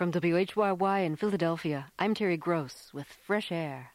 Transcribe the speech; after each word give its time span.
From 0.00 0.12
WHYY 0.12 1.04
in 1.04 1.14
Philadelphia, 1.14 1.92
I'm 1.98 2.14
Terry 2.14 2.38
Gross 2.38 2.88
with 2.94 3.06
Fresh 3.06 3.52
Air. 3.52 3.90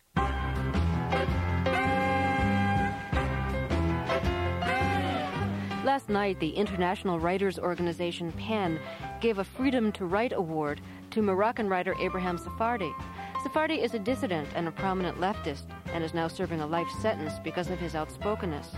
Last 5.83 6.07
night, 6.07 6.39
the 6.39 6.51
international 6.51 7.19
writers 7.19 7.57
organization 7.57 8.31
PEN 8.33 8.79
gave 9.19 9.39
a 9.39 9.43
Freedom 9.43 9.91
to 9.93 10.05
Write 10.05 10.33
award 10.33 10.79
to 11.09 11.23
Moroccan 11.23 11.69
writer 11.69 11.95
Abraham 11.99 12.37
Serfaty. 12.37 12.93
Serfaty 13.43 13.83
is 13.83 13.95
a 13.95 13.99
dissident 13.99 14.47
and 14.53 14.67
a 14.67 14.71
prominent 14.71 15.19
leftist 15.19 15.63
and 15.91 16.03
is 16.03 16.13
now 16.13 16.27
serving 16.27 16.61
a 16.61 16.67
life 16.67 16.91
sentence 17.01 17.33
because 17.43 17.71
of 17.71 17.79
his 17.79 17.95
outspokenness. 17.95 18.75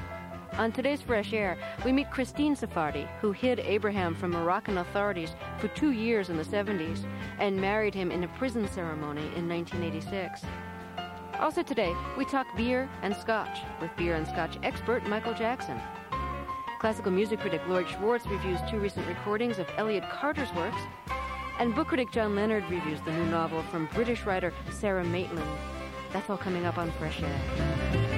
On 0.57 0.71
today's 0.71 1.01
Fresh 1.01 1.33
Air, 1.33 1.55
we 1.85 1.91
meet 1.91 2.09
Christine 2.09 2.55
Serfaty, 2.55 3.07
who 3.21 3.31
hid 3.31 3.59
Abraham 3.59 4.15
from 4.15 4.31
Moroccan 4.31 4.79
authorities 4.79 5.35
for 5.59 5.67
two 5.67 5.91
years 5.91 6.29
in 6.29 6.37
the 6.37 6.43
70s 6.43 7.05
and 7.37 7.55
married 7.55 7.93
him 7.93 8.09
in 8.09 8.23
a 8.23 8.27
prison 8.29 8.67
ceremony 8.67 9.21
in 9.35 9.47
1986. 9.47 10.41
Also 11.39 11.61
today, 11.61 11.93
we 12.17 12.25
talk 12.25 12.47
beer 12.57 12.89
and 13.03 13.15
scotch 13.15 13.59
with 13.79 13.95
beer 13.97 14.15
and 14.15 14.25
scotch 14.25 14.57
expert 14.63 15.05
Michael 15.07 15.35
Jackson. 15.35 15.79
Classical 16.79 17.11
music 17.11 17.39
critic 17.39 17.61
Lloyd 17.67 17.87
Schwartz 17.87 18.25
reviews 18.25 18.59
two 18.67 18.79
recent 18.79 19.07
recordings 19.07 19.59
of 19.59 19.67
Elliott 19.77 20.09
Carter's 20.09 20.51
works, 20.55 20.81
and 21.59 21.75
book 21.75 21.89
critic 21.89 22.11
John 22.11 22.35
Leonard 22.35 22.67
reviews 22.67 22.99
the 23.01 23.11
new 23.11 23.25
novel 23.25 23.61
from 23.69 23.89
British 23.93 24.23
writer 24.23 24.51
Sara 24.71 25.03
Maitland. 25.03 25.47
That's 26.11 26.31
all 26.31 26.37
coming 26.37 26.65
up 26.65 26.79
on 26.79 26.89
Fresh 26.93 27.21
Air. 27.21 28.16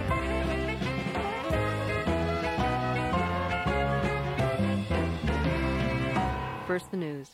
First, 6.70 6.92
the 6.92 6.98
news. 6.98 7.32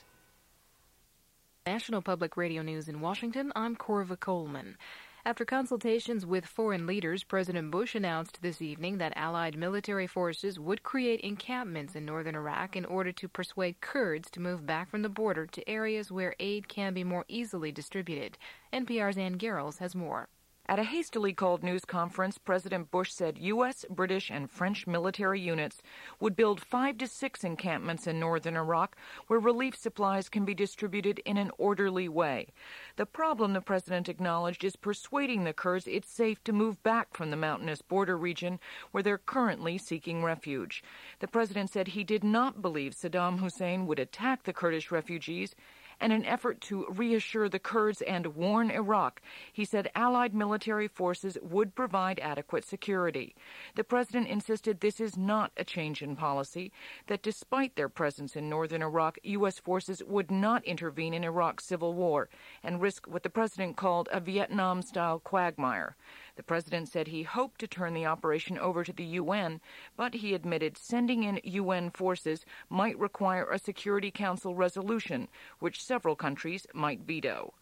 National 1.66 2.02
Public 2.02 2.38
Radio 2.38 2.62
News 2.62 2.88
in 2.88 3.02
Washington, 3.02 3.52
I'm 3.54 3.76
Korva 3.76 4.18
Coleman. 4.18 4.77
After 5.26 5.44
consultations 5.44 6.26
with 6.26 6.46
foreign 6.46 6.88
leaders, 6.88 7.26
President 7.26 7.70
Bush 7.70 7.96
announced 7.96 8.42
this 8.42 8.62
evening 8.62 8.98
that 9.00 9.12
Allied 9.18 9.58
military 9.58 10.08
forces 10.08 10.58
would 10.58 10.84
create 10.84 11.20
encampments 11.20 11.96
in 11.98 12.05
northern 12.05 12.36
Iraq 12.36 12.77
in 12.77 12.86
order 12.86 13.12
to 13.12 13.27
persuade 13.27 13.82
Kurds 13.82 14.32
to 14.32 14.40
move 14.40 14.66
back 14.66 14.90
from 14.90 15.02
the 15.02 15.10
border 15.10 15.46
to 15.48 15.70
areas 15.70 16.10
where 16.10 16.34
aid 16.40 16.70
can 16.70 16.94
be 16.94 17.04
more 17.04 17.26
easily 17.27 17.74
distributed. 17.74 18.38
NPR's 18.72 19.18
Ann 19.18 19.38
Garrels 19.38 19.80
has 19.80 19.94
more. 19.94 20.30
At 20.68 20.80
a 20.80 20.84
hastily 20.84 21.32
called 21.32 21.63
news 21.63 21.85
conference, 21.85 22.40
President 22.40 22.90
Bush 22.90 23.12
said 23.12 23.38
U.S., 23.38 23.85
British, 23.88 24.32
and 24.32 24.49
French 24.49 24.88
military 24.88 25.40
units 25.40 25.84
would 26.20 26.35
build 26.35 26.60
five 26.60 26.98
to 26.98 27.08
six 27.08 27.44
encampments 27.44 28.08
in 28.08 28.20
northern 28.20 28.58
Iraq 28.58 28.98
where 29.27 29.40
relief 29.40 29.76
supplies 29.76 30.27
can 30.27 30.43
be 30.43 30.55
distributed 30.55 31.21
in 31.24 31.38
an 31.38 31.52
orderly 31.60 32.10
way. 32.10 32.48
The 32.96 33.05
problem, 33.05 33.54
the 33.54 33.62
president 33.62 34.10
acknowledged, 34.10 34.63
is 34.63 34.76
persuading 34.76 35.43
the 35.43 35.54
Kurds 35.54 35.86
it's 35.86 36.10
safe 36.10 36.43
to 36.46 36.52
move 36.52 36.82
back 36.82 37.13
from 37.13 37.30
the 37.30 37.38
mountainous 37.38 37.84
border 37.84 38.18
region 38.18 38.60
where 38.90 39.04
they're 39.04 39.20
currently 39.20 39.77
seeking 39.77 40.24
refuge. 40.24 40.84
The 41.20 41.27
president 41.27 41.70
said 41.70 41.90
he 41.90 42.04
did 42.04 42.24
not 42.24 42.63
believe 42.63 42.96
Saddam 42.96 43.38
Hussein 43.38 43.86
would 43.86 43.99
attack 43.99 44.43
the 44.43 44.54
Kurdish 44.54 44.90
refugees 44.90 45.54
and 45.99 46.13
an 46.13 46.26
effort 46.26 46.62
to 46.62 46.85
reassure 46.90 47.49
the 47.49 47.60
Kurds 47.60 48.01
and 48.01 48.35
warn 48.35 48.70
Iraq. 48.70 49.21
He 49.51 49.65
said 49.65 49.91
Allied 49.96 50.34
military 50.34 50.87
forces 50.87 51.37
would 51.41 51.76
provide 51.76 52.20
adequate 52.20 52.65
security. 52.65 53.35
The 53.76 53.84
president 53.84 54.27
insisted 54.27 54.79
this 54.79 54.99
is 54.99 55.18
not 55.18 55.52
a 55.57 55.63
change 55.63 56.02
in 56.02 56.15
policy, 56.15 56.71
that 57.07 57.24
despite 57.24 57.76
their 57.76 57.90
presence 57.90 58.35
in 58.35 58.49
northern 58.49 58.82
Iraq, 58.82 59.18
U.S. 59.24 59.60
forces 59.60 60.02
would 60.05 60.32
not 60.32 60.63
intervene 60.65 61.13
in 61.13 61.24
Iraq's 61.24 61.65
civil 61.65 61.93
war 61.93 62.30
and 62.63 62.82
risk 62.82 63.07
what 63.07 63.24
the 63.24 63.30
president 63.30 63.77
called 63.77 64.09
a 64.12 64.19
Vietnam 64.19 64.81
style 64.81 65.19
quagmire. 65.19 65.96
The 66.36 66.44
president 66.44 66.90
said 66.90 67.08
he 67.08 67.24
hoped 67.24 67.59
to 67.59 67.68
turn 67.68 67.94
the 67.94 68.06
operation 68.06 68.58
over 68.58 68.84
to 68.84 68.92
the 68.92 69.06
UN, 69.06 69.62
but 69.96 70.16
he 70.16 70.34
admitted 70.34 70.78
sending 70.78 71.24
in 71.24 71.40
UN 71.44 71.90
forces 71.92 72.46
might 72.70 73.00
require 73.00 73.50
a 73.50 73.58
Security 73.58 74.12
Council 74.12 74.54
resolution, 74.54 75.30
which 75.59 75.84
several 75.84 76.16
countries 76.16 76.68
might 76.74 77.02
veto. 77.02 77.54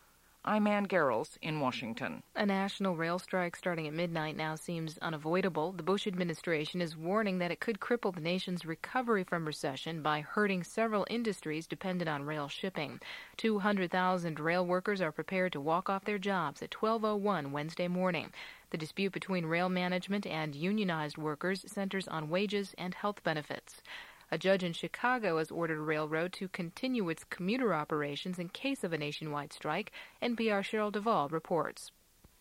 I'm 0.46 0.68
Ann 0.68 0.88
Garrels 0.88 1.38
in 1.42 1.62
Washington. 1.62 2.22
A 2.36 2.46
national 2.46 2.98
rail 2.98 3.18
strike 3.18 3.56
starting 3.56 3.88
at 3.88 3.94
midnight 3.94 4.36
now 4.36 4.56
seems 4.56 4.98
unavoidable. 4.98 5.72
The 5.72 5.84
Bush 5.84 6.06
administration 6.06 6.82
is 6.82 6.98
warning 6.98 7.38
that 7.38 7.52
it 7.52 7.62
could 7.62 7.80
cripple 7.80 8.14
the 8.14 8.20
nation's 8.20 8.66
recovery 8.66 9.24
from 9.24 9.46
recession 9.46 10.02
by 10.02 10.20
hurting 10.20 10.66
several 10.66 11.08
industries 11.10 11.66
dependent 11.66 12.10
on 12.10 12.26
rail 12.26 12.50
shipping. 12.50 13.00
200,000 13.38 14.38
rail 14.38 14.66
workers 14.66 15.00
are 15.00 15.14
prepared 15.14 15.54
to 15.54 15.62
walk 15.62 15.90
off 15.90 16.04
their 16.04 16.20
jobs 16.20 16.62
at 16.62 16.72
12:01 16.72 17.52
Wednesday 17.52 17.88
morning. 17.88 18.34
The 18.74 18.78
dispute 18.80 19.14
between 19.14 19.46
rail 19.46 19.70
management 19.70 20.26
and 20.26 20.56
unionized 20.56 21.16
workers 21.16 21.64
centers 21.68 22.08
on 22.08 22.32
wages 22.32 22.74
and 22.76 22.96
health 22.96 23.22
benefits. 23.24 23.84
A 24.32 24.40
judge 24.40 24.64
in 24.64 24.74
Chicago 24.74 25.38
has 25.38 25.52
ordered 25.52 25.78
a 25.78 25.82
railroad 25.82 26.34
to 26.34 26.48
continue 26.48 27.08
its 27.08 27.24
commuter 27.24 27.72
operations 27.72 28.40
in 28.40 28.50
case 28.50 28.84
of 28.84 28.92
a 28.92 28.98
nationwide 28.98 29.54
strike. 29.54 29.92
NPR 30.24 30.64
Cheryl 30.64 30.92
Devall 30.92 31.32
reports. 31.32 31.92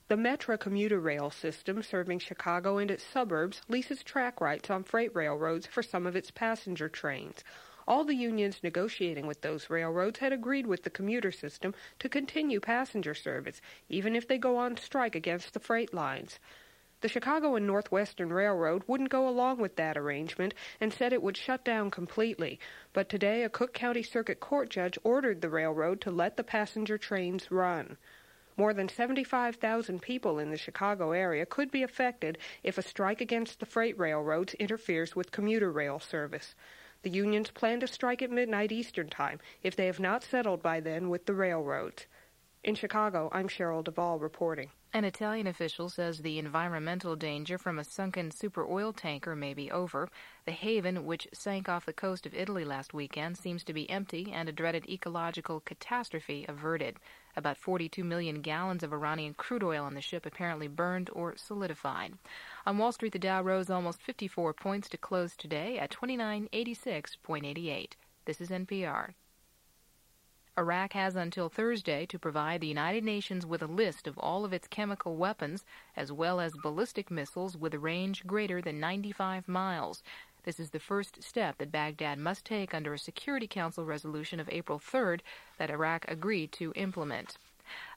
The 0.08 0.14
Metra 0.16 0.58
commuter 0.58 1.00
rail 1.00 1.28
system 1.30 1.82
serving 1.82 2.20
Chicago 2.20 2.78
and 2.78 2.90
its 2.90 3.04
suburbs 3.04 3.60
leases 3.68 4.02
track 4.02 4.40
rights 4.40 4.70
on 4.70 4.84
freight 4.84 5.14
railroads 5.14 5.66
for 5.66 5.82
some 5.82 6.06
of 6.06 6.16
its 6.16 6.30
passenger 6.30 6.88
trains. 6.88 7.44
All 7.86 8.04
the 8.04 8.14
unions 8.14 8.62
negotiating 8.62 9.26
with 9.26 9.40
those 9.40 9.68
railroads 9.68 10.20
had 10.20 10.32
agreed 10.32 10.66
with 10.66 10.84
the 10.84 10.90
commuter 10.90 11.32
system 11.32 11.74
to 11.98 12.08
continue 12.08 12.60
passenger 12.60 13.14
service, 13.14 13.60
even 13.88 14.14
if 14.14 14.28
they 14.28 14.38
go 14.38 14.56
on 14.56 14.76
strike 14.76 15.14
against 15.14 15.52
the 15.52 15.60
freight 15.60 15.92
lines. 15.92 16.38
The 17.00 17.08
Chicago 17.08 17.56
and 17.56 17.66
Northwestern 17.66 18.32
Railroad 18.32 18.84
wouldn't 18.86 19.10
go 19.10 19.28
along 19.28 19.58
with 19.58 19.74
that 19.74 19.98
arrangement 19.98 20.54
and 20.80 20.92
said 20.92 21.12
it 21.12 21.20
would 21.20 21.36
shut 21.36 21.64
down 21.64 21.90
completely. 21.90 22.60
But 22.92 23.08
today, 23.08 23.42
a 23.42 23.48
Cook 23.48 23.74
County 23.74 24.04
Circuit 24.04 24.38
Court 24.38 24.70
judge 24.70 24.96
ordered 25.02 25.40
the 25.40 25.48
railroad 25.48 26.00
to 26.02 26.12
let 26.12 26.36
the 26.36 26.44
passenger 26.44 26.98
trains 26.98 27.50
run. 27.50 27.96
More 28.56 28.72
than 28.72 28.88
75,000 28.88 30.00
people 30.00 30.38
in 30.38 30.50
the 30.50 30.56
Chicago 30.56 31.10
area 31.10 31.44
could 31.44 31.72
be 31.72 31.82
affected 31.82 32.38
if 32.62 32.78
a 32.78 32.82
strike 32.82 33.20
against 33.20 33.58
the 33.58 33.66
freight 33.66 33.98
railroads 33.98 34.54
interferes 34.54 35.16
with 35.16 35.32
commuter 35.32 35.72
rail 35.72 35.98
service. 35.98 36.54
The 37.02 37.10
unions 37.10 37.50
plan 37.50 37.80
to 37.80 37.88
strike 37.88 38.22
at 38.22 38.30
midnight 38.30 38.70
Eastern 38.70 39.08
Time 39.08 39.40
if 39.62 39.74
they 39.74 39.86
have 39.86 39.98
not 39.98 40.22
settled 40.22 40.62
by 40.62 40.78
then 40.78 41.08
with 41.08 41.26
the 41.26 41.34
railroads. 41.34 42.06
In 42.62 42.76
Chicago, 42.76 43.28
I'm 43.32 43.48
Cheryl 43.48 43.82
Devall 43.82 44.20
reporting. 44.20 44.70
An 44.92 45.04
Italian 45.04 45.48
official 45.48 45.88
says 45.88 46.18
the 46.18 46.38
environmental 46.38 47.16
danger 47.16 47.58
from 47.58 47.78
a 47.80 47.84
sunken 47.84 48.30
super 48.30 48.64
oil 48.64 48.92
tanker 48.92 49.34
may 49.34 49.52
be 49.52 49.68
over. 49.68 50.08
The 50.44 50.52
Haven, 50.52 51.04
which 51.04 51.26
sank 51.32 51.68
off 51.68 51.86
the 51.86 51.92
coast 51.92 52.24
of 52.24 52.34
Italy 52.34 52.64
last 52.64 52.94
weekend, 52.94 53.36
seems 53.36 53.64
to 53.64 53.72
be 53.72 53.90
empty 53.90 54.30
and 54.30 54.48
a 54.48 54.52
dreaded 54.52 54.88
ecological 54.88 55.58
catastrophe 55.60 56.44
averted. 56.46 56.98
About 57.34 57.56
42 57.56 58.04
million 58.04 58.42
gallons 58.42 58.82
of 58.82 58.92
Iranian 58.92 59.34
crude 59.34 59.62
oil 59.62 59.84
on 59.84 59.94
the 59.94 60.00
ship 60.00 60.26
apparently 60.26 60.68
burned 60.68 61.08
or 61.12 61.36
solidified. 61.36 62.14
On 62.66 62.76
Wall 62.76 62.92
Street, 62.92 63.12
the 63.12 63.18
Dow 63.18 63.42
rose 63.42 63.70
almost 63.70 64.02
54 64.02 64.52
points 64.52 64.88
to 64.90 64.98
close 64.98 65.34
today 65.34 65.78
at 65.78 65.90
2986.88. 65.90 67.92
This 68.26 68.40
is 68.40 68.50
NPR. 68.50 69.14
Iraq 70.58 70.92
has 70.92 71.16
until 71.16 71.48
Thursday 71.48 72.04
to 72.04 72.18
provide 72.18 72.60
the 72.60 72.66
United 72.66 73.02
Nations 73.02 73.46
with 73.46 73.62
a 73.62 73.66
list 73.66 74.06
of 74.06 74.18
all 74.18 74.44
of 74.44 74.52
its 74.52 74.68
chemical 74.68 75.16
weapons, 75.16 75.64
as 75.96 76.12
well 76.12 76.40
as 76.40 76.52
ballistic 76.62 77.10
missiles 77.10 77.56
with 77.56 77.72
a 77.72 77.78
range 77.78 78.26
greater 78.26 78.60
than 78.60 78.78
95 78.78 79.48
miles. 79.48 80.02
This 80.44 80.58
is 80.58 80.70
the 80.70 80.80
first 80.80 81.22
step 81.22 81.58
that 81.58 81.70
Baghdad 81.70 82.18
must 82.18 82.44
take 82.44 82.74
under 82.74 82.92
a 82.92 82.98
Security 82.98 83.46
Council 83.46 83.84
resolution 83.84 84.40
of 84.40 84.48
April 84.50 84.80
3rd 84.80 85.20
that 85.56 85.70
Iraq 85.70 86.04
agreed 86.08 86.50
to 86.52 86.72
implement. 86.74 87.36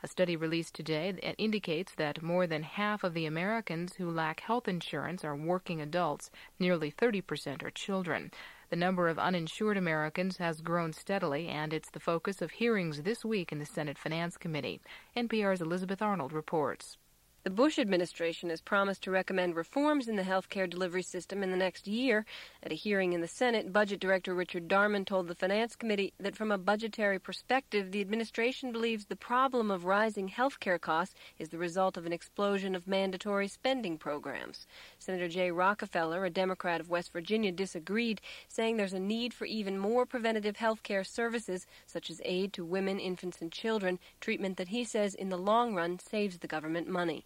A 0.04 0.08
study 0.08 0.36
released 0.36 0.76
today 0.76 1.10
indicates 1.40 1.96
that 1.96 2.22
more 2.22 2.46
than 2.46 2.62
half 2.62 3.04
of 3.04 3.16
the 3.16 3.26
Americans 3.26 3.96
who 3.96 4.12
lack 4.12 4.42
health 4.42 4.68
insurance 4.68 5.26
are 5.26 5.36
working 5.36 5.82
adults. 5.82 6.30
Nearly 6.60 6.92
30% 6.92 7.64
are 7.64 7.72
children. 7.72 8.30
The 8.70 8.76
number 8.76 9.08
of 9.08 9.18
uninsured 9.18 9.78
Americans 9.78 10.38
has 10.38 10.62
grown 10.62 10.94
steadily, 10.94 11.48
and 11.48 11.74
it's 11.74 11.90
the 11.90 12.00
focus 12.00 12.44
of 12.44 12.52
hearings 12.52 13.02
this 13.02 13.26
week 13.26 13.52
in 13.52 13.58
the 13.58 13.66
Senate 13.66 13.98
Finance 13.98 14.38
Committee. 14.38 14.82
NPR's 15.18 15.62
Elizabeth 15.62 16.02
Arnold 16.02 16.32
reports. 16.32 16.98
The 17.46 17.52
Bush 17.52 17.78
administration 17.78 18.50
has 18.50 18.60
promised 18.60 19.04
to 19.04 19.12
recommend 19.12 19.56
reforms 19.56 20.08
in 20.08 20.16
the 20.16 20.24
health 20.24 20.50
care 20.50 20.66
delivery 20.66 21.04
system 21.04 21.44
in 21.44 21.52
the 21.52 21.56
next 21.56 21.88
year. 21.88 22.26
At 22.64 22.72
a 22.72 22.76
hearing 22.76 23.14
in 23.14 23.22
the 23.22 23.28
Senate, 23.28 23.72
Budget 23.72 24.00
Director 24.00 24.34
Richard 24.34 24.68
Darman 24.68 25.06
told 25.06 25.28
the 25.28 25.36
Finance 25.36 25.76
Committee 25.76 26.12
that 26.20 26.36
from 26.36 26.52
a 26.52 26.58
budgetary 26.58 27.20
perspective, 27.20 27.92
the 27.92 28.02
administration 28.02 28.72
believes 28.72 29.06
the 29.06 29.16
problem 29.16 29.70
of 29.70 29.86
rising 29.86 30.30
health 30.30 30.60
care 30.60 30.80
costs 30.80 31.14
is 31.38 31.50
the 31.50 31.60
result 31.60 31.98
of 31.98 32.08
an 32.08 32.14
explosion 32.14 32.74
of 32.74 32.88
mandatory 32.88 33.48
spending 33.48 34.00
programs. 34.00 34.66
Senator 34.98 35.28
Jay 35.28 35.52
Rockefeller, 35.52 36.26
a 36.26 36.32
Democrat 36.32 36.82
of 36.82 36.90
West 36.90 37.14
Virginia, 37.14 37.52
disagreed, 37.52 38.22
saying 38.48 38.78
there's 38.78 38.92
a 38.92 39.00
need 39.00 39.36
for 39.36 39.46
even 39.46 39.78
more 39.78 40.08
preventative 40.08 40.56
health 40.58 40.82
care 40.82 41.04
services, 41.04 41.68
such 41.86 42.10
as 42.10 42.20
aid 42.26 42.54
to 42.54 42.66
women, 42.66 43.00
infants, 43.00 43.40
and 43.40 43.52
children, 43.52 44.00
treatment 44.20 44.58
that 44.58 44.70
he 44.70 44.84
says 44.84 45.14
in 45.14 45.30
the 45.30 45.38
long 45.38 45.76
run 45.76 46.00
saves 46.00 46.40
the 46.40 46.48
government 46.48 46.88
money. 46.88 47.24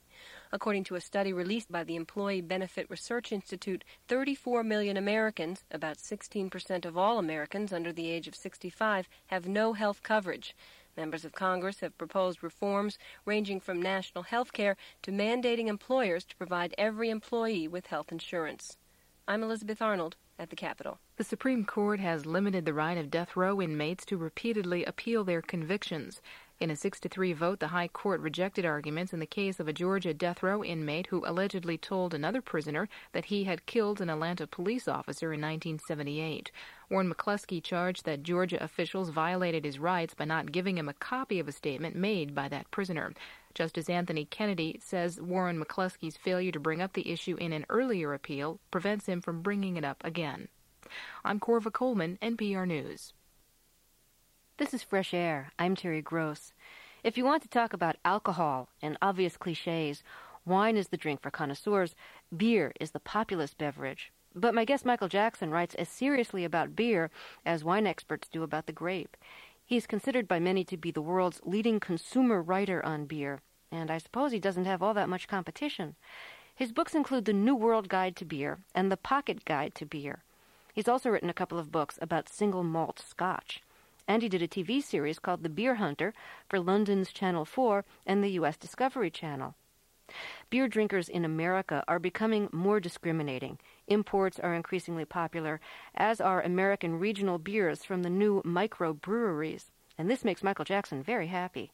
According 0.51 0.85
to 0.85 0.95
a 0.95 1.01
study 1.01 1.31
released 1.31 1.71
by 1.71 1.83
the 1.83 1.95
Employee 1.95 2.41
Benefit 2.41 2.89
Research 2.89 3.31
Institute, 3.31 3.83
34 4.07 4.63
million 4.63 4.97
Americans, 4.97 5.63
about 5.69 5.97
16% 5.97 6.85
of 6.85 6.97
all 6.97 7.19
Americans 7.19 7.71
under 7.71 7.93
the 7.93 8.09
age 8.09 8.27
of 8.27 8.35
65, 8.35 9.07
have 9.27 9.47
no 9.47 9.73
health 9.73 10.01
coverage. 10.01 10.55
Members 10.97 11.23
of 11.23 11.33
Congress 11.33 11.81
have 11.81 11.97
proposed 11.99 12.41
reforms 12.41 12.97
ranging 13.25 13.59
from 13.59 13.79
national 13.79 14.23
health 14.23 14.51
care 14.51 14.75
to 15.03 15.11
mandating 15.11 15.67
employers 15.67 16.25
to 16.25 16.35
provide 16.35 16.73
every 16.79 17.11
employee 17.11 17.67
with 17.67 17.87
health 17.87 18.11
insurance. 18.11 18.75
I'm 19.27 19.43
Elizabeth 19.43 19.83
Arnold 19.83 20.15
at 20.39 20.49
the 20.49 20.55
Capitol. 20.55 20.97
The 21.17 21.23
Supreme 21.23 21.63
Court 21.63 21.99
has 21.99 22.25
limited 22.25 22.65
the 22.65 22.73
right 22.73 22.97
of 22.97 23.11
death 23.11 23.35
row 23.35 23.61
inmates 23.61 24.03
to 24.05 24.17
repeatedly 24.17 24.83
appeal 24.83 25.23
their 25.23 25.43
convictions. 25.43 26.21
In 26.59 26.69
a 26.69 26.75
6 26.75 26.99
to 26.99 27.07
3 27.07 27.31
vote, 27.31 27.61
the 27.61 27.69
High 27.69 27.87
Court 27.87 28.19
rejected 28.19 28.65
arguments 28.65 29.13
in 29.13 29.21
the 29.21 29.25
case 29.25 29.61
of 29.61 29.69
a 29.69 29.73
Georgia 29.73 30.13
death 30.13 30.43
row 30.43 30.61
inmate 30.61 31.07
who 31.07 31.23
allegedly 31.25 31.77
told 31.77 32.13
another 32.13 32.41
prisoner 32.41 32.89
that 33.13 33.25
he 33.25 33.45
had 33.45 33.65
killed 33.65 34.01
an 34.01 34.09
Atlanta 34.09 34.45
police 34.45 34.85
officer 34.85 35.27
in 35.27 35.39
1978. 35.39 36.51
Warren 36.89 37.09
McCleskey 37.09 37.63
charged 37.63 38.03
that 38.03 38.23
Georgia 38.23 38.61
officials 38.61 39.07
violated 39.07 39.63
his 39.63 39.79
rights 39.79 40.13
by 40.13 40.25
not 40.25 40.51
giving 40.51 40.77
him 40.77 40.89
a 40.89 40.93
copy 40.93 41.39
of 41.39 41.47
a 41.47 41.53
statement 41.53 41.95
made 41.95 42.35
by 42.35 42.49
that 42.49 42.69
prisoner. 42.71 43.13
Justice 43.53 43.89
Anthony 43.89 44.25
Kennedy 44.25 44.81
says 44.83 45.21
Warren 45.21 45.63
McCleskey's 45.63 46.17
failure 46.17 46.51
to 46.51 46.59
bring 46.59 46.81
up 46.81 46.91
the 46.91 47.09
issue 47.09 47.37
in 47.37 47.53
an 47.53 47.65
earlier 47.69 48.13
appeal 48.13 48.59
prevents 48.69 49.05
him 49.05 49.21
from 49.21 49.41
bringing 49.41 49.77
it 49.77 49.85
up 49.85 50.03
again. 50.03 50.49
I'm 51.23 51.39
Korva 51.39 51.71
Coleman, 51.71 52.17
NPR 52.21 52.67
News. 52.67 53.13
This 54.59 54.73
is 54.73 54.83
Fresh 54.83 55.13
Air. 55.13 55.53
I'm 55.57 55.73
Terry 55.73 56.01
Gross. 56.01 56.51
If 57.01 57.17
you 57.17 57.23
want 57.23 57.41
to 57.43 57.47
talk 57.47 57.71
about 57.71 57.95
alcohol 58.03 58.67
and 58.81 58.97
obvious 59.01 59.37
cliches, 59.37 60.03
wine 60.45 60.75
is 60.75 60.89
the 60.89 60.97
drink 60.97 61.21
for 61.21 61.31
connoisseurs, 61.31 61.95
beer 62.35 62.73
is 62.77 62.91
the 62.91 62.99
populist 62.99 63.57
beverage. 63.57 64.11
But 64.35 64.53
my 64.53 64.65
guest 64.65 64.85
Michael 64.85 65.07
Jackson 65.07 65.49
writes 65.49 65.75
as 65.75 65.87
seriously 65.87 66.43
about 66.43 66.75
beer 66.75 67.09
as 67.45 67.63
wine 67.63 67.87
experts 67.87 68.27
do 68.27 68.43
about 68.43 68.65
the 68.65 68.73
grape. 68.73 69.15
He 69.65 69.77
is 69.77 69.87
considered 69.87 70.27
by 70.27 70.39
many 70.39 70.65
to 70.65 70.75
be 70.75 70.91
the 70.91 71.01
world's 71.01 71.39
leading 71.45 71.79
consumer 71.79 72.41
writer 72.41 72.85
on 72.85 73.05
beer, 73.05 73.39
and 73.71 73.89
I 73.89 73.97
suppose 73.97 74.33
he 74.33 74.39
doesn't 74.41 74.65
have 74.65 74.83
all 74.83 74.93
that 74.93 75.07
much 75.07 75.29
competition. 75.29 75.95
His 76.53 76.73
books 76.73 76.93
include 76.93 77.23
The 77.23 77.31
New 77.31 77.55
World 77.55 77.87
Guide 77.87 78.17
to 78.17 78.25
Beer 78.25 78.59
and 78.75 78.91
The 78.91 78.97
Pocket 78.97 79.45
Guide 79.45 79.73
to 79.75 79.85
Beer. 79.85 80.23
He's 80.73 80.89
also 80.89 81.09
written 81.09 81.29
a 81.29 81.33
couple 81.33 81.57
of 81.57 81.71
books 81.71 81.97
about 82.01 82.27
single 82.27 82.65
malt 82.65 83.01
scotch 83.07 83.61
and 84.09 84.23
he 84.23 84.27
did 84.27 84.41
a 84.41 84.47
TV 84.47 84.81
series 84.81 85.19
called 85.19 85.43
The 85.43 85.49
Beer 85.49 85.75
Hunter 85.75 86.15
for 86.49 86.59
London's 86.59 87.13
Channel 87.13 87.45
4 87.45 87.85
and 88.07 88.23
the 88.23 88.31
U.S. 88.31 88.57
Discovery 88.57 89.11
Channel. 89.11 89.53
Beer 90.49 90.67
drinkers 90.67 91.07
in 91.07 91.23
America 91.23 91.83
are 91.87 91.99
becoming 91.99 92.49
more 92.51 92.79
discriminating. 92.79 93.59
Imports 93.87 94.39
are 94.39 94.55
increasingly 94.55 95.05
popular, 95.05 95.61
as 95.93 96.19
are 96.19 96.41
American 96.41 96.97
regional 96.97 97.37
beers 97.37 97.83
from 97.83 98.01
the 98.01 98.09
new 98.09 98.41
microbreweries. 98.41 99.65
And 99.95 100.09
this 100.09 100.25
makes 100.25 100.41
Michael 100.41 100.65
Jackson 100.65 101.03
very 101.03 101.27
happy. 101.27 101.71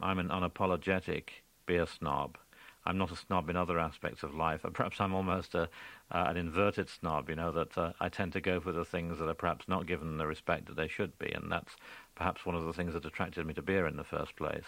I'm 0.00 0.20
an 0.20 0.28
unapologetic 0.28 1.24
beer 1.66 1.86
snob. 1.86 2.38
I'm 2.84 2.98
not 2.98 3.12
a 3.12 3.16
snob 3.16 3.48
in 3.48 3.56
other 3.56 3.78
aspects 3.78 4.22
of 4.22 4.34
life. 4.34 4.64
Perhaps 4.72 5.00
I'm 5.00 5.14
almost 5.14 5.54
a, 5.54 5.68
uh, 6.10 6.24
an 6.28 6.36
inverted 6.36 6.88
snob, 6.88 7.28
you 7.28 7.36
know, 7.36 7.52
that 7.52 7.78
uh, 7.78 7.92
I 8.00 8.08
tend 8.08 8.32
to 8.32 8.40
go 8.40 8.60
for 8.60 8.72
the 8.72 8.84
things 8.84 9.18
that 9.18 9.28
are 9.28 9.34
perhaps 9.34 9.68
not 9.68 9.86
given 9.86 10.18
the 10.18 10.26
respect 10.26 10.66
that 10.66 10.76
they 10.76 10.88
should 10.88 11.16
be, 11.18 11.30
and 11.32 11.50
that's 11.50 11.76
perhaps 12.14 12.44
one 12.44 12.56
of 12.56 12.64
the 12.64 12.72
things 12.72 12.94
that 12.94 13.04
attracted 13.04 13.46
me 13.46 13.54
to 13.54 13.62
beer 13.62 13.86
in 13.86 13.96
the 13.96 14.04
first 14.04 14.36
place. 14.36 14.64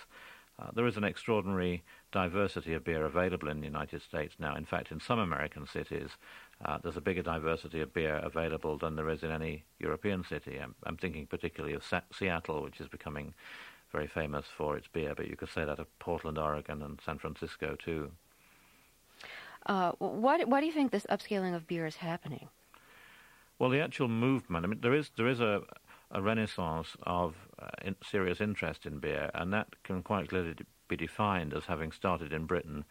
Uh, 0.56 0.70
there 0.72 0.86
is 0.86 0.96
an 0.96 1.02
extraordinary 1.02 1.82
diversity 2.12 2.74
of 2.74 2.84
beer 2.84 3.04
available 3.04 3.48
in 3.48 3.58
the 3.58 3.66
United 3.66 4.00
States 4.00 4.36
now. 4.38 4.54
In 4.54 4.64
fact, 4.64 4.92
in 4.92 5.00
some 5.00 5.18
American 5.18 5.66
cities, 5.66 6.10
uh, 6.64 6.78
there's 6.80 6.96
a 6.96 7.00
bigger 7.00 7.22
diversity 7.22 7.80
of 7.80 7.92
beer 7.92 8.18
available 8.18 8.78
than 8.78 8.94
there 8.94 9.10
is 9.10 9.24
in 9.24 9.32
any 9.32 9.64
European 9.80 10.22
city. 10.22 10.60
I'm, 10.62 10.76
I'm 10.84 10.96
thinking 10.96 11.26
particularly 11.26 11.74
of 11.74 11.84
Sa- 11.84 12.02
Seattle, 12.12 12.62
which 12.62 12.80
is 12.80 12.86
becoming 12.86 13.34
very 13.94 14.08
famous 14.08 14.44
for 14.56 14.76
its 14.76 14.88
beer, 14.88 15.14
but 15.16 15.28
you 15.28 15.36
could 15.36 15.48
say 15.48 15.64
that 15.64 15.78
of 15.78 15.86
Portland, 16.00 16.36
Oregon, 16.36 16.82
and 16.82 16.98
San 17.06 17.16
Francisco 17.18 17.76
too. 17.76 18.10
Uh, 19.66 19.92
why, 19.98 20.42
why 20.44 20.60
do 20.60 20.66
you 20.66 20.72
think 20.72 20.90
this 20.90 21.06
upscaling 21.08 21.54
of 21.54 21.66
beer 21.66 21.86
is 21.86 21.96
happening? 21.96 22.48
Well, 23.58 23.70
the 23.70 23.80
actual 23.80 24.08
movement. 24.08 24.66
I 24.66 24.68
mean, 24.68 24.80
there 24.82 24.92
is 24.94 25.10
there 25.16 25.28
is 25.28 25.40
a 25.40 25.62
a 26.10 26.20
renaissance 26.20 26.88
of 27.04 27.34
uh, 27.58 27.68
in 27.82 27.94
serious 28.02 28.40
interest 28.40 28.84
in 28.84 28.98
beer, 28.98 29.30
and 29.32 29.52
that 29.52 29.68
can 29.84 30.02
quite 30.02 30.28
clearly 30.28 30.54
be 30.88 30.96
defined 30.96 31.54
as 31.54 31.64
having 31.64 31.92
started 31.92 32.32
in 32.32 32.46
Britain 32.46 32.84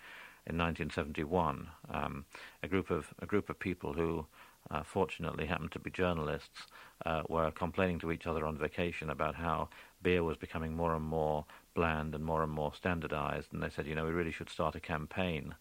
in 0.48 0.58
1971. 0.58 1.70
Um, 1.90 2.26
a 2.64 2.68
group 2.68 2.90
of 2.90 3.14
a 3.20 3.26
group 3.26 3.50
of 3.50 3.60
people 3.60 3.94
who 3.94 4.26
uh, 4.72 4.84
fortunately 4.84 5.46
happened 5.46 5.72
to 5.72 5.80
be 5.80 5.92
journalists, 5.92 6.68
uh, 7.06 7.24
were 7.30 7.52
complaining 7.52 8.00
to 8.00 8.12
each 8.12 8.26
other 8.26 8.46
on 8.46 8.58
vacation 8.58 9.10
about 9.10 9.36
how 9.36 9.70
beer 10.04 10.24
was 10.24 10.38
becoming 10.38 10.76
more 10.76 10.96
and 10.96 11.06
more 11.06 11.46
bland 11.74 12.14
and 12.14 12.24
more 12.24 12.44
and 12.44 12.52
more 12.52 12.74
standardized. 12.74 13.48
And 13.52 13.64
they 13.64 13.70
said, 13.70 13.88
you 13.88 13.96
know, 13.96 14.06
we 14.06 14.12
really 14.12 14.32
should 14.32 14.50
start 14.50 14.76
a 14.76 14.80
campaign, 14.80 15.56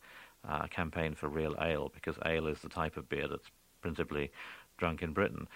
uh, 0.48 0.62
a 0.64 0.68
campaign 0.68 1.14
for 1.14 1.28
real 1.28 1.56
ale, 1.60 1.90
because 1.94 2.16
ale 2.26 2.48
is 2.48 2.60
the 2.60 2.68
type 2.68 2.96
of 2.96 3.08
beer 3.08 3.28
that's 3.28 3.50
principally 3.80 4.30
drunk 4.76 5.02
in 5.02 5.12
Britain. 5.12 5.48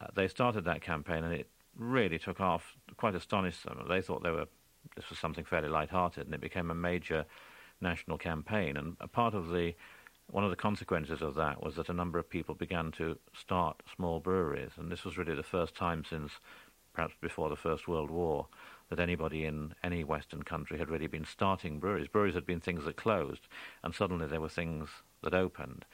Uh, 0.00 0.06
they 0.14 0.26
started 0.26 0.64
that 0.64 0.80
campaign, 0.80 1.22
and 1.24 1.34
it 1.34 1.48
really 1.76 2.18
took 2.18 2.40
off, 2.40 2.76
quite 2.96 3.14
astonished 3.14 3.64
them. 3.64 3.84
They 3.88 4.00
thought 4.02 4.22
they 4.22 4.30
were 4.30 4.48
this 4.96 5.10
was 5.10 5.18
something 5.18 5.44
fairly 5.44 5.68
light-hearted, 5.68 6.24
and 6.26 6.34
it 6.34 6.40
became 6.40 6.70
a 6.70 6.74
major 6.74 7.26
national 7.80 8.18
campaign. 8.18 8.76
And 8.76 8.96
a 9.00 9.08
part 9.08 9.34
of 9.34 9.48
the 9.48 9.74
one 10.30 10.44
of 10.44 10.50
the 10.50 10.56
consequences 10.56 11.22
of 11.22 11.34
that 11.34 11.62
was 11.62 11.74
that 11.74 11.88
a 11.88 11.92
number 11.92 12.18
of 12.18 12.30
people 12.30 12.54
began 12.54 12.92
to 12.92 13.18
start 13.34 13.82
small 13.94 14.20
breweries, 14.20 14.70
and 14.76 14.90
this 14.90 15.04
was 15.04 15.18
really 15.18 15.34
the 15.34 15.42
first 15.42 15.74
time 15.74 16.04
since 16.08 16.32
perhaps 17.00 17.16
before 17.22 17.48
the 17.48 17.56
First 17.56 17.88
World 17.88 18.10
War 18.10 18.46
that 18.90 19.00
anybody 19.00 19.46
in 19.46 19.72
any 19.82 20.04
Western 20.04 20.42
country 20.42 20.76
had 20.76 20.90
really 20.90 21.06
been 21.06 21.24
starting 21.24 21.78
breweries. 21.78 22.08
Breweries 22.08 22.34
had 22.34 22.44
been 22.44 22.60
things 22.60 22.84
that 22.84 22.96
closed, 22.96 23.48
and 23.82 23.94
suddenly 23.94 24.26
there 24.26 24.42
were 24.42 24.50
things 24.50 24.90
that 25.22 25.32
opened. 25.32 25.86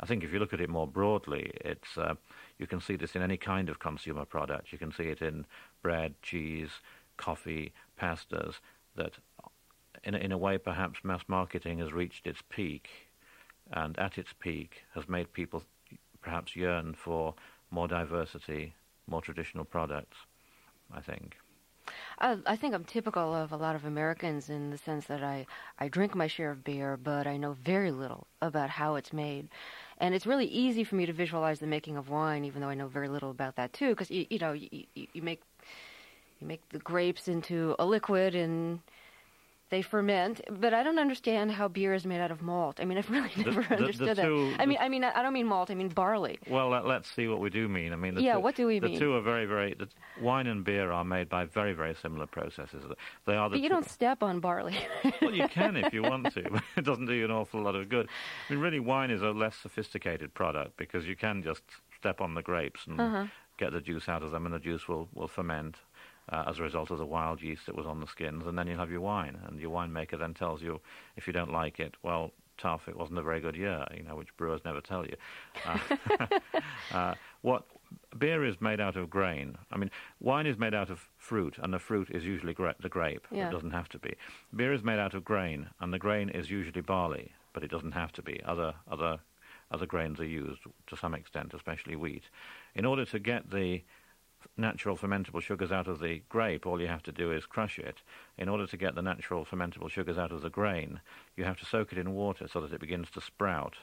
I 0.00 0.04
think 0.04 0.22
if 0.22 0.34
you 0.34 0.38
look 0.38 0.52
at 0.52 0.60
it 0.60 0.68
more 0.68 0.86
broadly, 0.86 1.50
it's 1.62 1.96
uh, 1.96 2.12
you 2.58 2.66
can 2.66 2.78
see 2.78 2.96
this 2.96 3.16
in 3.16 3.22
any 3.22 3.38
kind 3.38 3.70
of 3.70 3.78
consumer 3.78 4.26
product. 4.26 4.70
You 4.70 4.76
can 4.76 4.92
see 4.92 5.04
it 5.04 5.22
in 5.22 5.46
bread, 5.80 6.14
cheese, 6.20 6.72
coffee, 7.16 7.72
pastas. 7.98 8.56
That, 8.96 9.14
in 10.04 10.14
in 10.14 10.30
a 10.30 10.36
way, 10.36 10.58
perhaps 10.58 10.98
mass 11.02 11.22
marketing 11.26 11.78
has 11.78 11.90
reached 11.90 12.26
its 12.26 12.42
peak 12.50 12.90
and 13.72 13.98
at 13.98 14.18
its 14.18 14.34
peak 14.38 14.82
has 14.94 15.08
made 15.08 15.32
people 15.32 15.62
perhaps 16.20 16.54
yearn 16.54 16.92
for 16.92 17.34
more 17.70 17.88
diversity, 17.88 18.74
more 19.06 19.22
traditional 19.22 19.64
products, 19.64 20.18
I 20.94 21.00
think. 21.00 21.36
I, 22.18 22.36
I, 22.46 22.56
think 22.56 22.74
I'm 22.74 22.84
typical 22.84 23.34
of 23.34 23.52
a 23.52 23.56
lot 23.56 23.74
of 23.74 23.84
Americans 23.84 24.50
in 24.50 24.70
the 24.70 24.78
sense 24.78 25.06
that 25.06 25.22
I, 25.22 25.46
I 25.78 25.88
drink 25.88 26.14
my 26.14 26.26
share 26.26 26.50
of 26.50 26.62
beer, 26.62 26.96
but 26.96 27.26
I 27.26 27.36
know 27.36 27.52
very 27.52 27.90
little 27.90 28.26
about 28.42 28.70
how 28.70 28.96
it's 28.96 29.12
made. 29.12 29.48
And 29.98 30.14
it's 30.14 30.26
really 30.26 30.46
easy 30.46 30.84
for 30.84 30.96
me 30.96 31.06
to 31.06 31.12
visualize 31.12 31.58
the 31.58 31.66
making 31.66 31.96
of 31.96 32.08
wine, 32.08 32.44
even 32.44 32.60
though 32.60 32.68
I 32.68 32.74
know 32.74 32.88
very 32.88 33.08
little 33.08 33.30
about 33.30 33.56
that 33.56 33.72
too, 33.72 33.90
because 33.90 34.10
you, 34.10 34.26
you 34.30 34.38
know 34.38 34.52
you, 34.52 34.86
you 34.94 35.22
make 35.22 35.42
you 36.40 36.46
make 36.46 36.66
the 36.70 36.78
grapes 36.78 37.28
into 37.28 37.76
a 37.78 37.84
liquid 37.84 38.34
and 38.34 38.80
they 39.70 39.82
ferment, 39.82 40.40
but 40.50 40.74
I 40.74 40.82
don't 40.82 40.98
understand 40.98 41.52
how 41.52 41.68
beer 41.68 41.94
is 41.94 42.04
made 42.04 42.20
out 42.20 42.32
of 42.32 42.42
malt. 42.42 42.80
I 42.80 42.84
mean, 42.84 42.98
I've 42.98 43.08
really 43.10 43.30
never 43.36 43.62
the, 43.62 43.68
the, 43.68 43.76
understood 43.76 44.16
the 44.16 44.22
two, 44.22 44.50
that. 44.50 44.60
I 44.60 44.66
mean, 44.66 44.78
I 44.80 44.88
mean, 44.88 45.04
I 45.04 45.22
don't 45.22 45.32
mean 45.32 45.46
malt. 45.46 45.70
I 45.70 45.74
mean 45.74 45.88
barley. 45.88 46.38
Well, 46.48 46.70
let, 46.70 46.84
us 46.84 47.06
see 47.14 47.28
what 47.28 47.40
we 47.40 47.50
do 47.50 47.68
mean. 47.68 47.92
I 47.92 47.96
mean, 47.96 48.18
yeah, 48.18 48.34
two, 48.34 48.40
what 48.40 48.56
do 48.56 48.66
we 48.66 48.80
the 48.80 48.86
mean? 48.86 48.94
The 48.94 49.00
two 49.00 49.14
are 49.14 49.20
very, 49.20 49.46
very. 49.46 49.76
wine 50.20 50.48
and 50.48 50.64
beer 50.64 50.90
are 50.90 51.04
made 51.04 51.28
by 51.28 51.44
very, 51.44 51.72
very 51.72 51.94
similar 51.94 52.26
processes. 52.26 52.84
They 53.26 53.34
are. 53.34 53.48
The 53.48 53.54
but 53.54 53.62
you 53.62 53.68
two. 53.68 53.74
don't 53.74 53.88
step 53.88 54.22
on 54.22 54.40
barley. 54.40 54.76
well, 55.22 55.32
you 55.32 55.46
can 55.48 55.76
if 55.76 55.92
you 55.92 56.02
want 56.02 56.32
to, 56.34 56.42
but 56.50 56.62
it 56.76 56.84
doesn't 56.84 57.06
do 57.06 57.14
you 57.14 57.24
an 57.24 57.30
awful 57.30 57.62
lot 57.62 57.76
of 57.76 57.88
good. 57.88 58.08
I 58.48 58.52
mean, 58.52 58.62
really, 58.62 58.80
wine 58.80 59.10
is 59.10 59.22
a 59.22 59.30
less 59.30 59.56
sophisticated 59.56 60.34
product 60.34 60.76
because 60.76 61.06
you 61.06 61.14
can 61.14 61.42
just 61.42 61.62
step 61.96 62.20
on 62.20 62.34
the 62.34 62.42
grapes 62.42 62.86
and 62.86 63.00
uh-huh. 63.00 63.26
get 63.56 63.72
the 63.72 63.80
juice 63.80 64.08
out 64.08 64.24
of 64.24 64.32
them, 64.32 64.46
and 64.46 64.54
the 64.54 64.58
juice 64.58 64.88
will 64.88 65.08
will 65.14 65.28
ferment 65.28 65.76
uh, 66.30 66.44
as 66.46 66.58
a 66.58 66.62
result 66.62 66.90
of 66.90 66.98
the 66.98 67.06
wild 67.06 67.42
yeast 67.42 67.66
that 67.66 67.76
was 67.76 67.86
on 67.86 68.00
the 68.00 68.06
skins, 68.06 68.46
and 68.46 68.58
then 68.58 68.66
you'll 68.66 68.78
have 68.78 68.90
your 68.90 69.00
wine. 69.00 69.38
And 69.46 69.60
your 69.60 69.70
winemaker 69.70 70.18
then 70.18 70.34
tells 70.34 70.62
you 70.62 70.80
if 71.16 71.26
you 71.26 71.32
don't 71.32 71.52
like 71.52 71.80
it, 71.80 71.94
well, 72.02 72.32
tough, 72.58 72.88
it 72.88 72.96
wasn't 72.96 73.18
a 73.18 73.22
very 73.22 73.40
good 73.40 73.56
year, 73.56 73.84
you 73.96 74.02
know, 74.02 74.16
which 74.16 74.36
brewers 74.36 74.60
never 74.64 74.80
tell 74.80 75.04
you. 75.04 75.16
Uh, 75.66 76.26
uh, 76.92 77.14
what 77.42 77.64
beer 78.18 78.44
is 78.44 78.60
made 78.60 78.80
out 78.80 78.96
of 78.96 79.10
grain. 79.10 79.56
I 79.72 79.76
mean, 79.76 79.90
wine 80.20 80.46
is 80.46 80.58
made 80.58 80.74
out 80.74 80.90
of 80.90 81.08
fruit, 81.16 81.56
and 81.58 81.72
the 81.72 81.78
fruit 81.78 82.10
is 82.10 82.24
usually 82.24 82.52
gra- 82.52 82.76
the 82.80 82.88
grape. 82.88 83.26
Yeah. 83.30 83.48
It 83.48 83.52
doesn't 83.52 83.72
have 83.72 83.88
to 83.90 83.98
be. 83.98 84.14
Beer 84.54 84.72
is 84.72 84.84
made 84.84 84.98
out 84.98 85.14
of 85.14 85.24
grain, 85.24 85.68
and 85.80 85.92
the 85.92 85.98
grain 85.98 86.28
is 86.28 86.50
usually 86.50 86.82
barley, 86.82 87.32
but 87.52 87.64
it 87.64 87.70
doesn't 87.70 87.92
have 87.92 88.12
to 88.12 88.22
be. 88.22 88.40
Other 88.44 88.74
other 88.90 89.18
other 89.72 89.86
grains 89.86 90.18
are 90.20 90.26
used 90.26 90.60
to 90.88 90.96
some 90.96 91.14
extent, 91.14 91.54
especially 91.54 91.96
wheat. 91.96 92.24
In 92.74 92.84
order 92.84 93.04
to 93.06 93.18
get 93.18 93.50
the 93.50 93.82
natural 94.56 94.96
fermentable 94.96 95.42
sugars 95.42 95.72
out 95.72 95.88
of 95.88 96.00
the 96.00 96.22
grape, 96.28 96.66
all 96.66 96.80
you 96.80 96.88
have 96.88 97.02
to 97.04 97.12
do 97.12 97.32
is 97.32 97.46
crush 97.46 97.78
it. 97.78 98.02
In 98.38 98.48
order 98.48 98.66
to 98.66 98.76
get 98.76 98.94
the 98.94 99.02
natural 99.02 99.44
fermentable 99.44 99.90
sugars 99.90 100.18
out 100.18 100.32
of 100.32 100.42
the 100.42 100.50
grain, 100.50 101.00
you 101.36 101.44
have 101.44 101.58
to 101.58 101.66
soak 101.66 101.92
it 101.92 101.98
in 101.98 102.14
water 102.14 102.48
so 102.48 102.60
that 102.60 102.72
it 102.72 102.80
begins 102.80 103.10
to 103.10 103.20
sprout, 103.20 103.76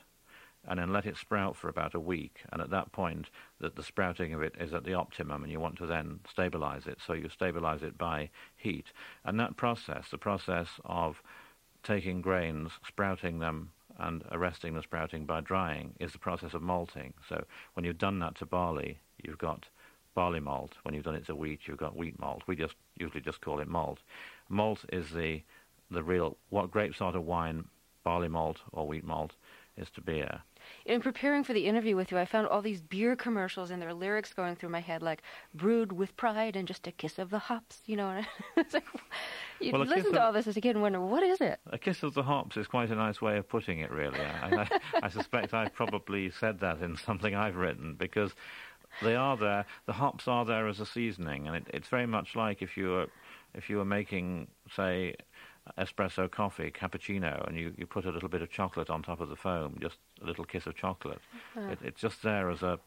and 0.67 0.79
then 0.79 0.91
let 0.91 1.05
it 1.05 1.17
sprout 1.17 1.55
for 1.55 1.69
about 1.69 1.93
a 1.93 1.99
week. 1.99 2.41
And 2.51 2.61
at 2.61 2.71
that 2.71 2.91
point, 2.91 3.29
that 3.59 3.75
the 3.75 3.83
sprouting 3.83 4.33
of 4.33 4.41
it 4.41 4.55
is 4.59 4.73
at 4.73 4.83
the 4.83 4.93
optimum, 4.93 5.43
and 5.43 5.51
you 5.51 5.59
want 5.59 5.77
to 5.77 5.85
then 5.85 6.19
stabilize 6.29 6.87
it. 6.87 6.97
So 7.05 7.13
you 7.13 7.29
stabilize 7.29 7.83
it 7.83 7.97
by 7.97 8.29
heat. 8.55 8.91
And 9.23 9.39
that 9.39 9.55
process, 9.55 10.09
the 10.09 10.17
process 10.17 10.67
of 10.83 11.21
taking 11.83 12.21
grains, 12.21 12.71
sprouting 12.85 13.39
them, 13.39 13.71
and 13.99 14.23
arresting 14.31 14.75
the 14.75 14.83
sprouting 14.83 15.25
by 15.25 15.41
drying, 15.41 15.93
is 15.99 16.11
the 16.11 16.19
process 16.19 16.53
of 16.53 16.61
malting. 16.61 17.13
So 17.27 17.45
when 17.73 17.85
you've 17.85 17.97
done 17.97 18.19
that 18.19 18.35
to 18.35 18.45
barley, 18.45 18.99
you've 19.23 19.37
got 19.37 19.69
barley 20.17 20.39
malt. 20.39 20.74
When 20.81 20.95
you've 20.95 21.03
done 21.03 21.13
it 21.13 21.27
to 21.27 21.36
wheat, 21.36 21.59
you've 21.67 21.77
got 21.77 21.95
wheat 21.95 22.19
malt. 22.19 22.41
We 22.47 22.55
just 22.55 22.74
usually 22.95 23.21
just 23.21 23.39
call 23.39 23.59
it 23.59 23.67
malt. 23.67 24.00
Malt 24.50 24.83
is 24.91 25.12
the 25.12 25.43
the 25.91 26.01
real 26.01 26.38
what 26.50 26.71
grapes 26.71 27.01
are 27.01 27.12
to 27.12 27.21
wine, 27.21 27.65
barley 28.03 28.27
malt 28.27 28.57
or 28.71 28.88
wheat 28.88 29.03
malt 29.05 29.33
is 29.77 29.91
to 29.91 30.01
beer. 30.01 30.41
In 30.86 31.01
preparing 31.01 31.43
for 31.43 31.53
the 31.53 31.67
interview 31.67 31.95
with 31.95 32.12
you, 32.12 32.17
I 32.17 32.25
found 32.25 32.47
all 32.47 32.63
these 32.63 32.81
beer 32.81 33.15
commercials 33.15 33.69
and 33.69 33.79
their 33.79 33.93
lyrics 33.93 34.33
going 34.33 34.55
through 34.55 34.69
my 34.69 34.79
head, 34.79 35.03
like 35.03 35.21
"brewed 35.53 35.91
with 35.91 36.17
pride 36.17 36.55
and 36.55 36.67
just 36.67 36.88
a 36.88 36.91
kiss 36.91 37.19
of 37.19 37.29
the 37.29 37.38
hops." 37.38 37.83
You 37.86 37.97
know, 37.97 38.21
it's 38.57 38.74
like 38.74 38.86
you 39.59 39.71
Well, 39.71 39.86
listen 39.86 40.13
to 40.13 40.24
all 40.24 40.33
this 40.33 40.47
as 40.47 40.57
a 40.57 40.62
kid 40.62 40.71
and 40.71 40.81
wonder 40.81 41.00
what 41.00 41.21
is 41.21 41.41
it. 41.41 41.59
A 41.67 41.77
kiss 41.77 42.01
of 42.01 42.15
the 42.15 42.24
hops 42.24 42.57
is 42.57 42.65
quite 42.65 42.89
a 42.89 42.95
nice 42.95 43.21
way 43.21 43.38
of 43.38 43.47
putting 43.47 43.79
it, 43.79 43.91
really. 43.91 44.19
I, 44.19 44.63
I, 44.63 44.79
I 45.03 45.09
suspect 45.09 45.53
I've 45.53 45.75
probably 45.75 46.31
said 46.31 46.59
that 46.62 46.81
in 46.81 46.97
something 46.97 47.36
I've 47.36 47.55
written 47.55 47.93
because 47.93 48.33
they 49.01 49.15
are 49.15 49.37
there. 49.37 49.65
The 49.85 49.93
hops 49.93 50.27
are 50.27 50.45
there 50.45 50.67
as 50.67 50.79
a 50.79 50.85
seasoning, 50.85 51.47
and 51.47 51.55
it, 51.55 51.67
it's 51.73 51.87
very 51.87 52.05
much 52.05 52.35
like 52.35 52.61
if 52.61 52.77
you 52.77 52.89
were 52.89 53.07
if 53.53 53.69
you 53.69 53.77
were 53.77 53.85
making, 53.85 54.47
say, 54.75 55.15
espresso 55.77 56.29
coffee, 56.29 56.69
cappuccino, 56.69 57.47
and 57.47 57.57
you, 57.57 57.73
you 57.77 57.85
put 57.87 58.05
a 58.05 58.11
little 58.11 58.29
bit 58.29 58.41
of 58.41 58.51
chocolate 58.51 58.89
on 58.89 59.01
top 59.01 59.19
of 59.19 59.29
the 59.29 59.35
foam, 59.35 59.77
just 59.81 59.97
a 60.21 60.25
little 60.25 60.45
kiss 60.45 60.67
of 60.67 60.75
chocolate. 60.75 61.19
Uh-huh. 61.55 61.69
It, 61.69 61.79
it's 61.81 62.01
just 62.01 62.21
there 62.23 62.49
as 62.49 62.61
a 62.61 62.79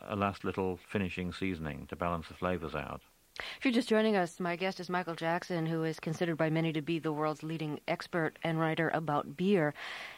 a 0.00 0.16
last 0.16 0.44
little 0.44 0.78
finishing 0.88 1.32
seasoning 1.32 1.86
to 1.88 1.96
balance 1.96 2.28
the 2.28 2.34
flavors 2.34 2.74
out. 2.74 3.00
If 3.38 3.64
you're 3.64 3.74
just 3.74 3.88
joining 3.88 4.16
us, 4.16 4.40
my 4.40 4.56
guest 4.56 4.80
is 4.80 4.88
Michael 4.88 5.14
Jackson, 5.14 5.66
who 5.66 5.84
is 5.84 6.00
considered 6.00 6.36
by 6.36 6.48
many 6.48 6.72
to 6.72 6.80
be 6.80 6.98
the 6.98 7.12
world's 7.12 7.42
leading 7.42 7.80
expert 7.86 8.38
and 8.42 8.58
writer 8.58 8.90
about 8.94 9.36
beer. 9.36 9.74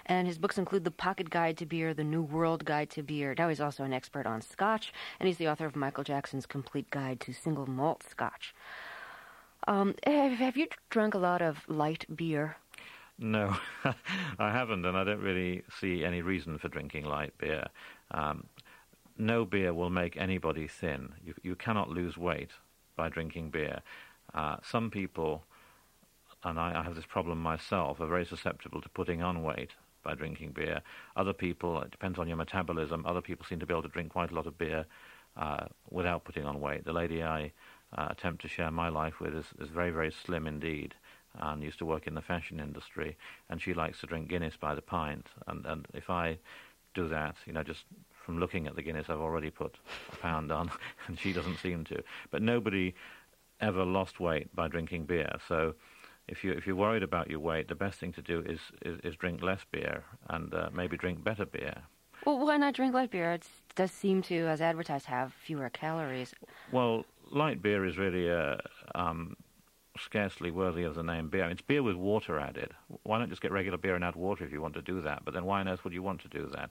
And 0.07 0.29
his 0.29 0.39
books 0.39 0.57
include 0.57 0.85
The 0.85 0.93
Pocket 0.93 1.29
Guide 1.29 1.57
to 1.59 1.67
Beer, 1.67 1.95
The 1.95 2.05
New 2.05 2.23
World 2.23 2.65
Guide 2.65 2.91
to 2.91 3.03
Beer. 3.03 3.35
Now 3.37 3.49
he's 3.49 3.61
also 3.61 3.83
an 3.83 3.93
expert 3.93 4.27
on 4.27 4.41
scotch, 4.41 4.93
and 5.19 5.27
he's 5.27 5.39
the 5.39 5.49
author 5.49 5.67
of 5.67 5.75
Michael 5.75 6.05
Jackson's 6.05 6.47
Complete 6.47 6.91
Guide 6.91 7.19
to 7.21 7.33
Single 7.33 7.69
Malt 7.69 8.05
Scotch. 8.09 8.55
Um, 9.67 9.97
have, 10.07 10.57
you 10.57 10.69
drunk 10.89 11.15
a 11.15 11.19
lot 11.19 11.43
of 11.43 11.69
light 11.69 12.07
beer? 12.15 12.57
No, 13.19 13.57
I 14.39 14.53
haven't, 14.53 14.87
and 14.87 14.97
I 14.97 15.03
don't 15.03 15.21
really 15.21 15.65
see 15.81 16.05
any 16.05 16.23
reason 16.23 16.57
for 16.59 16.69
drinking 16.69 17.05
light 17.05 17.37
beer. 17.37 17.67
Um, 18.13 18.47
no 19.17 19.45
beer 19.45 19.75
will 19.75 19.91
make 19.91 20.17
anybody 20.17 20.69
thin. 20.69 21.15
You, 21.25 21.35
you 21.43 21.57
cannot 21.57 21.91
lose 21.91 22.17
weight 22.17 22.51
by 22.99 23.09
drinking 23.09 23.49
beer. 23.49 23.81
Uh, 24.35 24.57
some 24.63 24.91
people, 24.91 25.43
and 26.45 26.61
I, 26.61 26.79
I 26.81 26.83
have 26.83 26.97
this 26.97 27.07
problem 27.07 27.41
myself, 27.41 28.01
are 28.01 28.07
very 28.07 28.27
susceptible 28.27 28.83
to 28.83 28.89
putting 28.91 29.23
on 29.23 29.43
weight 29.43 29.71
by 30.03 30.15
drinking 30.15 30.51
beer. 30.51 30.83
Other 31.17 31.33
people, 31.33 31.81
it 31.81 31.91
depends 31.91 32.19
on 32.19 32.29
your 32.29 32.37
metabolism, 32.37 33.07
other 33.07 33.23
people 33.23 33.47
seem 33.47 33.61
to 33.61 33.67
be 33.67 33.73
able 33.73 33.89
to 33.89 33.89
drink 33.97 34.13
quite 34.13 34.31
a 34.31 34.35
lot 34.35 34.47
of 34.47 34.59
beer 34.59 34.85
uh, 35.37 35.67
without 35.91 36.25
putting 36.25 36.45
on 36.45 36.61
weight. 36.61 36.85
The 36.85 36.93
lady 36.93 37.23
I 37.23 37.53
uh, 37.97 38.09
attempt 38.11 38.43
to 38.43 38.49
share 38.49 38.71
my 38.71 38.89
life 38.89 39.21
with 39.21 39.35
is, 39.35 39.47
is 39.59 39.71
very, 39.71 39.91
very 39.91 40.11
slim 40.11 40.47
indeed 40.47 40.95
and 41.41 41.63
used 41.63 41.79
to 41.79 41.87
work 41.87 42.07
in 42.07 42.15
the 42.15 42.21
fashion 42.21 42.59
industry, 42.59 43.17
and 43.49 43.63
she 43.63 43.73
likes 43.73 44.01
to 44.01 44.07
drink 44.07 44.29
Guinness 44.29 44.57
by 44.57 44.75
the 44.75 44.83
pint. 44.83 45.27
And, 45.47 45.65
and 45.67 45.87
if 45.95 46.11
I 46.11 46.39
do 46.95 47.09
that, 47.09 47.37
you 47.47 47.53
know, 47.53 47.63
just 47.63 47.85
from 48.29 48.39
looking 48.39 48.67
at 48.67 48.77
the 48.77 48.83
Guinness, 48.83 49.07
I've 49.09 49.23
already 49.23 49.49
put 49.49 49.79
a 50.13 50.17
pound 50.17 50.53
on, 50.53 50.71
and 51.07 51.19
she 51.19 51.33
doesn't 51.33 51.57
seem 51.61 51.85
to. 51.85 52.03
But 52.31 52.43
nobody 52.43 52.95
ever 53.59 53.87
lost 53.87 54.21
weight 54.21 54.55
by 54.55 54.69
drinking 54.69 55.07
beer. 55.07 55.33
So 55.49 55.75
if 56.29 56.45
you 56.45 56.53
if 56.53 56.67
you're 56.67 56.77
worried 56.77 57.03
about 57.03 57.31
your 57.31 57.41
weight, 57.41 57.69
the 57.69 57.75
best 57.75 57.99
thing 57.99 58.13
to 58.13 58.21
do 58.21 58.41
is 58.41 58.61
is, 58.83 59.01
is 59.03 59.17
drink 59.17 59.43
less 59.43 59.61
beer 59.73 60.05
and 60.29 60.53
uh, 60.53 60.69
maybe 60.75 60.99
drink 60.99 61.25
better 61.25 61.47
beer. 61.47 61.77
Well, 62.27 62.39
why 62.39 62.59
not 62.59 62.75
drink 62.75 62.93
light 62.93 63.11
beer? 63.11 63.33
It 63.33 63.47
does 63.75 63.93
seem 63.93 64.21
to, 64.25 64.37
as 64.47 64.61
advertised, 64.61 65.07
have 65.07 65.33
fewer 65.33 65.71
calories. 65.71 66.35
Well, 66.71 67.07
light 67.31 67.63
beer 67.63 67.87
is 67.87 67.97
really 67.97 68.31
uh, 68.31 68.57
um, 68.95 69.37
scarcely 69.99 70.51
worthy 70.51 70.83
of 70.83 70.97
the 70.97 71.03
name 71.03 71.31
beer. 71.31 71.49
It's 71.49 71.63
beer 71.63 71.83
with 71.83 71.97
water 71.97 72.39
added. 72.39 72.73
Why 73.05 73.19
not 73.19 73.31
just 73.31 73.41
get 73.41 73.53
regular 73.53 73.79
beer 73.79 73.95
and 73.95 74.05
add 74.05 74.17
water 74.17 74.45
if 74.45 74.53
you 74.53 74.61
want 74.61 74.75
to 74.75 74.83
do 74.83 75.01
that? 75.01 75.25
But 75.25 75.33
then 75.33 75.47
why 75.47 75.61
on 75.61 75.69
earth 75.69 75.83
would 75.85 75.95
you 75.95 76.03
want 76.03 76.21
to 76.21 76.29
do 76.29 76.51
that? 76.55 76.69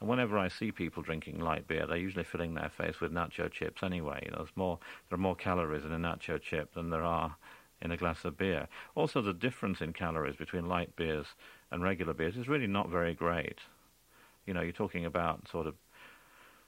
And 0.00 0.08
whenever 0.08 0.38
I 0.38 0.48
see 0.48 0.72
people 0.72 1.02
drinking 1.02 1.40
light 1.40 1.68
beer, 1.68 1.86
they're 1.86 1.96
usually 1.96 2.24
filling 2.24 2.54
their 2.54 2.70
face 2.70 3.00
with 3.00 3.12
nacho 3.12 3.50
chips 3.50 3.82
anyway. 3.82 4.28
There's 4.34 4.48
more, 4.56 4.78
there 5.08 5.16
are 5.16 5.20
more 5.20 5.36
calories 5.36 5.84
in 5.84 5.92
a 5.92 5.98
nacho 5.98 6.40
chip 6.40 6.74
than 6.74 6.90
there 6.90 7.04
are 7.04 7.36
in 7.82 7.90
a 7.90 7.96
glass 7.96 8.24
of 8.24 8.38
beer. 8.38 8.68
Also, 8.94 9.20
the 9.20 9.34
difference 9.34 9.80
in 9.80 9.92
calories 9.92 10.36
between 10.36 10.68
light 10.68 10.96
beers 10.96 11.26
and 11.70 11.82
regular 11.82 12.14
beers 12.14 12.36
is 12.36 12.48
really 12.48 12.66
not 12.66 12.88
very 12.88 13.14
great. 13.14 13.58
You 14.46 14.54
know, 14.54 14.62
you're 14.62 14.72
talking 14.72 15.04
about 15.04 15.48
sort 15.48 15.66
of 15.66 15.74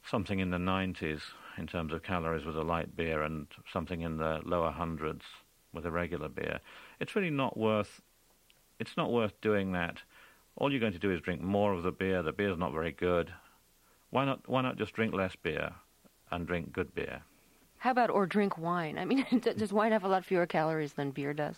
something 0.05 0.39
in 0.39 0.51
the 0.51 0.59
90s 0.59 1.21
in 1.57 1.67
terms 1.67 1.93
of 1.93 2.03
calories 2.03 2.45
with 2.45 2.57
a 2.57 2.63
light 2.63 2.97
beer 2.97 3.23
and 3.23 3.47
something 3.73 4.01
in 4.01 4.17
the 4.19 4.41
lower 4.45 4.71
hundreds 4.71 5.25
with 5.73 5.87
a 5.87 5.91
regular 5.91 6.29
beer. 6.29 6.61
It's 7.01 7.15
really 7.17 7.31
not 7.31 7.57
worth 7.57 8.03
it's 8.79 8.97
not 8.97 9.13
worth 9.13 9.41
doing 9.41 9.73
that. 9.73 10.03
All 10.57 10.71
you're 10.71 10.81
going 10.81 10.93
to 10.93 10.99
do 10.99 11.11
is 11.11 11.21
drink 11.21 11.41
more 11.41 11.73
of 11.73 11.83
the 11.83 11.93
beer. 11.93 12.23
The 12.23 12.33
beer's 12.33 12.59
not 12.59 12.73
very 12.73 12.93
good. 12.93 13.33
Why 14.11 14.25
not 14.25 14.47
why 14.49 14.63
not 14.63 14.77
just 14.77 14.93
drink 14.93 15.15
less 15.15 15.35
beer 15.37 15.73
and 16.31 16.47
drink 16.47 16.73
good 16.73 16.95
beer? 16.95 17.23
How 17.79 17.91
about 17.91 18.11
or 18.11 18.27
drink 18.27 18.59
wine? 18.59 18.99
I 18.99 19.05
mean, 19.05 19.27
does 19.41 19.73
wine 19.73 19.93
have 19.93 20.05
a 20.05 20.09
lot 20.09 20.25
fewer 20.25 20.47
calories 20.47 20.93
than 20.93 21.11
beer 21.11 21.33
does? 21.35 21.57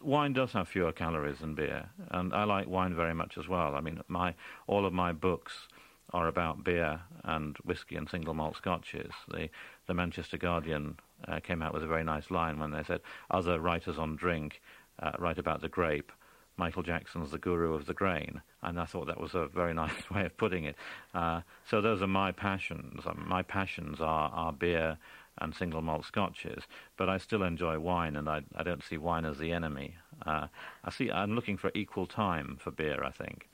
Wine 0.00 0.32
does 0.32 0.52
have 0.52 0.68
fewer 0.68 0.92
calories 0.92 1.38
than 1.38 1.54
beer, 1.54 1.88
and 2.10 2.32
I 2.32 2.44
like 2.44 2.68
wine 2.68 2.94
very 2.94 3.14
much 3.14 3.36
as 3.36 3.48
well. 3.48 3.74
I 3.74 3.80
mean, 3.80 4.00
my 4.06 4.34
all 4.66 4.86
of 4.86 4.92
my 4.92 5.12
books 5.12 5.66
are 6.12 6.28
about 6.28 6.62
beer 6.64 7.00
and 7.24 7.56
whiskey 7.64 7.96
and 7.96 8.08
single 8.08 8.34
malt 8.34 8.56
scotches. 8.56 9.12
The 9.28 9.48
the 9.86 9.94
Manchester 9.94 10.36
Guardian 10.36 10.98
uh, 11.26 11.40
came 11.40 11.62
out 11.62 11.74
with 11.74 11.82
a 11.82 11.88
very 11.88 12.04
nice 12.04 12.30
line 12.30 12.60
when 12.60 12.70
they 12.70 12.84
said 12.84 13.00
other 13.30 13.58
writers 13.58 13.98
on 13.98 14.14
drink 14.14 14.60
uh, 15.00 15.12
write 15.18 15.38
about 15.38 15.60
the 15.60 15.68
grape. 15.68 16.12
Michael 16.58 16.82
Jackson's 16.82 17.30
the 17.30 17.38
guru 17.38 17.74
of 17.74 17.86
the 17.86 17.94
grain, 17.94 18.42
and 18.62 18.78
I 18.78 18.84
thought 18.84 19.06
that 19.06 19.20
was 19.20 19.34
a 19.34 19.46
very 19.46 19.72
nice 19.84 20.10
way 20.10 20.26
of 20.26 20.36
putting 20.36 20.64
it. 20.64 20.76
Uh, 21.14 21.40
so 21.64 21.80
those 21.80 22.02
are 22.02 22.08
my 22.08 22.32
passions. 22.32 23.06
Um, 23.06 23.24
my 23.26 23.42
passions 23.42 24.00
are, 24.00 24.30
are 24.30 24.52
beer 24.52 24.98
and 25.40 25.54
single 25.54 25.80
malt 25.80 26.04
scotches, 26.04 26.64
but 26.96 27.08
I 27.08 27.18
still 27.18 27.44
enjoy 27.44 27.78
wine, 27.78 28.16
and 28.16 28.28
I, 28.28 28.42
I 28.56 28.64
don't 28.64 28.82
see 28.82 28.98
wine 28.98 29.24
as 29.24 29.38
the 29.38 29.52
enemy. 29.52 29.94
Uh, 30.26 30.48
I 30.84 30.90
see. 30.90 31.10
I'm 31.10 31.34
looking 31.34 31.56
for 31.56 31.70
equal 31.74 32.06
time 32.06 32.58
for 32.60 32.72
beer. 32.72 33.04
I 33.04 33.12
think. 33.12 33.48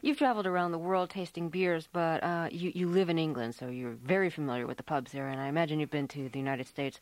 You've 0.00 0.16
traveled 0.16 0.46
around 0.46 0.70
the 0.70 0.78
world 0.78 1.10
tasting 1.10 1.48
beers, 1.48 1.88
but 1.92 2.22
uh, 2.22 2.48
you, 2.52 2.70
you 2.72 2.86
live 2.86 3.10
in 3.10 3.18
England, 3.18 3.56
so 3.56 3.66
you're 3.66 3.96
very 4.00 4.30
familiar 4.30 4.64
with 4.64 4.76
the 4.76 4.84
pubs 4.84 5.10
there, 5.10 5.26
and 5.26 5.40
I 5.40 5.48
imagine 5.48 5.80
you've 5.80 5.90
been 5.90 6.06
to 6.08 6.28
the 6.28 6.38
United 6.38 6.68
States 6.68 7.00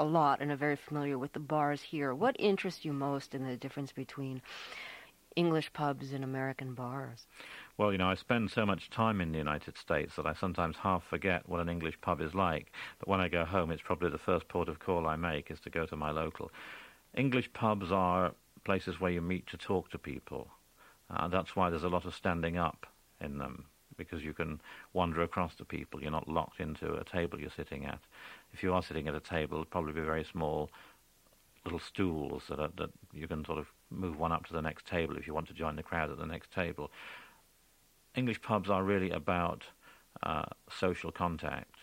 a 0.00 0.04
lot 0.04 0.40
and 0.40 0.50
are 0.50 0.56
very 0.56 0.76
familiar 0.76 1.18
with 1.18 1.34
the 1.34 1.38
bars 1.38 1.82
here. 1.82 2.14
What 2.14 2.34
interests 2.38 2.84
you 2.84 2.92
most 2.92 3.34
in 3.34 3.46
the 3.46 3.56
difference 3.56 3.92
between 3.92 4.40
English 5.36 5.72
pubs 5.74 6.12
and 6.12 6.24
American 6.24 6.72
bars? 6.74 7.26
Well, 7.76 7.92
you 7.92 7.98
know, 7.98 8.08
I 8.08 8.14
spend 8.14 8.50
so 8.50 8.64
much 8.64 8.88
time 8.90 9.20
in 9.20 9.30
the 9.30 9.38
United 9.38 9.76
States 9.76 10.16
that 10.16 10.26
I 10.26 10.32
sometimes 10.32 10.76
half 10.76 11.04
forget 11.04 11.48
what 11.48 11.60
an 11.60 11.68
English 11.68 12.00
pub 12.00 12.20
is 12.20 12.34
like. 12.34 12.72
But 12.98 13.08
when 13.08 13.20
I 13.20 13.28
go 13.28 13.44
home, 13.44 13.70
it's 13.70 13.82
probably 13.82 14.10
the 14.10 14.18
first 14.18 14.48
port 14.48 14.68
of 14.68 14.78
call 14.78 15.06
I 15.06 15.16
make 15.16 15.50
is 15.50 15.60
to 15.60 15.70
go 15.70 15.84
to 15.86 15.96
my 15.96 16.10
local. 16.10 16.50
English 17.14 17.52
pubs 17.52 17.92
are 17.92 18.32
places 18.64 19.00
where 19.00 19.12
you 19.12 19.20
meet 19.20 19.46
to 19.48 19.56
talk 19.56 19.90
to 19.90 19.98
people. 19.98 20.48
Uh, 21.10 21.28
that's 21.28 21.54
why 21.54 21.68
there's 21.68 21.84
a 21.84 21.88
lot 21.88 22.06
of 22.06 22.14
standing 22.14 22.56
up 22.56 22.86
in 23.20 23.38
them, 23.38 23.66
because 23.96 24.22
you 24.22 24.32
can 24.32 24.60
wander 24.92 25.22
across 25.22 25.54
to 25.56 25.64
people. 25.64 26.00
You're 26.00 26.10
not 26.10 26.28
locked 26.28 26.60
into 26.60 26.94
a 26.94 27.04
table 27.04 27.40
you're 27.40 27.50
sitting 27.54 27.84
at. 27.84 28.00
If 28.52 28.62
you 28.62 28.72
are 28.74 28.82
sitting 28.82 29.08
at 29.08 29.14
a 29.14 29.20
table, 29.20 29.58
it'll 29.58 29.64
probably 29.66 29.92
be 29.92 30.00
very 30.00 30.24
small, 30.24 30.70
little 31.64 31.78
stools 31.78 32.44
that, 32.48 32.58
are, 32.58 32.70
that 32.76 32.90
you 33.12 33.28
can 33.28 33.44
sort 33.44 33.58
of 33.58 33.66
move 33.90 34.18
one 34.18 34.32
up 34.32 34.46
to 34.46 34.52
the 34.52 34.62
next 34.62 34.86
table 34.86 35.16
if 35.16 35.26
you 35.26 35.34
want 35.34 35.48
to 35.48 35.54
join 35.54 35.76
the 35.76 35.82
crowd 35.82 36.10
at 36.10 36.18
the 36.18 36.26
next 36.26 36.52
table. 36.52 36.90
English 38.14 38.42
pubs 38.42 38.70
are 38.70 38.82
really 38.82 39.10
about 39.10 39.64
uh, 40.22 40.46
social 40.70 41.12
contact. 41.12 41.76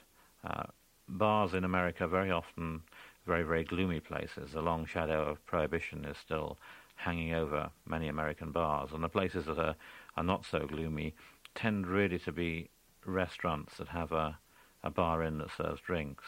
Uh, 0.43 0.63
bars 1.07 1.53
in 1.53 1.63
America 1.63 2.07
very 2.07 2.31
often 2.31 2.81
very, 3.27 3.43
very 3.43 3.65
gloomy 3.65 3.99
places. 3.99 4.53
The 4.53 4.61
long 4.61 4.85
shadow 4.85 5.29
of 5.29 5.45
prohibition 5.45 6.05
is 6.05 6.17
still 6.17 6.57
hanging 6.95 7.33
over 7.33 7.69
many 7.85 8.07
American 8.07 8.51
bars, 8.51 8.91
and 8.93 9.03
the 9.03 9.09
places 9.09 9.45
that 9.45 9.59
are, 9.59 9.75
are 10.15 10.23
not 10.23 10.45
so 10.45 10.65
gloomy 10.65 11.13
tend 11.53 11.85
really 11.85 12.17
to 12.19 12.31
be 12.31 12.69
restaurants 13.05 13.77
that 13.77 13.89
have 13.89 14.11
a, 14.13 14.39
a 14.83 14.89
bar 14.89 15.23
in 15.23 15.37
that 15.39 15.49
serves 15.55 15.81
drinks. 15.81 16.23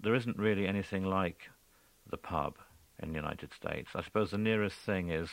There 0.00 0.14
isn't 0.14 0.38
really 0.38 0.66
anything 0.66 1.04
like 1.04 1.50
the 2.10 2.16
pub 2.16 2.56
in 3.02 3.10
the 3.10 3.14
United 3.14 3.52
States. 3.52 3.90
I 3.94 4.02
suppose 4.02 4.30
the 4.30 4.38
nearest 4.38 4.76
thing 4.76 5.10
is 5.10 5.30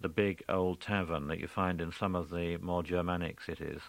the 0.00 0.08
big 0.08 0.42
old 0.48 0.80
tavern 0.80 1.28
that 1.28 1.38
you 1.38 1.46
find 1.46 1.80
in 1.80 1.92
some 1.92 2.14
of 2.14 2.30
the 2.30 2.56
more 2.58 2.82
Germanic 2.82 3.40
cities 3.40 3.80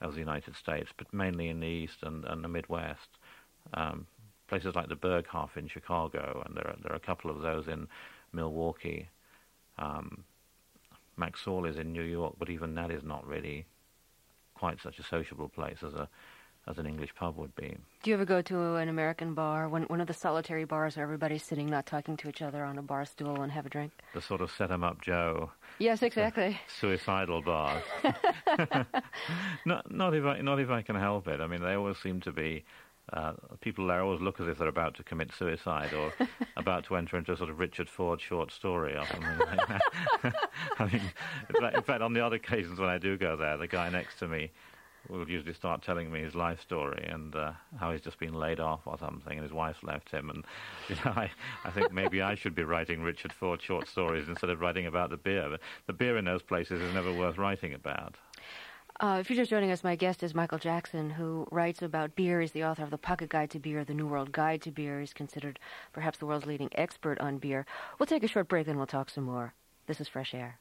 of 0.00 0.14
the 0.14 0.20
United 0.20 0.56
States, 0.56 0.90
but 0.96 1.12
mainly 1.12 1.48
in 1.48 1.60
the 1.60 1.66
East 1.66 1.98
and, 2.02 2.24
and 2.24 2.42
the 2.42 2.48
Midwest. 2.48 3.08
Um, 3.74 4.06
places 4.48 4.74
like 4.74 4.88
the 4.88 4.96
Berghoff 4.96 5.56
in 5.56 5.68
Chicago, 5.68 6.42
and 6.46 6.56
there 6.56 6.66
are, 6.66 6.76
there 6.82 6.92
are 6.92 6.96
a 6.96 7.00
couple 7.00 7.30
of 7.30 7.42
those 7.42 7.66
in 7.68 7.88
Milwaukee. 8.32 9.08
Um, 9.78 10.24
McSorley's 11.18 11.78
in 11.78 11.92
New 11.92 12.02
York, 12.02 12.34
but 12.38 12.50
even 12.50 12.74
that 12.74 12.90
is 12.90 13.02
not 13.02 13.26
really 13.26 13.66
quite 14.54 14.80
such 14.80 14.98
a 14.98 15.02
sociable 15.02 15.48
place 15.48 15.78
as 15.82 15.94
a 15.94 16.08
as 16.68 16.78
an 16.78 16.86
English 16.86 17.14
pub 17.14 17.36
would 17.36 17.54
be. 17.54 17.76
Do 18.02 18.10
you 18.10 18.14
ever 18.14 18.24
go 18.24 18.42
to 18.42 18.74
an 18.76 18.88
American 18.88 19.34
bar, 19.34 19.68
one 19.68 19.84
one 19.84 20.00
of 20.00 20.06
the 20.06 20.14
solitary 20.14 20.64
bars 20.64 20.96
where 20.96 21.04
everybody's 21.04 21.42
sitting, 21.42 21.66
not 21.66 21.86
talking 21.86 22.16
to 22.18 22.28
each 22.28 22.42
other 22.42 22.64
on 22.64 22.78
a 22.78 22.82
bar 22.82 23.04
stool, 23.04 23.42
and 23.42 23.52
have 23.52 23.66
a 23.66 23.68
drink? 23.68 23.92
The 24.14 24.20
sort 24.20 24.40
of 24.40 24.50
set 24.50 24.70
'em 24.70 24.82
up 24.82 25.00
Joe. 25.00 25.50
Yes, 25.78 26.02
exactly. 26.02 26.60
Suicidal 26.80 27.42
bar. 27.42 27.82
not 29.64 29.90
not 29.90 30.14
if 30.14 30.24
I 30.24 30.40
not 30.40 30.60
if 30.60 30.70
I 30.70 30.82
can 30.82 30.96
help 30.96 31.28
it. 31.28 31.40
I 31.40 31.46
mean, 31.46 31.62
they 31.62 31.74
always 31.74 31.98
seem 31.98 32.20
to 32.22 32.32
be 32.32 32.64
uh, 33.12 33.34
people 33.60 33.86
there 33.86 34.02
always 34.02 34.20
look 34.20 34.40
as 34.40 34.48
if 34.48 34.58
they're 34.58 34.66
about 34.66 34.94
to 34.96 35.04
commit 35.04 35.32
suicide 35.32 35.92
or 35.94 36.12
about 36.56 36.84
to 36.84 36.96
enter 36.96 37.16
into 37.16 37.32
a 37.32 37.36
sort 37.36 37.50
of 37.50 37.60
Richard 37.60 37.88
Ford 37.88 38.20
short 38.20 38.50
story 38.50 38.96
or 38.96 39.06
something 39.06 39.38
like 39.38 39.68
that. 39.68 39.82
I 40.78 40.84
mean, 40.86 41.02
in 41.48 41.60
fact, 41.60 41.76
in 41.76 41.82
fact, 41.82 42.02
on 42.02 42.14
the 42.14 42.20
odd 42.20 42.32
occasions 42.32 42.80
when 42.80 42.88
I 42.88 42.98
do 42.98 43.16
go 43.16 43.36
there, 43.36 43.56
the 43.56 43.68
guy 43.68 43.88
next 43.90 44.18
to 44.18 44.28
me 44.28 44.50
will 45.08 45.28
usually 45.28 45.54
start 45.54 45.82
telling 45.82 46.10
me 46.10 46.20
his 46.20 46.34
life 46.34 46.60
story 46.60 47.06
and 47.10 47.34
uh, 47.34 47.52
how 47.78 47.92
he's 47.92 48.00
just 48.00 48.18
been 48.18 48.34
laid 48.34 48.60
off 48.60 48.80
or 48.86 48.98
something 48.98 49.34
and 49.34 49.42
his 49.42 49.52
wife's 49.52 49.82
left 49.82 50.10
him. 50.10 50.30
And 50.30 50.44
you 50.88 50.96
know, 51.04 51.12
I, 51.16 51.30
I 51.64 51.70
think 51.70 51.92
maybe 51.92 52.22
I 52.22 52.34
should 52.34 52.54
be 52.54 52.64
writing 52.64 53.02
Richard 53.02 53.32
Ford 53.32 53.62
short 53.62 53.88
stories 53.88 54.28
instead 54.28 54.50
of 54.50 54.60
writing 54.60 54.86
about 54.86 55.10
the 55.10 55.16
beer. 55.16 55.48
But 55.50 55.60
the 55.86 55.92
beer 55.92 56.16
in 56.16 56.24
those 56.24 56.42
places 56.42 56.80
is 56.80 56.94
never 56.94 57.12
worth 57.12 57.38
writing 57.38 57.74
about. 57.74 58.16
Uh, 58.98 59.18
if 59.20 59.28
you're 59.28 59.36
just 59.36 59.50
joining 59.50 59.70
us, 59.70 59.84
my 59.84 59.94
guest 59.94 60.22
is 60.22 60.34
Michael 60.34 60.58
Jackson, 60.58 61.10
who 61.10 61.46
writes 61.50 61.82
about 61.82 62.16
beer. 62.16 62.40
He's 62.40 62.52
the 62.52 62.64
author 62.64 62.82
of 62.82 62.90
The 62.90 62.96
Pocket 62.96 63.28
Guide 63.28 63.50
to 63.50 63.58
Beer, 63.58 63.84
The 63.84 63.92
New 63.92 64.06
World 64.06 64.32
Guide 64.32 64.62
to 64.62 64.70
Beer. 64.70 65.00
He's 65.00 65.12
considered 65.12 65.58
perhaps 65.92 66.18
the 66.18 66.24
world's 66.24 66.46
leading 66.46 66.70
expert 66.72 67.20
on 67.20 67.36
beer. 67.36 67.66
We'll 67.98 68.06
take 68.06 68.24
a 68.24 68.28
short 68.28 68.48
break, 68.48 68.68
and 68.68 68.78
we'll 68.78 68.86
talk 68.86 69.10
some 69.10 69.24
more. 69.24 69.52
This 69.86 70.00
is 70.00 70.08
Fresh 70.08 70.32
Air. 70.34 70.58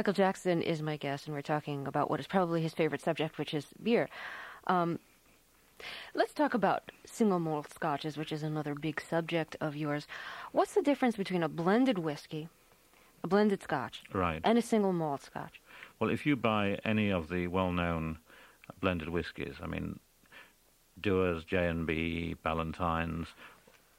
Michael 0.00 0.14
Jackson 0.14 0.62
is 0.62 0.80
my 0.80 0.96
guest, 0.96 1.26
and 1.26 1.36
we're 1.36 1.42
talking 1.42 1.86
about 1.86 2.08
what 2.08 2.20
is 2.20 2.26
probably 2.26 2.62
his 2.62 2.72
favorite 2.72 3.02
subject, 3.02 3.36
which 3.36 3.52
is 3.52 3.66
beer. 3.82 4.08
Um, 4.66 4.98
let's 6.14 6.32
talk 6.32 6.54
about 6.54 6.90
single 7.04 7.38
malt 7.38 7.70
scotches, 7.70 8.16
which 8.16 8.32
is 8.32 8.42
another 8.42 8.74
big 8.74 8.98
subject 8.98 9.56
of 9.60 9.76
yours. 9.76 10.06
What's 10.52 10.72
the 10.72 10.80
difference 10.80 11.16
between 11.16 11.42
a 11.42 11.50
blended 11.50 11.98
whiskey, 11.98 12.48
a 13.22 13.26
blended 13.26 13.62
scotch, 13.62 14.02
right. 14.14 14.40
and 14.42 14.56
a 14.56 14.62
single 14.62 14.94
malt 14.94 15.22
scotch? 15.22 15.60
Well, 15.98 16.08
if 16.08 16.24
you 16.24 16.34
buy 16.34 16.78
any 16.82 17.10
of 17.10 17.28
the 17.28 17.48
well-known 17.48 18.20
blended 18.80 19.10
whiskies, 19.10 19.56
I 19.62 19.66
mean, 19.66 20.00
Dewar's, 20.98 21.44
J&B, 21.44 22.36
Ballantine's, 22.42 23.28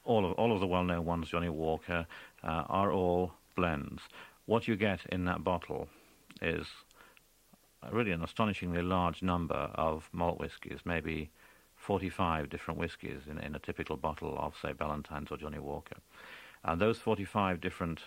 all 0.04 0.26
of 0.26 0.32
all 0.32 0.52
of 0.52 0.58
the 0.58 0.66
well-known 0.66 1.04
ones, 1.04 1.28
Johnnie 1.28 1.48
Walker, 1.48 2.08
uh, 2.42 2.64
are 2.68 2.90
all 2.90 3.34
blends 3.54 4.02
what 4.46 4.68
you 4.68 4.76
get 4.76 5.00
in 5.10 5.24
that 5.26 5.44
bottle 5.44 5.88
is 6.40 6.66
really 7.90 8.12
an 8.12 8.22
astonishingly 8.22 8.82
large 8.82 9.22
number 9.22 9.70
of 9.74 10.08
malt 10.12 10.38
whiskies, 10.38 10.80
maybe 10.84 11.30
45 11.76 12.48
different 12.48 12.78
whiskies 12.78 13.22
in, 13.28 13.38
in 13.38 13.54
a 13.54 13.58
typical 13.58 13.96
bottle 13.96 14.36
of, 14.38 14.54
say, 14.60 14.72
Ballantine's 14.72 15.30
or 15.30 15.36
Johnnie 15.36 15.58
Walker. 15.58 15.96
And 16.64 16.80
those 16.80 16.98
45 16.98 17.60
different 17.60 18.00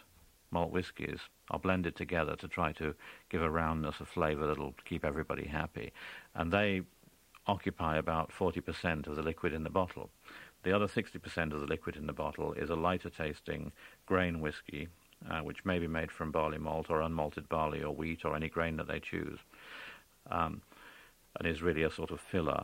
malt 0.51 0.71
whiskies 0.71 1.19
are 1.51 1.59
blended 1.59 1.95
together 1.95 2.35
to 2.37 2.47
try 2.47 2.71
to 2.73 2.95
give 3.29 3.41
a 3.41 3.49
roundness 3.49 3.99
of 3.99 4.07
flavour 4.07 4.47
that'll 4.47 4.75
keep 4.85 5.03
everybody 5.03 5.47
happy. 5.47 5.91
And 6.33 6.51
they 6.51 6.83
occupy 7.47 7.97
about 7.97 8.31
40% 8.31 9.07
of 9.07 9.15
the 9.15 9.21
liquid 9.21 9.53
in 9.53 9.63
the 9.63 9.69
bottle. 9.69 10.09
The 10.63 10.71
other 10.71 10.87
60% 10.87 11.53
of 11.53 11.59
the 11.59 11.67
liquid 11.67 11.95
in 11.95 12.07
the 12.07 12.13
bottle 12.13 12.53
is 12.53 12.69
a 12.69 12.75
lighter 12.75 13.09
tasting 13.09 13.71
grain 14.05 14.39
whiskey 14.39 14.87
uh, 15.29 15.39
which 15.39 15.65
may 15.65 15.79
be 15.79 15.87
made 15.87 16.11
from 16.11 16.31
barley 16.31 16.57
malt 16.57 16.87
or 16.89 17.01
unmalted 17.01 17.47
barley 17.49 17.81
or 17.83 17.93
wheat 17.93 18.25
or 18.25 18.35
any 18.35 18.49
grain 18.49 18.77
that 18.77 18.87
they 18.87 18.99
choose, 18.99 19.39
um, 20.29 20.61
and 21.37 21.47
is 21.47 21.61
really 21.61 21.83
a 21.83 21.91
sort 21.91 22.11
of 22.11 22.19
filler. 22.19 22.63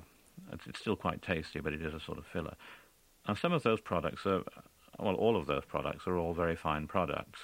It's, 0.51 0.65
it's, 0.67 0.79
still 0.79 0.95
quite 0.95 1.21
tasty, 1.21 1.59
but 1.59 1.73
it 1.73 1.81
is 1.81 1.93
a 1.93 1.99
sort 1.99 2.17
of 2.17 2.25
filler. 2.25 2.55
And 3.27 3.37
some 3.37 3.53
of 3.53 3.63
those 3.63 3.79
products 3.79 4.25
are, 4.25 4.43
well, 4.99 5.15
all 5.15 5.37
of 5.37 5.47
those 5.47 5.65
products 5.67 6.07
are 6.07 6.17
all 6.17 6.33
very 6.33 6.55
fine 6.55 6.87
products. 6.87 7.39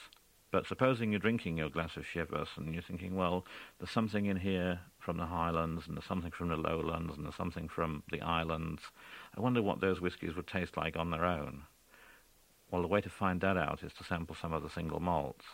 But 0.49 0.65
supposing 0.65 1.11
you're 1.11 1.19
drinking 1.19 1.57
your 1.57 1.69
glass 1.69 1.97
of 1.97 2.05
Chivas 2.05 2.47
and 2.55 2.73
you're 2.73 2.81
thinking, 2.81 3.15
well, 3.15 3.45
there's 3.77 3.91
something 3.91 4.25
in 4.25 4.37
here 4.37 4.79
from 4.97 5.17
the 5.17 5.25
Highlands 5.25 5.87
and 5.87 5.97
there's 5.97 6.05
something 6.05 6.31
from 6.31 6.47
the 6.47 6.55
Lowlands 6.55 7.15
and 7.15 7.25
there's 7.25 7.35
something 7.35 7.67
from 7.67 8.03
the 8.11 8.21
islands. 8.21 8.81
I 9.35 9.41
wonder 9.41 9.61
what 9.61 9.81
those 9.81 9.99
whiskies 9.99 10.35
would 10.35 10.47
taste 10.47 10.77
like 10.77 10.95
on 10.95 11.11
their 11.11 11.25
own. 11.25 11.63
Well, 12.71 12.81
the 12.81 12.87
way 12.87 13.01
to 13.01 13.09
find 13.09 13.39
that 13.41 13.57
out 13.57 13.83
is 13.83 13.93
to 13.93 14.03
sample 14.03 14.35
some 14.39 14.53
of 14.53 14.61
the 14.61 14.69
single 14.69 14.99
malts. 14.99 15.45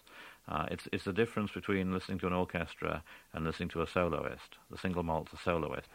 Uh, 0.47 0.65
it's, 0.71 0.88
it's 0.91 1.06
the 1.06 1.13
difference 1.13 1.52
between 1.52 1.93
listening 1.93 2.19
to 2.19 2.28
an 2.28 2.34
orchestra 2.34 3.04
and 3.34 3.45
listening 3.45 3.69
to 3.69 3.82
a 3.82 3.88
soloist. 3.88 4.58
The 4.71 4.78
single 4.78 5.04
malt's 5.04 5.32
a 5.34 5.38
soloist. 5.38 5.88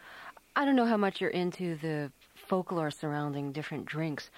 I 0.55 0.65
don't 0.65 0.75
know 0.75 0.85
how 0.85 0.97
much 0.97 1.21
you're 1.21 1.29
into 1.29 1.75
the 1.77 2.11
folklore 2.35 2.89
surrounding 2.89 3.51
different 3.51 3.85
drinks, 3.85 4.31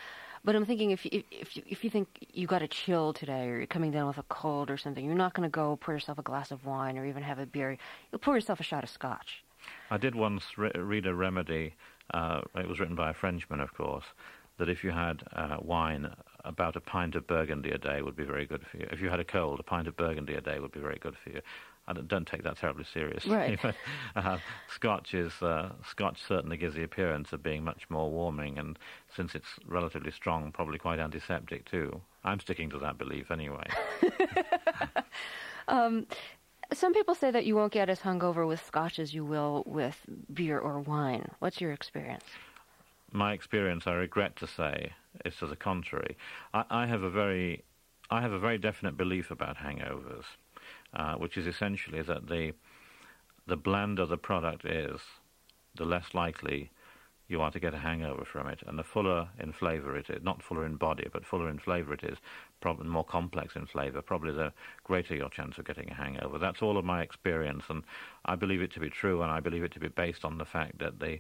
but 0.44 0.56
I'm 0.56 0.66
thinking 0.66 0.92
if 0.92 1.06
you, 1.06 1.24
if 1.32 1.56
you, 1.56 1.64
if 1.68 1.84
you 1.84 1.90
think 1.90 2.08
you 2.34 2.48
got 2.48 2.62
a 2.62 2.68
chill 2.68 3.14
today 3.14 3.48
or 3.48 3.58
you're 3.58 3.68
coming 3.68 3.92
down 3.92 4.08
with 4.08 4.18
a 4.18 4.24
cold 4.24 4.70
or 4.70 4.78
something, 4.78 5.06
you're 5.06 5.16
not 5.16 5.34
going 5.34 5.48
to 5.48 5.52
go 5.52 5.78
pour 5.78 5.94
yourself 5.94 6.18
a 6.18 6.24
glass 6.24 6.52
of 6.52 6.66
wine 6.66 6.98
or 6.98 7.06
even 7.06 7.24
have 7.24 7.40
a 7.40 7.46
beer. 7.46 7.78
You'll 8.12 8.20
pour 8.20 8.36
yourself 8.36 8.60
a 8.60 8.64
shot 8.64 8.84
of 8.84 8.90
scotch. 8.90 9.44
I 9.90 9.98
did 9.98 10.16
once 10.16 10.44
re- 10.58 10.72
read 10.76 11.06
a 11.06 11.14
remedy. 11.14 11.76
Uh, 12.14 12.42
it 12.56 12.68
was 12.68 12.80
written 12.80 12.96
by 12.96 13.12
a 13.12 13.14
Frenchman, 13.14 13.62
of 13.62 13.74
course, 13.74 14.06
that 14.58 14.68
if 14.68 14.84
you 14.84 14.92
had 14.92 15.24
uh, 15.34 15.58
wine, 15.62 16.14
about 16.46 16.76
a 16.76 16.82
pint 16.82 17.16
of 17.16 17.28
Burgundy 17.28 17.72
a 17.72 17.78
day 17.78 18.02
would 18.02 18.16
be 18.16 18.24
very 18.24 18.46
good 18.46 18.66
for 18.66 18.78
you. 18.78 18.88
If 18.92 19.02
you 19.02 19.10
had 19.10 19.20
a 19.20 19.24
cold, 19.24 19.60
a 19.60 19.64
pint 19.64 19.88
of 19.88 19.96
Burgundy 19.96 20.36
a 20.36 20.42
day 20.42 20.60
would 20.60 20.72
be 20.72 20.80
very 20.80 20.98
good 21.00 21.16
for 21.18 21.30
you. 21.30 21.42
I 21.88 21.94
don't, 21.94 22.08
don't 22.08 22.28
take 22.28 22.44
that 22.44 22.58
terribly 22.58 22.84
seriously. 22.84 23.36
Right. 23.36 23.60
uh, 24.16 24.38
Scotch 24.74 25.14
is 25.14 25.34
uh, 25.42 25.72
Scotch 25.86 26.22
certainly 26.22 26.58
gives 26.58 26.76
the 26.76 26.84
appearance 26.84 27.34
of 27.34 27.42
being 27.42 27.64
much 27.64 27.90
more 27.90 28.10
warming, 28.10 28.58
and 28.58 28.78
since 29.16 29.36
it's 29.36 29.48
relatively 29.66 30.12
strong, 30.12 30.52
probably 30.52 30.78
quite 30.78 31.00
antiseptic 31.00 31.66
too. 31.66 32.02
I'm 32.24 32.40
sticking 32.40 32.70
to 32.70 32.80
that 32.80 32.98
belief 32.98 33.32
anyway. 33.32 33.66
um, 35.68 36.06
some 36.72 36.94
people 36.94 37.16
say 37.16 37.32
that 37.32 37.46
you 37.46 37.56
won't 37.56 37.74
get 37.74 37.90
as 37.90 38.00
hungover 38.02 38.48
with 38.48 38.64
Scotch 38.66 39.00
as 39.00 39.14
you 39.14 39.26
will 39.26 39.64
with 39.66 39.98
beer 40.34 40.60
or 40.60 40.80
wine. 40.80 41.30
What's 41.40 41.60
your 41.60 41.74
experience? 41.74 42.24
my 43.12 43.34
experience, 43.34 43.88
I 43.88 43.94
regret 43.94 44.36
to 44.38 44.48
say, 44.48 44.94
is 45.26 45.36
to 45.38 45.48
the 45.48 45.56
contrary. 45.56 46.18
I, 46.54 46.64
I 46.70 46.86
have 46.88 47.04
a 47.04 47.10
very, 47.10 47.64
I 48.10 48.22
have 48.22 48.32
a 48.32 48.40
very 48.40 48.58
definite 48.58 48.98
belief 48.98 49.32
about 49.32 49.58
hangovers, 49.58 50.26
uh, 50.94 51.16
which 51.16 51.38
is 51.38 51.48
essentially 51.48 52.02
that 52.02 52.28
the, 52.28 52.54
the 53.48 53.58
blander 53.58 54.06
the 54.06 54.18
product 54.18 54.66
is, 54.66 55.00
the 55.76 55.86
less 55.86 56.14
likely 56.14 56.72
you 57.28 57.42
are 57.42 57.52
to 57.52 57.62
get 57.62 57.74
a 57.74 57.78
hangover 57.78 58.26
from 58.26 58.48
it. 58.48 58.60
And 58.68 58.78
the 58.78 58.84
fuller 58.84 59.30
in 59.40 59.54
flavour 59.54 59.96
it 59.96 60.10
is, 60.10 60.22
not 60.22 60.44
fuller 60.44 60.66
in 60.66 60.76
body, 60.76 61.08
but 61.14 61.26
fuller 61.26 61.50
in 61.50 61.60
flavour 61.60 61.94
it 61.94 62.04
is, 62.04 62.18
probably 62.60 62.88
more 62.88 63.06
complex 63.06 63.56
in 63.56 63.66
flavour, 63.66 64.02
probably 64.02 64.34
the 64.34 64.52
greater 64.84 65.16
your 65.16 65.30
chance 65.30 65.58
of 65.58 65.66
getting 65.66 65.90
a 65.90 65.94
hangover. 65.94 66.38
That's 66.38 66.62
all 66.62 66.78
of 66.78 66.84
my 66.84 67.02
experience, 67.02 67.64
and 67.70 67.84
I 68.26 68.36
believe 68.36 68.62
it 68.62 68.74
to 68.74 68.82
be 68.82 68.90
true, 68.90 69.22
and 69.22 69.32
I 69.32 69.40
believe 69.40 69.64
it 69.64 69.72
to 69.74 69.80
be 69.80 69.88
based 69.88 70.26
on 70.26 70.38
the 70.38 70.46
fact 70.46 70.80
that 70.80 71.00
the 71.00 71.20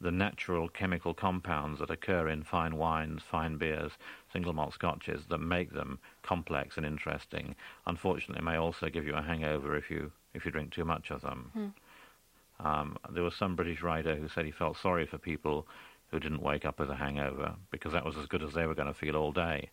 the 0.00 0.10
natural 0.10 0.68
chemical 0.68 1.14
compounds 1.14 1.80
that 1.80 1.90
occur 1.90 2.28
in 2.28 2.42
fine 2.42 2.76
wines, 2.76 3.22
fine 3.30 3.56
beers, 3.56 3.92
single 4.32 4.52
malt 4.52 4.74
scotches 4.74 5.22
that 5.28 5.38
make 5.38 5.72
them 5.72 5.98
complex 6.22 6.76
and 6.76 6.84
interesting, 6.84 7.54
unfortunately, 7.86 8.44
may 8.44 8.56
also 8.56 8.88
give 8.88 9.06
you 9.06 9.14
a 9.14 9.22
hangover 9.22 9.76
if 9.76 9.90
you 9.90 10.12
if 10.34 10.44
you 10.44 10.50
drink 10.50 10.70
too 10.72 10.84
much 10.84 11.10
of 11.10 11.22
them. 11.22 11.50
Hmm. 11.54 12.66
Um, 12.66 12.96
there 13.10 13.22
was 13.22 13.34
some 13.34 13.56
British 13.56 13.82
writer 13.82 14.16
who 14.16 14.28
said 14.28 14.44
he 14.44 14.50
felt 14.50 14.76
sorry 14.76 15.06
for 15.06 15.18
people 15.18 15.66
who 16.10 16.20
didn't 16.20 16.42
wake 16.42 16.64
up 16.64 16.78
with 16.78 16.90
a 16.90 16.94
hangover 16.94 17.54
because 17.70 17.92
that 17.92 18.04
was 18.04 18.16
as 18.16 18.26
good 18.26 18.42
as 18.42 18.52
they 18.52 18.66
were 18.66 18.74
going 18.74 18.88
to 18.88 18.94
feel 18.94 19.16
all 19.16 19.32
day. 19.32 19.70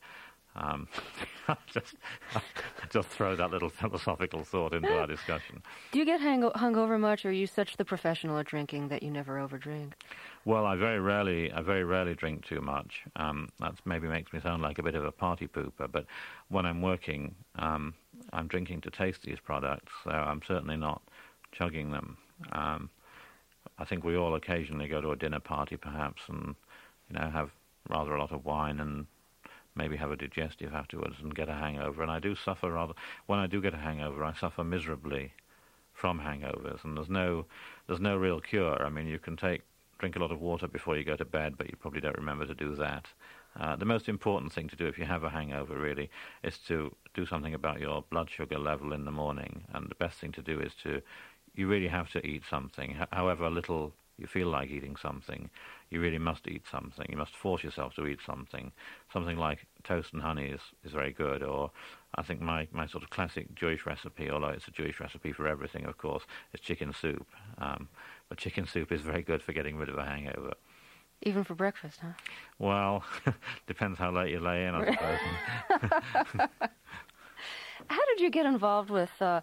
Um, 0.55 0.87
just, 1.67 1.95
just 2.89 3.07
throw 3.09 3.35
that 3.35 3.51
little 3.51 3.69
philosophical 3.69 4.43
thought 4.43 4.73
into 4.73 4.95
our 4.95 5.07
discussion. 5.07 5.61
Do 5.91 5.99
you 5.99 6.05
get 6.05 6.21
hang- 6.21 6.41
hungover 6.41 6.99
much, 6.99 7.25
or 7.25 7.29
are 7.29 7.31
you 7.31 7.47
such 7.47 7.77
the 7.77 7.85
professional 7.85 8.37
at 8.37 8.45
drinking 8.45 8.89
that 8.89 9.03
you 9.03 9.11
never 9.11 9.35
overdrink? 9.37 9.93
Well, 10.45 10.65
I 10.65 10.75
very 10.75 10.99
rarely, 10.99 11.51
I 11.51 11.61
very 11.61 11.83
rarely 11.83 12.15
drink 12.15 12.45
too 12.45 12.61
much. 12.61 13.03
Um, 13.15 13.49
that 13.59 13.75
maybe 13.85 14.07
makes 14.07 14.33
me 14.33 14.39
sound 14.41 14.61
like 14.61 14.77
a 14.77 14.83
bit 14.83 14.95
of 14.95 15.05
a 15.05 15.11
party 15.11 15.47
pooper, 15.47 15.87
but 15.91 16.05
when 16.49 16.65
I'm 16.65 16.81
working, 16.81 17.35
um, 17.55 17.93
I'm 18.31 18.47
drinking 18.47 18.81
to 18.81 18.91
taste 18.91 19.23
these 19.23 19.39
products, 19.39 19.91
so 20.03 20.11
I'm 20.11 20.41
certainly 20.47 20.77
not 20.77 21.01
chugging 21.51 21.91
them. 21.91 22.17
Um, 22.51 22.89
I 23.77 23.85
think 23.85 24.03
we 24.03 24.15
all 24.17 24.35
occasionally 24.35 24.87
go 24.87 25.01
to 25.01 25.11
a 25.11 25.15
dinner 25.15 25.39
party, 25.39 25.77
perhaps, 25.77 26.21
and 26.27 26.55
you 27.09 27.19
know 27.19 27.29
have 27.29 27.51
rather 27.89 28.15
a 28.15 28.19
lot 28.19 28.31
of 28.31 28.45
wine 28.45 28.79
and 28.79 29.07
maybe 29.75 29.97
have 29.97 30.11
a 30.11 30.15
digestive 30.15 30.73
afterwards 30.73 31.15
and 31.21 31.35
get 31.35 31.49
a 31.49 31.53
hangover. 31.53 32.01
And 32.01 32.11
I 32.11 32.19
do 32.19 32.35
suffer 32.35 32.71
rather 32.71 32.93
when 33.25 33.39
I 33.39 33.47
do 33.47 33.61
get 33.61 33.73
a 33.73 33.77
hangover, 33.77 34.23
I 34.23 34.33
suffer 34.33 34.63
miserably 34.63 35.33
from 35.93 36.19
hangovers, 36.19 36.83
and 36.83 36.97
there's 36.97 37.09
no 37.09 37.45
there's 37.87 37.99
no 37.99 38.17
real 38.17 38.41
cure. 38.41 38.83
I 38.83 38.89
mean, 38.89 39.07
you 39.07 39.19
can 39.19 39.37
take 39.37 39.61
drink 39.99 40.15
a 40.15 40.19
lot 40.19 40.31
of 40.31 40.41
water 40.41 40.67
before 40.67 40.97
you 40.97 41.03
go 41.03 41.15
to 41.15 41.25
bed, 41.25 41.55
but 41.57 41.69
you 41.69 41.77
probably 41.77 42.01
don't 42.01 42.17
remember 42.17 42.45
to 42.45 42.55
do 42.55 42.75
that. 42.75 43.07
Uh, 43.59 43.75
the 43.75 43.85
most 43.85 44.09
important 44.09 44.51
thing 44.51 44.67
to 44.67 44.75
do 44.75 44.87
if 44.87 44.97
you 44.97 45.05
have 45.05 45.23
a 45.23 45.29
hangover, 45.29 45.77
really, 45.77 46.09
is 46.43 46.57
to 46.57 46.93
do 47.13 47.25
something 47.25 47.53
about 47.53 47.79
your 47.79 48.03
blood 48.09 48.29
sugar 48.29 48.57
level 48.57 48.93
in 48.93 49.05
the 49.05 49.11
morning. 49.11 49.63
And 49.73 49.87
the 49.87 49.95
best 49.95 50.19
thing 50.19 50.31
to 50.33 50.41
do 50.41 50.59
is 50.59 50.73
to 50.83 51.01
you 51.55 51.67
really 51.67 51.87
have 51.87 52.11
to 52.11 52.25
eat 52.25 52.43
something, 52.49 52.97
however 53.11 53.49
little 53.49 53.93
you 54.17 54.27
feel 54.27 54.47
like 54.47 54.69
eating 54.69 54.95
something. 54.95 55.49
You 55.93 56.01
really 56.01 56.17
must 56.17 56.47
eat 56.47 56.63
something. 56.71 57.05
You 57.07 57.17
must 57.17 57.35
force 57.35 57.63
yourself 57.63 57.93
to 57.97 58.07
eat 58.07 58.17
something. 58.25 58.71
Something 59.13 59.37
like 59.37 59.67
toast 59.83 60.11
and 60.11 60.23
honey 60.23 60.47
is, 60.47 60.61
is 60.83 60.91
very 60.91 61.13
good. 61.13 61.43
Or 61.43 61.69
I 62.15 62.23
think 62.23 62.41
my, 62.41 62.67
my 62.71 62.87
sort 62.87 63.03
of 63.03 63.11
classic 63.11 63.53
Jewish 63.53 63.85
recipe, 63.85 64.31
although 64.31 64.47
it's 64.47 64.67
a 64.67 64.71
Jewish 64.71 64.99
recipe 64.99 65.31
for 65.31 65.47
everything, 65.47 65.85
of 65.85 65.99
course, 65.99 66.23
is 66.51 66.61
chicken 66.61 66.93
soup. 66.99 67.27
Um, 67.59 67.89
but 68.27 68.39
chicken 68.39 68.65
soup 68.65 68.91
is 68.91 69.01
very 69.01 69.21
good 69.21 69.43
for 69.43 69.53
getting 69.53 69.77
rid 69.77 69.87
of 69.87 69.99
a 69.99 70.03
hangover. 70.03 70.53
Even 71.21 71.43
for 71.43 71.53
breakfast, 71.53 71.99
huh? 72.01 72.13
Well, 72.57 73.03
depends 73.67 73.99
how 73.99 74.09
late 74.11 74.31
you 74.31 74.39
lay 74.39 74.65
in, 74.65 74.73
I 74.73 74.91
suppose. 74.91 75.19
how 77.87 78.05
did 78.07 78.19
you 78.19 78.31
get 78.31 78.47
involved 78.47 78.89
with 78.89 79.21
uh, 79.21 79.41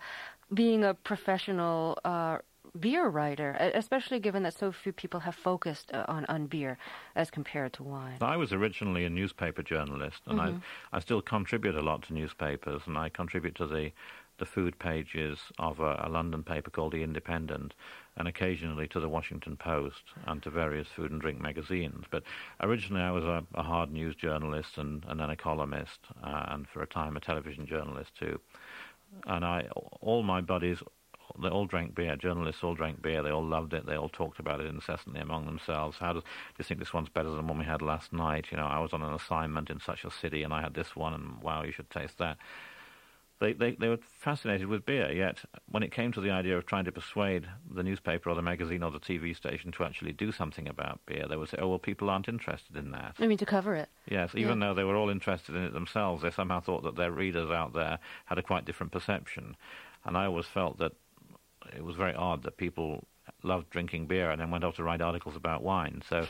being 0.53 0.83
a 0.83 0.95
professional 0.95 1.97
uh, 2.05 2.39
beer 2.79 3.09
writer, 3.09 3.57
especially 3.75 4.21
given 4.21 4.43
that 4.45 4.55
so 4.55 4.73
few 4.73 4.93
people 4.93 5.21
have 5.21 5.35
focused 5.35 5.91
uh, 5.93 6.05
on, 6.09 6.25
on 6.27 6.47
beer 6.47 6.79
as 7.17 7.31
compared 7.31 7.73
to 7.75 7.83
wine? 7.83 8.19
I 8.21 8.37
was 8.37 8.53
originally 8.53 9.05
a 9.05 9.11
newspaper 9.11 9.63
journalist, 9.63 10.23
and 10.27 10.39
mm-hmm. 10.39 10.59
I, 10.93 10.97
I 10.97 11.01
still 11.01 11.23
contribute 11.23 11.75
a 11.75 11.83
lot 11.83 12.03
to 12.05 12.15
newspapers, 12.15 12.83
and 12.87 12.97
I 12.97 13.09
contribute 13.09 13.55
to 13.57 13.67
the, 13.67 13.93
the 14.39 14.47
food 14.47 14.79
pages 14.79 15.39
of 15.59 15.81
a, 15.81 16.03
a 16.05 16.09
London 16.09 16.43
paper 16.43 16.71
called 16.71 16.93
The 16.93 17.03
Independent, 17.03 17.75
and 18.17 18.29
occasionally 18.29 18.87
to 18.89 19.01
the 19.01 19.09
Washington 19.09 19.57
Post 19.57 20.03
and 20.27 20.43
to 20.43 20.51
various 20.51 20.89
food 20.89 21.11
and 21.11 21.21
drink 21.21 21.41
magazines. 21.41 22.05
But 22.11 22.25
originally 22.61 23.03
I 23.03 23.13
was 23.13 23.25
a, 23.25 23.45
a 23.55 23.63
hard 23.63 23.93
news 23.93 24.15
journalist 24.15 24.79
and, 24.79 25.05
and 25.09 25.21
then 25.21 25.31
a 25.31 25.37
columnist, 25.37 26.01
uh, 26.23 26.47
and 26.49 26.69
for 26.69 26.83
a 26.83 26.87
time 26.87 27.17
a 27.17 27.21
television 27.21 27.67
journalist 27.67 28.11
too 28.19 28.41
and 29.27 29.45
I, 29.45 29.67
all 30.01 30.23
my 30.23 30.41
buddies, 30.41 30.79
they 31.41 31.49
all 31.49 31.67
drank 31.67 31.95
beer. 31.95 32.17
Journalists 32.17 32.63
all 32.63 32.75
drank 32.75 33.03
beer. 33.03 33.23
They 33.23 33.31
all 33.31 33.45
loved 33.45 33.75
it. 33.75 33.87
They 33.87 33.97
all 33.97 34.09
talked 34.09 34.39
about 34.39 34.61
it 34.61 34.67
incessantly 34.67 35.21
among 35.21 35.47
themselves. 35.47 35.99
How 35.99 36.13
does 36.13 36.23
do 36.23 36.29
you 36.59 36.65
think 36.65 36.81
this 36.81 36.95
one's 36.95 37.09
better 37.09 37.31
than 37.31 37.47
one 37.47 37.59
we 37.59 37.65
had 37.65 37.83
last 37.83 38.13
night? 38.13 38.47
You 38.51 38.57
know, 38.57 38.67
I 38.67 38.79
was 38.79 38.93
on 38.93 39.03
an 39.03 39.15
assignment 39.15 39.71
in 39.71 39.81
such 39.81 40.05
a 40.05 40.11
city, 40.11 40.43
and 40.43 40.53
I 40.53 40.63
had 40.63 40.75
this 40.75 40.97
one, 40.97 41.15
and 41.15 41.43
wow, 41.43 41.63
you 41.63 41.73
should 41.73 41.91
taste 41.91 42.19
that 42.19 42.39
they, 43.41 43.55
they, 43.55 43.73
they 43.73 43.89
were 43.89 43.99
fascinated 44.21 44.67
with 44.67 44.85
beer, 44.85 45.11
yet 45.11 45.39
when 45.71 45.83
it 45.83 45.91
came 45.91 46.13
to 46.13 46.21
the 46.21 46.31
idea 46.31 46.59
of 46.59 46.67
trying 46.67 46.85
to 46.85 46.93
persuade 46.93 47.49
the 47.71 47.83
newspaper 47.83 48.29
or 48.29 48.35
the 48.35 48.43
magazine 48.43 48.83
or 48.83 48.91
the 48.91 49.01
TV 49.01 49.35
station 49.35 49.73
to 49.73 49.85
actually 49.85 50.13
do 50.13 50.31
something 50.31 50.69
about 50.69 51.01
beer, 51.07 51.27
they 51.29 51.37
would 51.37 51.49
say, 51.49 51.57
oh, 51.59 51.69
well, 51.69 51.79
people 51.79 52.11
aren't 52.11 52.29
interested 52.29 52.77
in 52.77 52.91
that. 52.91 53.15
I 53.19 53.27
mean, 53.27 53.39
to 53.39 53.47
cover 53.47 53.75
it. 53.75 53.89
Yes, 54.09 54.33
even 54.35 54.61
yeah. 54.61 54.69
though 54.69 54.75
they 54.75 54.85
were 54.85 54.95
all 54.95 55.09
interested 55.09 55.55
in 55.55 55.63
it 55.63 55.73
themselves, 55.73 56.23
they 56.23 56.31
somehow 56.31 56.61
thought 56.61 56.83
that 56.83 56.97
their 56.97 57.11
readers 57.11 57.51
out 57.51 57.73
there 57.73 57.99
had 58.27 58.39
a 58.39 58.43
quite 58.43 58.67
different 58.67 58.93
perception. 58.93 59.57
And 60.05 60.19
I 60.19 60.27
always 60.27 60.47
felt 60.47 60.79
that 60.79 60.93
it 61.75 61.85
was 61.85 61.97
very 61.97 62.15
odd 62.15 62.43
that 62.43 62.57
people 62.57 63.07
loved 63.43 63.71
drinking 63.71 64.07
beer 64.07 64.31
and 64.31 64.41
then 64.41 64.51
went 64.51 64.65
off 64.65 64.77
to 64.77 64.85
write 64.85 65.01
articles 65.01 65.37
about 65.37 65.63
wine. 65.63 66.03
So 66.09 66.27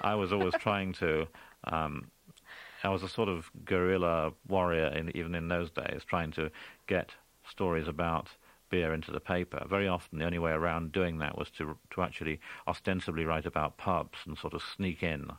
I 0.00 0.14
was 0.14 0.32
always 0.32 0.54
trying 0.54 0.92
to 0.94 1.26
um, 1.64 2.10
I 2.84 2.90
was 2.90 3.02
a 3.02 3.08
sort 3.08 3.30
of 3.30 3.50
guerrilla 3.64 4.32
warrior, 4.46 4.88
in, 4.88 5.16
even 5.16 5.34
in 5.34 5.48
those 5.48 5.70
days, 5.70 6.02
trying 6.06 6.32
to 6.32 6.50
get 6.86 7.12
stories 7.48 7.88
about 7.88 8.28
beer 8.70 8.92
into 8.92 9.10
the 9.10 9.20
paper. 9.20 9.64
Very 9.68 9.88
often, 9.88 10.18
the 10.18 10.24
only 10.24 10.38
way 10.38 10.50
around 10.50 10.92
doing 10.92 11.18
that 11.18 11.38
was 11.38 11.48
to 11.50 11.78
to 11.90 12.02
actually 12.02 12.40
ostensibly 12.68 13.24
write 13.24 13.46
about 13.46 13.78
pubs 13.78 14.18
and 14.26 14.36
sort 14.36 14.52
of 14.52 14.62
sneak 14.62 15.02
in 15.02 15.30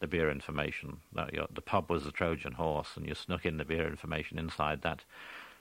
the 0.00 0.06
beer 0.06 0.30
information. 0.30 0.98
The 1.14 1.62
pub 1.62 1.90
was 1.90 2.04
the 2.04 2.12
Trojan 2.12 2.52
horse, 2.52 2.96
and 2.96 3.06
you 3.06 3.14
snuck 3.14 3.46
in 3.46 3.56
the 3.56 3.64
beer 3.64 3.86
information 3.86 4.38
inside 4.38 4.82
that 4.82 5.04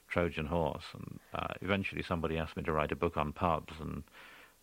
Trojan 0.10 0.46
horse. 0.46 0.86
And 0.94 1.20
uh, 1.34 1.54
eventually, 1.62 2.04
somebody 2.04 2.38
asked 2.38 2.58
me 2.58 2.64
to 2.64 2.72
write 2.72 2.92
a 2.92 2.96
book 2.96 3.18
on 3.18 3.34
pubs, 3.34 3.74
and 3.80 4.04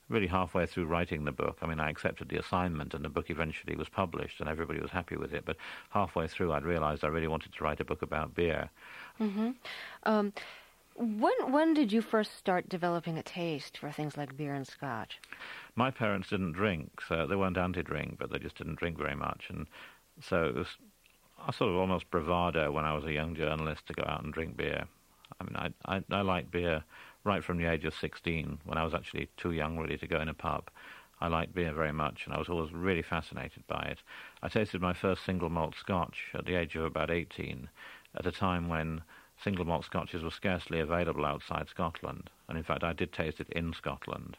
really 0.09 0.27
halfway 0.27 0.67
through 0.67 0.87
writing 0.87 1.25
the 1.25 1.33
book, 1.33 1.59
I 1.63 1.67
mean, 1.67 1.81
I 1.81 1.91
accepted 1.91 2.29
the 2.29 2.39
assignment 2.39 2.95
and 2.95 3.05
the 3.05 3.09
book 3.09 3.31
eventually 3.31 3.75
was 3.75 3.89
published 3.89 4.41
and 4.41 4.49
everybody 4.49 4.81
was 4.81 4.91
happy 4.91 5.17
with 5.17 5.35
it. 5.35 5.45
But 5.45 5.57
halfway 5.91 6.29
through, 6.29 6.53
I'd 6.53 6.65
realized 6.65 7.05
I 7.05 7.09
really 7.09 7.29
wanted 7.29 7.53
to 7.55 7.65
write 7.65 7.81
a 7.81 7.85
book 7.85 8.03
about 8.03 8.35
beer. 8.35 8.71
Mm-hmm. 9.21 9.51
Um, 10.05 10.33
when 10.95 11.53
when 11.53 11.75
did 11.75 11.93
you 11.93 12.01
first 12.01 12.39
start 12.39 12.69
developing 12.69 13.19
a 13.19 13.23
taste 13.23 13.77
for 13.77 13.91
things 13.91 14.17
like 14.17 14.37
beer 14.37 14.55
and 14.55 14.67
scotch? 14.67 15.21
My 15.75 15.91
parents 15.91 16.31
didn't 16.31 16.53
drink, 16.53 17.03
so 17.07 17.27
they 17.27 17.37
weren't 17.37 17.59
anti-drink, 17.59 18.17
but 18.19 18.31
they 18.31 18.39
just 18.39 18.57
didn't 18.57 18.79
drink 18.79 18.97
very 18.97 19.15
much, 19.15 19.51
and 19.51 19.67
so 20.23 20.45
it 20.45 20.55
was 20.55 20.69
a 21.47 21.53
sort 21.53 21.71
of 21.71 21.77
almost 21.77 22.11
bravado 22.11 22.73
when 22.73 22.87
I 22.87 22.95
was 22.95 23.05
a 23.05 23.13
young 23.13 23.35
journalist 23.35 23.87
to 23.89 23.93
go 23.93 24.05
out 24.07 24.25
and 24.25 24.33
drink 24.33 24.57
beer. 24.57 24.87
I 25.41 25.45
mean, 25.45 25.57
I 25.57 25.97
I, 25.97 26.05
I 26.11 26.21
like 26.23 26.51
beer 26.51 26.85
right 27.25 27.43
from 27.43 27.59
the 27.59 27.67
age 27.67 27.85
of 27.85 27.95
16, 27.95 28.61
when 28.65 28.79
I 28.79 28.85
was 28.85 28.95
actually 28.95 29.29
too 29.37 29.53
young 29.53 29.77
really 29.77 29.99
to 29.99 30.07
go 30.07 30.21
in 30.21 30.29
a 30.29 30.35
pub. 30.35 30.71
I 31.21 31.29
liked 31.29 31.55
beer 31.55 31.73
very 31.73 31.93
much, 31.93 32.25
and 32.25 32.35
I 32.35 32.39
was 32.39 32.49
always 32.49 32.73
really 32.73 33.03
fascinated 33.03 33.67
by 33.67 33.83
it. 33.91 34.03
I 34.43 34.49
tasted 34.49 34.81
my 34.81 34.93
first 34.93 35.25
single 35.25 35.49
malt 35.49 35.75
scotch 35.75 36.27
at 36.35 36.45
the 36.45 36.55
age 36.55 36.77
of 36.77 36.85
about 36.85 37.11
18, 37.11 37.69
at 38.15 38.27
a 38.27 38.33
time 38.33 38.69
when 38.69 39.03
single 39.39 39.65
malt 39.65 39.85
scotches 39.85 40.23
were 40.23 40.31
scarcely 40.31 40.79
available 40.79 41.25
outside 41.25 41.69
Scotland. 41.69 42.31
And 42.49 42.57
in 42.57 42.65
fact, 42.65 42.85
I 42.85 42.93
did 42.93 43.12
taste 43.12 43.41
it 43.41 43.49
in 43.51 43.73
Scotland, 43.73 44.37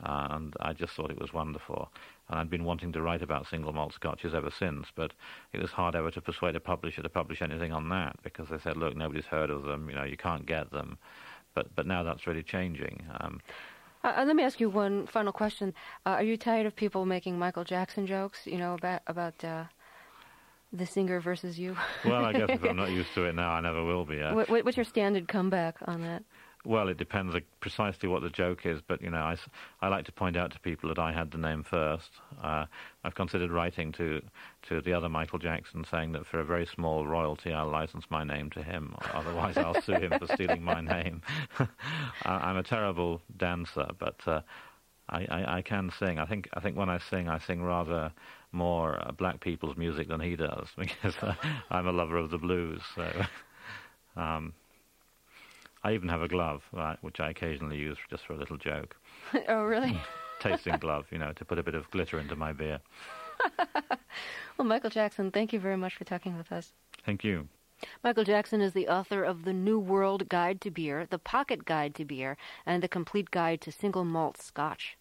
and 0.00 0.54
I 0.60 0.72
just 0.72 0.94
thought 0.94 1.10
it 1.10 1.20
was 1.20 1.32
wonderful. 1.32 1.90
And 2.28 2.38
I'd 2.38 2.50
been 2.50 2.64
wanting 2.64 2.92
to 2.92 3.02
write 3.02 3.22
about 3.22 3.46
single 3.48 3.72
malt 3.72 3.94
scotches 3.94 4.34
ever 4.34 4.50
since, 4.50 4.88
but 4.94 5.12
it 5.52 5.60
was 5.60 5.70
hard 5.70 5.94
ever 5.94 6.10
to 6.10 6.20
persuade 6.20 6.56
a 6.56 6.60
publisher 6.60 7.02
to 7.02 7.08
publish 7.08 7.40
anything 7.40 7.72
on 7.72 7.88
that 7.90 8.16
because 8.22 8.48
they 8.48 8.58
said, 8.58 8.76
look, 8.76 8.96
nobody's 8.96 9.26
heard 9.26 9.50
of 9.50 9.62
them, 9.62 9.88
you 9.88 9.94
know, 9.94 10.04
you 10.04 10.16
can't 10.16 10.46
get 10.46 10.70
them 10.70 10.98
but 11.56 11.74
but 11.74 11.88
now 11.88 12.04
that's 12.04 12.28
really 12.28 12.44
changing. 12.44 13.02
Um, 13.18 13.40
uh, 14.04 14.12
uh, 14.18 14.24
let 14.24 14.36
me 14.36 14.44
ask 14.44 14.60
you 14.60 14.70
one 14.70 15.08
final 15.08 15.32
question. 15.32 15.74
Uh, 16.04 16.10
are 16.10 16.22
you 16.22 16.36
tired 16.36 16.66
of 16.66 16.76
people 16.76 17.04
making 17.04 17.36
Michael 17.36 17.64
Jackson 17.64 18.06
jokes? 18.06 18.38
You 18.44 18.58
know 18.58 18.74
about 18.74 19.00
about 19.08 19.42
uh, 19.42 19.64
the 20.72 20.86
singer 20.86 21.18
versus 21.18 21.58
you. 21.58 21.76
well, 22.04 22.24
I 22.24 22.32
guess 22.32 22.50
if 22.50 22.62
I'm 22.62 22.76
not 22.84 22.90
used 22.90 23.12
to 23.14 23.24
it 23.24 23.34
now, 23.34 23.50
I 23.50 23.60
never 23.60 23.82
will 23.82 24.04
be. 24.04 24.18
What, 24.20 24.48
what's 24.48 24.76
your 24.76 24.84
standard 24.84 25.26
comeback 25.26 25.76
on 25.86 26.02
that? 26.02 26.22
Well, 26.66 26.88
it 26.88 26.96
depends 26.96 27.36
precisely 27.60 28.08
what 28.08 28.22
the 28.22 28.28
joke 28.28 28.66
is, 28.66 28.80
but 28.84 29.00
you 29.00 29.08
know, 29.08 29.18
I, 29.18 29.36
I 29.80 29.86
like 29.86 30.04
to 30.06 30.12
point 30.12 30.36
out 30.36 30.50
to 30.50 30.58
people 30.58 30.88
that 30.88 30.98
I 30.98 31.12
had 31.12 31.30
the 31.30 31.38
name 31.38 31.62
first. 31.62 32.10
Uh, 32.42 32.66
I've 33.04 33.14
considered 33.14 33.52
writing 33.52 33.92
to 33.92 34.20
to 34.68 34.80
the 34.80 34.92
other 34.92 35.08
Michael 35.08 35.38
Jackson, 35.38 35.84
saying 35.88 36.10
that 36.12 36.26
for 36.26 36.40
a 36.40 36.44
very 36.44 36.66
small 36.66 37.06
royalty, 37.06 37.52
I'll 37.52 37.70
license 37.70 38.06
my 38.10 38.24
name 38.24 38.50
to 38.50 38.64
him. 38.64 38.96
Otherwise, 39.14 39.56
I'll 39.56 39.80
sue 39.80 39.92
him 39.92 40.18
for 40.18 40.26
stealing 40.34 40.60
my 40.64 40.80
name. 40.80 41.22
I'm 42.24 42.56
a 42.56 42.64
terrible 42.64 43.22
dancer, 43.36 43.86
but 44.00 44.20
uh, 44.26 44.40
I, 45.08 45.24
I, 45.30 45.56
I, 45.58 45.62
can 45.62 45.92
sing. 46.00 46.18
I 46.18 46.26
think 46.26 46.48
I 46.52 46.58
think 46.58 46.76
when 46.76 46.90
I 46.90 46.98
sing, 46.98 47.28
I 47.28 47.38
sing 47.38 47.62
rather 47.62 48.12
more 48.50 48.98
uh, 49.06 49.12
black 49.12 49.38
people's 49.38 49.76
music 49.76 50.08
than 50.08 50.20
he 50.20 50.34
does 50.34 50.66
because 50.76 51.14
uh, 51.22 51.34
I'm 51.70 51.86
a 51.86 51.92
lover 51.92 52.16
of 52.16 52.30
the 52.30 52.38
blues. 52.38 52.82
So, 52.96 53.22
um, 54.20 54.52
I 55.86 55.92
even 55.92 56.08
have 56.08 56.20
a 56.20 56.26
glove, 56.26 56.64
right, 56.72 56.98
which 57.00 57.20
I 57.20 57.30
occasionally 57.30 57.76
use 57.76 57.96
just 58.10 58.26
for 58.26 58.32
a 58.32 58.36
little 58.36 58.56
joke. 58.56 58.96
oh, 59.48 59.62
really? 59.62 59.90
Mm, 59.90 60.00
tasting 60.40 60.76
glove, 60.78 61.06
you 61.12 61.18
know, 61.18 61.32
to 61.34 61.44
put 61.44 61.60
a 61.60 61.62
bit 61.62 61.76
of 61.76 61.88
glitter 61.92 62.18
into 62.18 62.34
my 62.34 62.52
beer. 62.52 62.80
well, 64.58 64.66
Michael 64.66 64.90
Jackson, 64.90 65.30
thank 65.30 65.52
you 65.52 65.60
very 65.60 65.76
much 65.76 65.94
for 65.94 66.02
talking 66.02 66.36
with 66.36 66.50
us. 66.50 66.72
Thank 67.04 67.22
you. 67.22 67.46
Michael 68.02 68.24
Jackson 68.24 68.60
is 68.60 68.72
the 68.72 68.88
author 68.88 69.22
of 69.22 69.44
The 69.44 69.52
New 69.52 69.78
World 69.78 70.28
Guide 70.28 70.60
to 70.62 70.72
Beer, 70.72 71.06
The 71.08 71.20
Pocket 71.20 71.64
Guide 71.64 71.94
to 71.94 72.04
Beer, 72.04 72.36
and 72.66 72.82
The 72.82 72.88
Complete 72.88 73.30
Guide 73.30 73.60
to 73.60 73.70
Single 73.70 74.04
Malt 74.04 74.38
Scotch. 74.38 74.98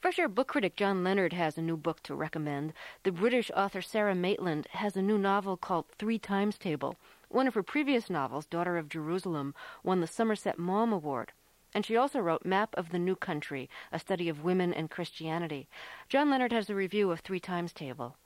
Fresh 0.00 0.20
Air 0.20 0.28
book 0.28 0.46
critic 0.46 0.76
John 0.76 1.02
Leonard 1.02 1.32
has 1.32 1.58
a 1.58 1.62
new 1.62 1.76
book 1.76 2.04
to 2.04 2.14
recommend. 2.14 2.72
The 3.02 3.10
British 3.10 3.50
author 3.56 3.82
Sara 3.82 4.14
Maitland 4.14 4.68
has 4.74 4.96
a 4.96 5.02
new 5.02 5.18
novel 5.18 5.56
called 5.56 5.86
Three 5.98 6.20
Times 6.20 6.56
Table. 6.56 6.94
One 7.30 7.46
of 7.46 7.54
her 7.54 7.62
previous 7.62 8.08
novels, 8.08 8.46
Daughter 8.46 8.78
of 8.78 8.88
Jerusalem, 8.88 9.54
won 9.82 10.00
the 10.00 10.06
Somerset 10.06 10.58
Maugham 10.58 10.92
Award. 10.92 11.32
And 11.74 11.84
she 11.84 11.96
also 11.96 12.20
wrote 12.20 12.46
Map 12.46 12.74
of 12.74 12.88
the 12.88 12.98
New 12.98 13.16
Country, 13.16 13.68
a 13.92 13.98
study 13.98 14.30
of 14.30 14.44
women 14.44 14.72
and 14.72 14.90
Christianity. 14.90 15.68
John 16.08 16.30
Leonard 16.30 16.52
has 16.52 16.70
a 16.70 16.74
review 16.74 17.10
of 17.10 17.20
Three 17.20 17.40
Times 17.40 17.74
Table. 17.74 18.16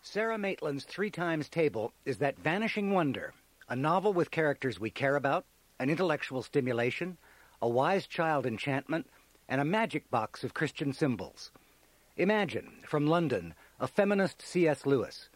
Sara 0.00 0.38
Maitland's 0.38 0.84
Three 0.84 1.10
Times 1.10 1.50
Table 1.50 1.92
is 2.06 2.16
that 2.18 2.38
vanishing 2.38 2.92
wonder, 2.92 3.34
a 3.68 3.76
novel 3.76 4.14
with 4.14 4.30
characters 4.30 4.80
we 4.80 4.88
care 4.88 5.16
about, 5.16 5.44
an 5.78 5.90
intellectual 5.90 6.42
stimulation, 6.42 7.18
a 7.60 7.68
wise 7.68 8.06
child 8.06 8.46
enchantment, 8.46 9.06
and 9.48 9.60
a 9.60 9.64
magic 9.64 10.10
box 10.10 10.44
of 10.44 10.54
Christian 10.54 10.94
symbols. 10.94 11.50
Imagine, 12.16 12.72
from 12.86 13.06
London, 13.06 13.54
a 13.78 13.86
feminist 13.86 14.40
C.S. 14.40 14.86
Lewis. 14.86 15.28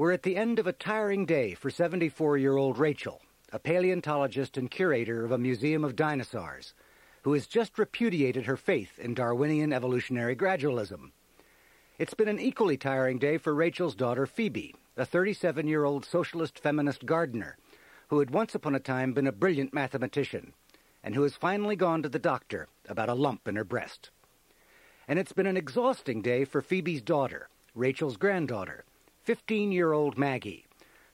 We're 0.00 0.12
at 0.12 0.22
the 0.22 0.38
end 0.38 0.58
of 0.58 0.66
a 0.66 0.72
tiring 0.72 1.26
day 1.26 1.52
for 1.52 1.68
74 1.68 2.38
year 2.38 2.56
old 2.56 2.78
Rachel, 2.78 3.20
a 3.52 3.58
paleontologist 3.58 4.56
and 4.56 4.70
curator 4.70 5.26
of 5.26 5.30
a 5.30 5.36
museum 5.36 5.84
of 5.84 5.94
dinosaurs, 5.94 6.72
who 7.20 7.34
has 7.34 7.46
just 7.46 7.78
repudiated 7.78 8.46
her 8.46 8.56
faith 8.56 8.98
in 8.98 9.12
Darwinian 9.12 9.74
evolutionary 9.74 10.34
gradualism. 10.34 11.10
It's 11.98 12.14
been 12.14 12.28
an 12.28 12.40
equally 12.40 12.78
tiring 12.78 13.18
day 13.18 13.36
for 13.36 13.54
Rachel's 13.54 13.94
daughter 13.94 14.24
Phoebe, 14.24 14.74
a 14.96 15.04
37 15.04 15.68
year 15.68 15.84
old 15.84 16.06
socialist 16.06 16.58
feminist 16.58 17.04
gardener, 17.04 17.58
who 18.08 18.20
had 18.20 18.30
once 18.30 18.54
upon 18.54 18.74
a 18.74 18.80
time 18.80 19.12
been 19.12 19.26
a 19.26 19.32
brilliant 19.32 19.74
mathematician 19.74 20.54
and 21.04 21.14
who 21.14 21.24
has 21.24 21.36
finally 21.36 21.76
gone 21.76 22.02
to 22.02 22.08
the 22.08 22.18
doctor 22.18 22.68
about 22.88 23.10
a 23.10 23.14
lump 23.14 23.46
in 23.46 23.56
her 23.56 23.64
breast. 23.64 24.08
And 25.06 25.18
it's 25.18 25.34
been 25.34 25.46
an 25.46 25.58
exhausting 25.58 26.22
day 26.22 26.46
for 26.46 26.62
Phoebe's 26.62 27.02
daughter, 27.02 27.50
Rachel's 27.74 28.16
granddaughter, 28.16 28.86
15 29.24 29.70
year 29.70 29.92
old 29.92 30.16
Maggie, 30.16 30.66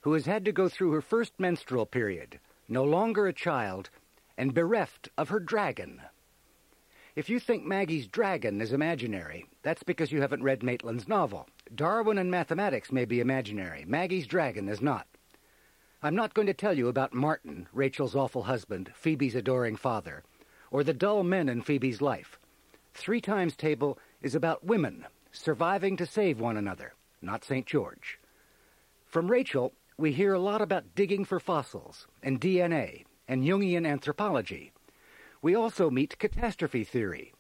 who 0.03 0.13
has 0.13 0.27
had 0.27 0.45
to 0.45 0.53
go 0.53 0.69
through 0.69 0.93
her 0.93 1.01
first 1.01 1.33
menstrual 1.39 1.87
period, 1.87 2.39
no 2.69 2.85
longer 2.85 3.27
a 3.27 3.33
child, 3.33 3.91
and 4.39 4.55
bereft 4.55 5.09
of 5.19 5.29
her 5.29 5.41
dragon. 5.41 6.01
If 7.17 7.29
you 7.29 7.41
think 7.41 7.65
Maggie's 7.65 8.07
dragon 8.07 8.61
is 8.61 8.73
imaginary, 8.73 9.47
that's 9.63 9.83
because 9.83 10.13
you 10.13 10.21
haven't 10.21 10.43
read 10.43 10.63
Maitland's 10.63 11.09
novel. 11.09 11.49
Darwin 11.75 12.19
and 12.19 12.31
mathematics 12.31 12.93
may 12.93 13.07
be 13.07 13.21
imaginary. 13.21 13.85
Maggie's 13.87 14.27
dragon 14.27 14.69
is 14.69 14.81
not. 14.81 15.07
I'm 16.03 16.15
not 16.15 16.35
going 16.35 16.47
to 16.47 16.55
tell 16.55 16.75
you 16.75 16.89
about 16.89 17.15
Martin, 17.15 17.67
Rachel's 17.73 18.15
awful 18.15 18.45
husband, 18.45 18.93
Phoebe's 18.95 19.35
adoring 19.35 19.77
father, 19.77 20.23
or 20.71 20.85
the 20.85 20.93
dull 20.93 21.25
men 21.25 21.49
in 21.49 21.63
Phoebe's 21.63 22.01
life. 22.01 22.39
Three 22.95 23.21
Times 23.21 23.57
Table 23.57 23.99
is 24.23 24.35
about 24.35 24.65
women 24.65 25.07
surviving 25.33 25.97
to 25.97 26.07
save 26.07 26.39
one 26.39 26.57
another, 26.57 26.95
not 27.27 27.45
St. 27.45 27.67
George. 27.67 28.19
From 29.05 29.31
Rachel, 29.31 29.73
we 29.99 30.13
hear 30.13 30.33
a 30.33 30.39
lot 30.39 30.63
about 30.63 30.95
digging 30.95 31.25
for 31.25 31.41
fossils 31.41 32.07
and 32.23 32.41
DNA 32.41 33.05
and 33.29 33.43
Jungian 33.43 33.87
anthropology. 33.87 34.73
We 35.43 35.55
also 35.55 35.91
meet 35.91 36.19
catastrophe 36.19 36.85
theory. 36.85 37.35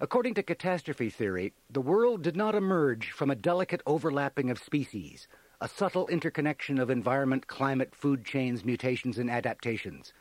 According 0.00 0.34
to 0.34 0.42
catastrophe 0.42 1.10
theory, 1.10 1.52
the 1.70 1.80
world 1.80 2.22
did 2.22 2.36
not 2.36 2.54
emerge 2.54 3.10
from 3.10 3.30
a 3.30 3.36
delicate 3.36 3.82
overlapping 3.86 4.50
of 4.50 4.58
species 4.58 5.28
a 5.62 5.68
subtle 5.68 6.08
interconnection 6.08 6.76
of 6.80 6.90
environment, 6.90 7.46
climate, 7.46 7.94
food 7.94 8.24
chains, 8.24 8.64
mutations, 8.64 9.16
and 9.16 9.30
adaptations. 9.30 10.12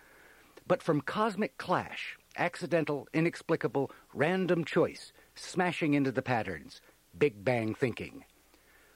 But 0.68 0.84
from 0.84 1.02
cosmic 1.02 1.58
clash, 1.58 2.16
accidental, 2.38 3.08
inexplicable, 3.12 3.92
random 4.14 4.64
choice, 4.66 5.12
smashing 5.34 5.96
into 5.96 6.12
the 6.12 6.22
patterns, 6.22 6.80
Big 7.18 7.44
Bang 7.44 7.74
thinking. 7.74 8.24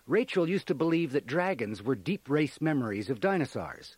Rachel 0.07 0.47
used 0.47 0.67
to 0.67 0.75
believe 0.75 1.13
that 1.13 1.25
dragons 1.25 1.81
were 1.81 1.95
deep 1.95 2.29
race 2.29 2.61
memories 2.61 3.09
of 3.09 3.19
dinosaurs. 3.19 3.97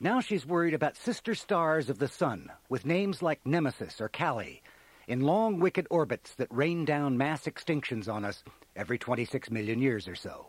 Now 0.00 0.18
she's 0.18 0.46
worried 0.46 0.72
about 0.72 0.96
sister 0.96 1.34
stars 1.34 1.90
of 1.90 1.98
the 1.98 2.08
sun, 2.08 2.50
with 2.70 2.86
names 2.86 3.20
like 3.20 3.44
Nemesis 3.44 4.00
or 4.00 4.08
Kali, 4.08 4.62
in 5.06 5.20
long 5.20 5.60
wicked 5.60 5.86
orbits 5.90 6.34
that 6.36 6.48
rain 6.50 6.86
down 6.86 7.18
mass 7.18 7.44
extinctions 7.44 8.10
on 8.10 8.24
us 8.24 8.42
every 8.74 8.96
26 8.96 9.50
million 9.50 9.82
years 9.82 10.08
or 10.08 10.14
so. 10.14 10.48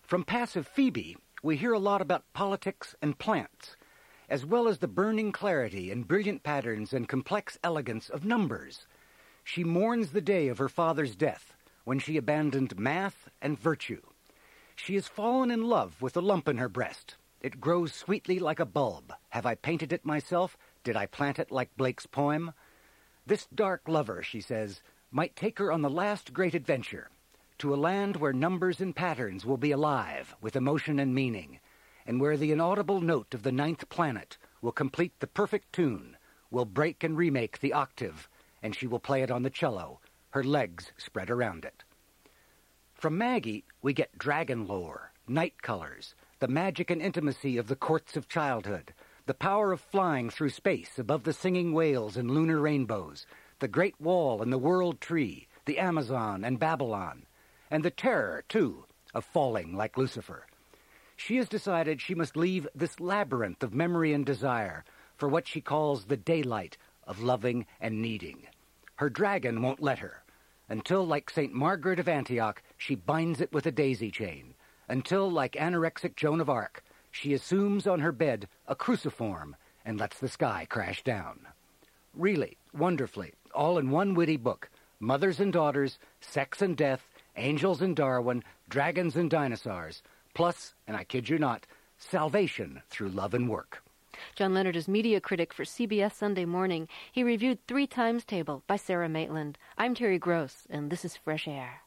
From 0.00 0.24
passive 0.24 0.66
Phoebe, 0.66 1.18
we 1.42 1.58
hear 1.58 1.74
a 1.74 1.78
lot 1.78 2.00
about 2.00 2.32
politics 2.32 2.94
and 3.02 3.18
plants, 3.18 3.76
as 4.30 4.46
well 4.46 4.66
as 4.66 4.78
the 4.78 4.88
burning 4.88 5.30
clarity 5.30 5.90
and 5.90 6.08
brilliant 6.08 6.42
patterns 6.42 6.94
and 6.94 7.06
complex 7.06 7.58
elegance 7.62 8.08
of 8.08 8.24
numbers. 8.24 8.86
She 9.44 9.62
mourns 9.62 10.12
the 10.12 10.22
day 10.22 10.48
of 10.48 10.56
her 10.56 10.70
father's 10.70 11.14
death, 11.14 11.54
when 11.84 11.98
she 11.98 12.16
abandoned 12.16 12.78
math 12.78 13.28
and 13.40 13.58
virtue. 13.58 14.02
She 14.76 14.94
has 14.94 15.08
fallen 15.08 15.50
in 15.50 15.68
love 15.68 16.00
with 16.00 16.16
a 16.16 16.20
lump 16.20 16.48
in 16.48 16.58
her 16.58 16.68
breast. 16.68 17.16
It 17.40 17.60
grows 17.60 17.94
sweetly 17.94 18.38
like 18.38 18.60
a 18.60 18.66
bulb. 18.66 19.12
Have 19.30 19.46
I 19.46 19.54
painted 19.54 19.92
it 19.92 20.04
myself? 20.04 20.56
Did 20.84 20.96
I 20.96 21.06
plant 21.06 21.38
it 21.38 21.50
like 21.50 21.76
Blake's 21.76 22.06
poem? 22.06 22.52
This 23.26 23.46
dark 23.54 23.82
lover, 23.86 24.22
she 24.22 24.40
says, 24.40 24.82
might 25.10 25.36
take 25.36 25.58
her 25.58 25.72
on 25.72 25.82
the 25.82 25.90
last 25.90 26.32
great 26.32 26.54
adventure, 26.54 27.10
to 27.58 27.74
a 27.74 27.76
land 27.76 28.16
where 28.16 28.32
numbers 28.32 28.80
and 28.80 28.94
patterns 28.94 29.44
will 29.44 29.56
be 29.56 29.70
alive 29.70 30.34
with 30.40 30.56
emotion 30.56 30.98
and 30.98 31.14
meaning, 31.14 31.60
and 32.06 32.20
where 32.20 32.36
the 32.36 32.52
inaudible 32.52 33.00
note 33.00 33.34
of 33.34 33.42
the 33.42 33.52
ninth 33.52 33.88
planet 33.88 34.38
will 34.62 34.72
complete 34.72 35.12
the 35.20 35.26
perfect 35.26 35.72
tune, 35.72 36.16
will 36.50 36.64
break 36.64 37.04
and 37.04 37.16
remake 37.16 37.60
the 37.60 37.72
octave, 37.72 38.28
and 38.62 38.74
she 38.74 38.86
will 38.86 38.98
play 38.98 39.22
it 39.22 39.30
on 39.30 39.42
the 39.42 39.50
cello, 39.50 40.00
her 40.30 40.44
legs 40.44 40.92
spread 40.96 41.30
around 41.30 41.64
it. 41.64 41.84
From 42.94 43.16
Maggie, 43.16 43.64
we 43.82 43.92
get 43.92 44.18
dragon 44.18 44.66
lore, 44.66 45.12
night 45.26 45.62
colors, 45.62 46.14
the 46.38 46.48
magic 46.48 46.90
and 46.90 47.00
intimacy 47.00 47.56
of 47.56 47.68
the 47.68 47.76
courts 47.76 48.16
of 48.16 48.28
childhood, 48.28 48.92
the 49.26 49.34
power 49.34 49.72
of 49.72 49.80
flying 49.80 50.30
through 50.30 50.50
space 50.50 50.98
above 50.98 51.24
the 51.24 51.32
singing 51.32 51.72
whales 51.72 52.16
and 52.16 52.30
lunar 52.30 52.60
rainbows, 52.60 53.26
the 53.58 53.68
Great 53.68 54.00
Wall 54.00 54.42
and 54.42 54.52
the 54.52 54.58
World 54.58 55.00
Tree, 55.00 55.48
the 55.66 55.78
Amazon 55.78 56.44
and 56.44 56.58
Babylon, 56.58 57.26
and 57.70 57.84
the 57.84 57.90
terror, 57.90 58.44
too, 58.48 58.84
of 59.14 59.24
falling 59.24 59.76
like 59.76 59.96
Lucifer. 59.96 60.46
She 61.16 61.36
has 61.36 61.48
decided 61.48 62.00
she 62.00 62.14
must 62.14 62.36
leave 62.36 62.66
this 62.74 62.98
labyrinth 62.98 63.62
of 63.62 63.74
memory 63.74 64.12
and 64.12 64.24
desire 64.24 64.84
for 65.16 65.28
what 65.28 65.46
she 65.46 65.60
calls 65.60 66.06
the 66.06 66.16
daylight 66.16 66.76
of 67.04 67.20
loving 67.20 67.66
and 67.80 68.00
needing. 68.00 68.46
Her 69.00 69.08
dragon 69.08 69.62
won't 69.62 69.80
let 69.80 70.00
her, 70.00 70.24
until, 70.68 71.06
like 71.06 71.30
St. 71.30 71.54
Margaret 71.54 71.98
of 71.98 72.06
Antioch, 72.06 72.62
she 72.76 72.94
binds 72.94 73.40
it 73.40 73.50
with 73.50 73.64
a 73.64 73.72
daisy 73.72 74.10
chain, 74.10 74.52
until, 74.88 75.30
like 75.30 75.52
anorexic 75.52 76.16
Joan 76.16 76.38
of 76.38 76.50
Arc, 76.50 76.84
she 77.10 77.32
assumes 77.32 77.86
on 77.86 78.00
her 78.00 78.12
bed 78.12 78.46
a 78.66 78.74
cruciform 78.74 79.56
and 79.86 79.98
lets 79.98 80.18
the 80.18 80.28
sky 80.28 80.66
crash 80.68 81.02
down. 81.02 81.48
Really, 82.12 82.58
wonderfully, 82.74 83.32
all 83.54 83.78
in 83.78 83.88
one 83.88 84.12
witty 84.12 84.36
book, 84.36 84.68
Mothers 84.98 85.40
and 85.40 85.50
Daughters, 85.50 85.98
Sex 86.20 86.60
and 86.60 86.76
Death, 86.76 87.08
angels 87.38 87.80
and 87.80 87.96
Darwin, 87.96 88.44
dragons 88.68 89.16
and 89.16 89.30
dinosaurs, 89.30 90.02
plus, 90.34 90.74
and 90.86 90.94
I 90.94 91.04
kid 91.04 91.26
you 91.26 91.38
not, 91.38 91.66
salvation 91.96 92.82
through 92.90 93.08
love 93.08 93.32
and 93.32 93.48
work. 93.48 93.82
John 94.34 94.54
Leonard 94.54 94.76
is 94.76 94.88
media 94.88 95.20
critic 95.20 95.52
for 95.52 95.64
CBS 95.64 96.14
Sunday 96.14 96.44
Morning. 96.44 96.88
He 97.12 97.22
reviewed 97.22 97.66
Three 97.66 97.86
Times 97.86 98.24
Table 98.24 98.62
by 98.66 98.76
Sara 98.76 99.08
Maitland. 99.08 99.58
I'm 99.78 99.94
Terry 99.94 100.18
Gross, 100.18 100.66
and 100.70 100.90
this 100.90 101.04
is 101.04 101.16
Fresh 101.16 101.48
Air. 101.48 101.82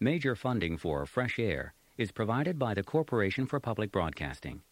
Major 0.00 0.36
funding 0.36 0.76
for 0.76 1.04
Fresh 1.06 1.38
Air 1.38 1.74
is 1.96 2.12
provided 2.12 2.58
by 2.58 2.72
the 2.72 2.84
Corporation 2.84 3.46
for 3.46 3.58
Public 3.58 3.90
Broadcasting. 3.90 4.62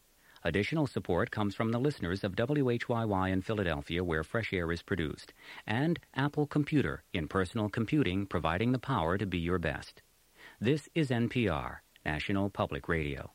Additional 0.44 0.86
support 0.86 1.32
comes 1.32 1.56
from 1.56 1.72
the 1.72 1.80
listeners 1.80 2.22
of 2.22 2.36
WHYY 2.36 3.32
in 3.32 3.42
Philadelphia, 3.42 4.04
where 4.04 4.22
fresh 4.22 4.52
air 4.52 4.70
is 4.70 4.80
produced, 4.80 5.32
and 5.66 5.98
Apple 6.14 6.46
Computer 6.46 7.02
in 7.12 7.26
personal 7.26 7.68
computing, 7.68 8.26
providing 8.26 8.70
the 8.70 8.78
power 8.78 9.18
to 9.18 9.26
be 9.26 9.38
your 9.38 9.58
best. 9.58 10.02
This 10.58 10.88
is 10.94 11.10
NPR, 11.10 11.80
National 12.06 12.48
Public 12.48 12.88
Radio. 12.88 13.32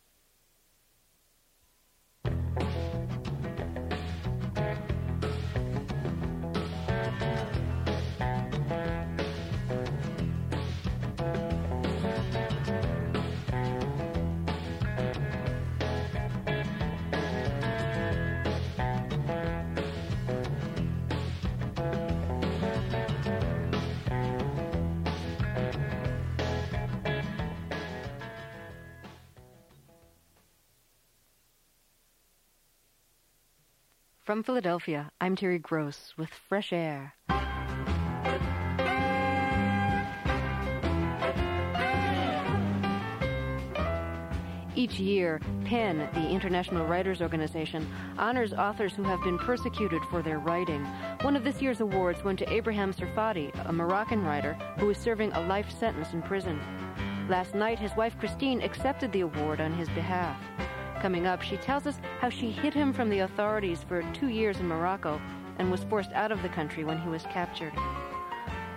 From 34.31 34.43
Philadelphia, 34.43 35.11
I'm 35.19 35.35
Terry 35.35 35.59
Gross 35.59 36.13
with 36.15 36.29
Fresh 36.29 36.71
Air. 36.71 37.15
Each 44.73 44.97
year, 44.97 45.41
PEN, 45.65 45.97
the 46.13 46.29
International 46.29 46.85
Writers 46.85 47.21
Organization, 47.21 47.85
honors 48.17 48.53
authors 48.53 48.93
who 48.93 49.03
have 49.03 49.21
been 49.21 49.37
persecuted 49.37 50.01
for 50.09 50.21
their 50.21 50.39
writing. 50.39 50.85
One 51.23 51.35
of 51.35 51.43
this 51.43 51.61
year's 51.61 51.81
awards 51.81 52.23
went 52.23 52.39
to 52.39 52.49
Abraham 52.49 52.93
Serfaty, 52.93 53.51
a 53.67 53.73
Moroccan 53.73 54.23
writer 54.23 54.53
who 54.79 54.89
is 54.91 54.97
serving 54.97 55.33
a 55.33 55.41
life 55.41 55.69
sentence 55.69 56.13
in 56.13 56.21
prison. 56.21 56.57
Last 57.27 57.53
night, 57.53 57.79
his 57.79 57.97
wife 57.97 58.17
Christine 58.17 58.61
accepted 58.61 59.11
the 59.11 59.21
award 59.21 59.59
on 59.59 59.73
his 59.73 59.89
behalf. 59.89 60.37
Coming 61.01 61.25
up, 61.25 61.41
she 61.41 61.57
tells 61.57 61.87
us 61.87 61.99
how 62.19 62.29
she 62.29 62.51
hid 62.51 62.75
him 62.75 62.93
from 62.93 63.09
the 63.09 63.19
authorities 63.19 63.83
for 63.87 64.03
two 64.13 64.27
years 64.27 64.59
in 64.59 64.67
Morocco 64.67 65.19
and 65.57 65.71
was 65.71 65.83
forced 65.85 66.11
out 66.11 66.31
of 66.31 66.43
the 66.43 66.49
country 66.49 66.83
when 66.83 67.01
he 67.01 67.09
was 67.09 67.23
captured. 67.23 67.73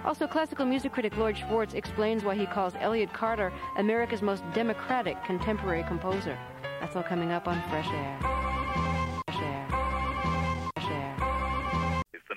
Also, 0.07 0.27
classical 0.27 0.65
music 0.65 0.91
critic 0.91 1.15
Lloyd 1.19 1.37
Schwartz 1.37 1.75
explains 1.75 2.25
why 2.25 2.35
he 2.35 2.47
calls 2.47 2.73
Elliott 2.81 3.13
Carter 3.13 3.53
America's 3.77 4.23
most 4.23 4.43
democratic 4.55 5.23
contemporary 5.23 5.83
composer. 5.83 6.39
That's 6.81 6.97
all 6.97 7.03
coming 7.03 7.31
up 7.31 7.47
on 7.47 7.63
Fresh 7.69 7.89
Air. 7.89 8.34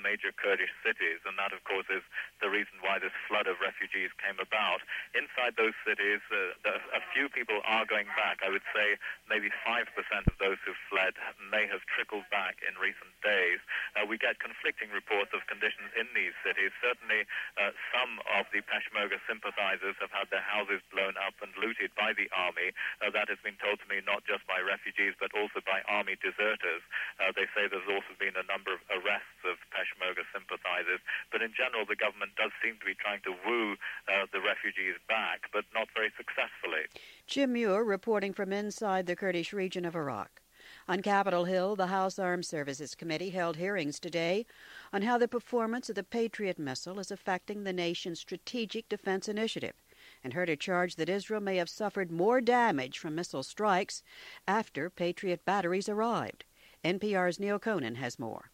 Major 0.08 0.32
Kurdish 0.32 0.72
cities, 0.80 1.20
and 1.28 1.36
that, 1.36 1.52
of 1.52 1.60
course, 1.68 1.84
is 1.92 2.00
the 2.40 2.48
reason 2.48 2.80
why 2.80 2.96
this 2.96 3.12
flood 3.28 3.44
of 3.44 3.60
refugees 3.60 4.08
came 4.16 4.40
about. 4.40 4.80
Inside 5.12 5.60
those 5.60 5.76
cities, 5.84 6.24
uh, 6.32 6.96
a 6.96 7.04
few 7.12 7.28
people 7.28 7.60
are 7.68 7.84
going 7.84 8.08
back. 8.16 8.40
I 8.40 8.48
would 8.48 8.64
say 8.72 8.96
maybe 9.28 9.52
5% 9.68 9.84
of 10.24 10.36
those 10.40 10.56
who 10.64 10.72
fled 10.88 11.12
may 11.52 11.68
have 11.68 11.84
trickled 11.92 12.24
back 12.32 12.64
in 12.64 12.72
recent 12.80 13.12
days. 13.20 13.60
Uh, 13.92 14.08
we 14.08 14.16
get 14.16 14.40
conflicting 14.40 14.88
reports 14.88 15.36
of 15.36 15.44
conditions 15.44 15.92
in 15.92 16.08
these 16.16 16.32
cities. 16.40 16.72
Certainly, 16.80 17.28
uh, 17.60 17.76
some 17.92 18.24
of 18.32 18.48
the 18.48 18.64
Peshmerga 18.64 19.20
sympathizers 19.28 20.00
have 20.00 20.14
had 20.14 20.32
their 20.32 20.44
houses 20.44 20.80
blown 20.88 21.20
up 21.20 21.36
and 21.44 21.52
looted 21.60 21.92
by 21.92 22.16
the 22.16 22.32
army. 22.32 22.72
Uh, 23.04 23.12
that 23.12 23.28
has 23.28 23.40
been 23.44 23.60
told 23.60 23.76
to 23.84 23.86
me 23.92 24.00
not 24.08 24.24
just 24.24 24.48
by 24.48 24.56
refugees, 24.64 25.12
but 25.20 25.36
also 25.36 25.60
by 25.68 25.84
army 25.84 26.16
deserters. 26.24 26.80
Uh, 27.20 27.28
they 27.36 27.44
say 27.52 27.68
there's 27.68 27.90
also 27.90 28.16
been 28.16 28.38
a 28.38 28.46
number 28.48 28.72
of 28.72 28.80
arrests 28.88 29.42
of 29.44 29.60
Peshmerga 29.74 29.97
sympathizers. 30.32 31.00
But 31.30 31.42
in 31.42 31.52
general, 31.56 31.84
the 31.86 31.96
government 31.96 32.32
does 32.36 32.52
seem 32.62 32.78
to 32.78 32.86
be 32.86 32.94
trying 32.94 33.20
to 33.22 33.34
woo 33.46 33.76
uh, 34.08 34.26
the 34.32 34.40
refugees 34.40 34.96
back, 35.08 35.50
but 35.52 35.64
not 35.74 35.88
very 35.94 36.12
successfully. 36.16 36.86
Jim 37.26 37.52
Muir 37.52 37.84
reporting 37.84 38.32
from 38.32 38.52
inside 38.52 39.06
the 39.06 39.16
Kurdish 39.16 39.52
region 39.52 39.84
of 39.84 39.94
Iraq. 39.94 40.40
On 40.86 41.00
Capitol 41.00 41.44
Hill, 41.44 41.76
the 41.76 41.86
House 41.86 42.18
Armed 42.18 42.44
Services 42.44 42.94
Committee 42.94 43.30
held 43.30 43.56
hearings 43.56 43.98
today 43.98 44.44
on 44.92 45.02
how 45.02 45.16
the 45.16 45.28
performance 45.28 45.88
of 45.88 45.94
the 45.94 46.02
Patriot 46.02 46.58
missile 46.58 46.98
is 46.98 47.10
affecting 47.10 47.64
the 47.64 47.72
nation's 47.72 48.20
strategic 48.20 48.88
defense 48.88 49.28
initiative 49.28 49.74
and 50.22 50.32
heard 50.32 50.48
a 50.48 50.56
charge 50.56 50.96
that 50.96 51.08
Israel 51.08 51.40
may 51.40 51.56
have 51.56 51.68
suffered 51.68 52.10
more 52.10 52.40
damage 52.40 52.98
from 52.98 53.14
missile 53.14 53.42
strikes 53.42 54.02
after 54.46 54.90
Patriot 54.90 55.44
batteries 55.44 55.88
arrived. 55.88 56.44
NPR's 56.84 57.40
Neil 57.40 57.58
Conan 57.58 57.96
has 57.96 58.18
more. 58.18 58.50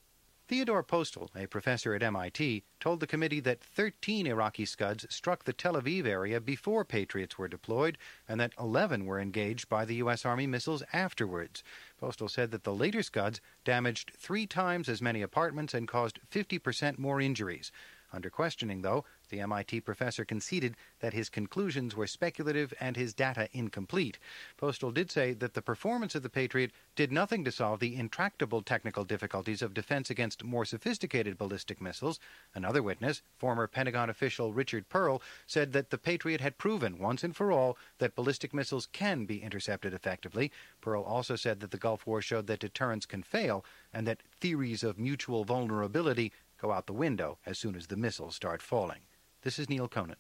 Theodore 0.47 0.85
Postol, 0.85 1.31
a 1.35 1.47
professor 1.47 1.95
at 1.95 2.03
MIT, 2.03 2.65
told 2.79 3.01
the 3.01 3.07
committee 3.07 3.41
that 3.41 3.65
13 3.65 4.27
Iraqi 4.27 4.67
Scuds 4.67 5.07
struck 5.09 5.45
the 5.45 5.55
Tel 5.55 5.73
Aviv 5.73 6.05
area 6.05 6.39
before 6.39 6.85
Patriots 6.85 7.39
were 7.39 7.49
deployed 7.49 7.97
and 8.29 8.39
that 8.39 8.53
11 8.61 9.07
were 9.07 9.19
engaged 9.19 9.71
by 9.71 9.87
the 9.87 9.95
U.S. 9.97 10.27
Army 10.27 10.47
missiles 10.47 10.83
afterwards. 10.93 11.65
Postol 11.99 12.29
said 12.29 12.51
that 12.51 12.65
the 12.65 12.75
later 12.75 13.03
Scuds 13.03 13.41
damaged 13.65 14.13
three 14.19 14.47
times 14.47 14.87
as 14.87 15.01
many 15.01 15.23
apartments 15.23 15.73
and 15.73 15.89
caused 15.89 16.21
50% 16.31 16.99
more 16.99 17.23
injuries. 17.23 17.73
Under 18.15 18.31
questioning, 18.31 18.83
though, 18.83 19.05
the 19.29 19.41
MIT 19.41 19.81
professor 19.81 20.25
conceded 20.25 20.77
that 21.01 21.15
his 21.15 21.29
conclusions 21.29 21.97
were 21.97 22.07
speculative 22.07 22.73
and 22.79 22.97
his 22.97 23.13
data 23.13 23.49
incomplete. 23.53 24.19
Postol 24.57 24.95
did 24.95 25.11
say 25.11 25.33
that 25.33 25.55
the 25.55 25.63
performance 25.63 26.15
of 26.15 26.23
the 26.23 26.31
Patriot 26.31 26.71
did 26.95 27.11
nothing 27.11 27.43
to 27.45 27.51
solve 27.51 27.81
the 27.81 27.97
intractable 27.97 28.63
technical 28.63 29.03
difficulties 29.03 29.63
of 29.63 29.75
defense 29.75 30.11
against 30.11 30.45
more 30.45 30.65
sophisticated 30.65 31.37
ballistic 31.37 31.81
missiles. 31.81 32.21
Another 32.55 32.83
witness, 32.85 33.23
former 33.37 33.67
Pentagon 33.67 34.09
official 34.09 34.53
Richard 34.53 34.89
Perle, 34.89 35.21
said 35.47 35.73
that 35.73 35.91
the 35.91 35.99
Patriot 35.99 36.41
had 36.41 36.57
proven 36.57 36.99
once 36.99 37.25
and 37.25 37.35
for 37.35 37.51
all 37.51 37.77
that 37.99 38.15
ballistic 38.15 38.55
missiles 38.55 38.87
can 38.87 39.25
be 39.25 39.43
intercepted 39.43 39.93
effectively. 39.93 40.53
Perle 40.81 41.03
also 41.03 41.35
said 41.35 41.59
that 41.59 41.73
the 41.73 41.79
Gulf 41.79 42.07
War 42.07 42.23
showed 42.23 42.47
that 42.47 42.61
deterrence 42.61 43.07
can 43.07 43.25
fail 43.25 43.65
and 43.93 44.07
that 44.07 44.23
theories 44.41 44.85
of 44.85 44.99
mutual 44.99 45.45
vulnerability 45.45 46.33
go 46.65 46.73
out 46.73 46.87
the 46.87 46.95
window 46.95 47.37
as 47.45 47.59
soon 47.59 47.77
as 47.77 47.89
the 47.89 47.97
missiles 47.97 48.35
start 48.35 48.63
falling. 48.63 49.03
This 49.43 49.59
is 49.59 49.69
Neil 49.69 49.87
Conan. 49.87 50.17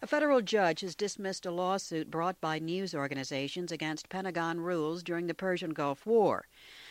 A 0.00 0.06
federal 0.06 0.40
judge 0.40 0.80
has 0.80 0.94
dismissed 0.94 1.44
a 1.44 1.50
lawsuit 1.50 2.10
brought 2.10 2.40
by 2.40 2.58
news 2.58 2.94
organizations 2.94 3.70
against 3.70 4.08
Pentagon 4.08 4.60
rules 4.60 5.02
during 5.02 5.26
the 5.26 5.34
Persian 5.34 5.74
Gulf 5.74 6.06
War. 6.06 6.46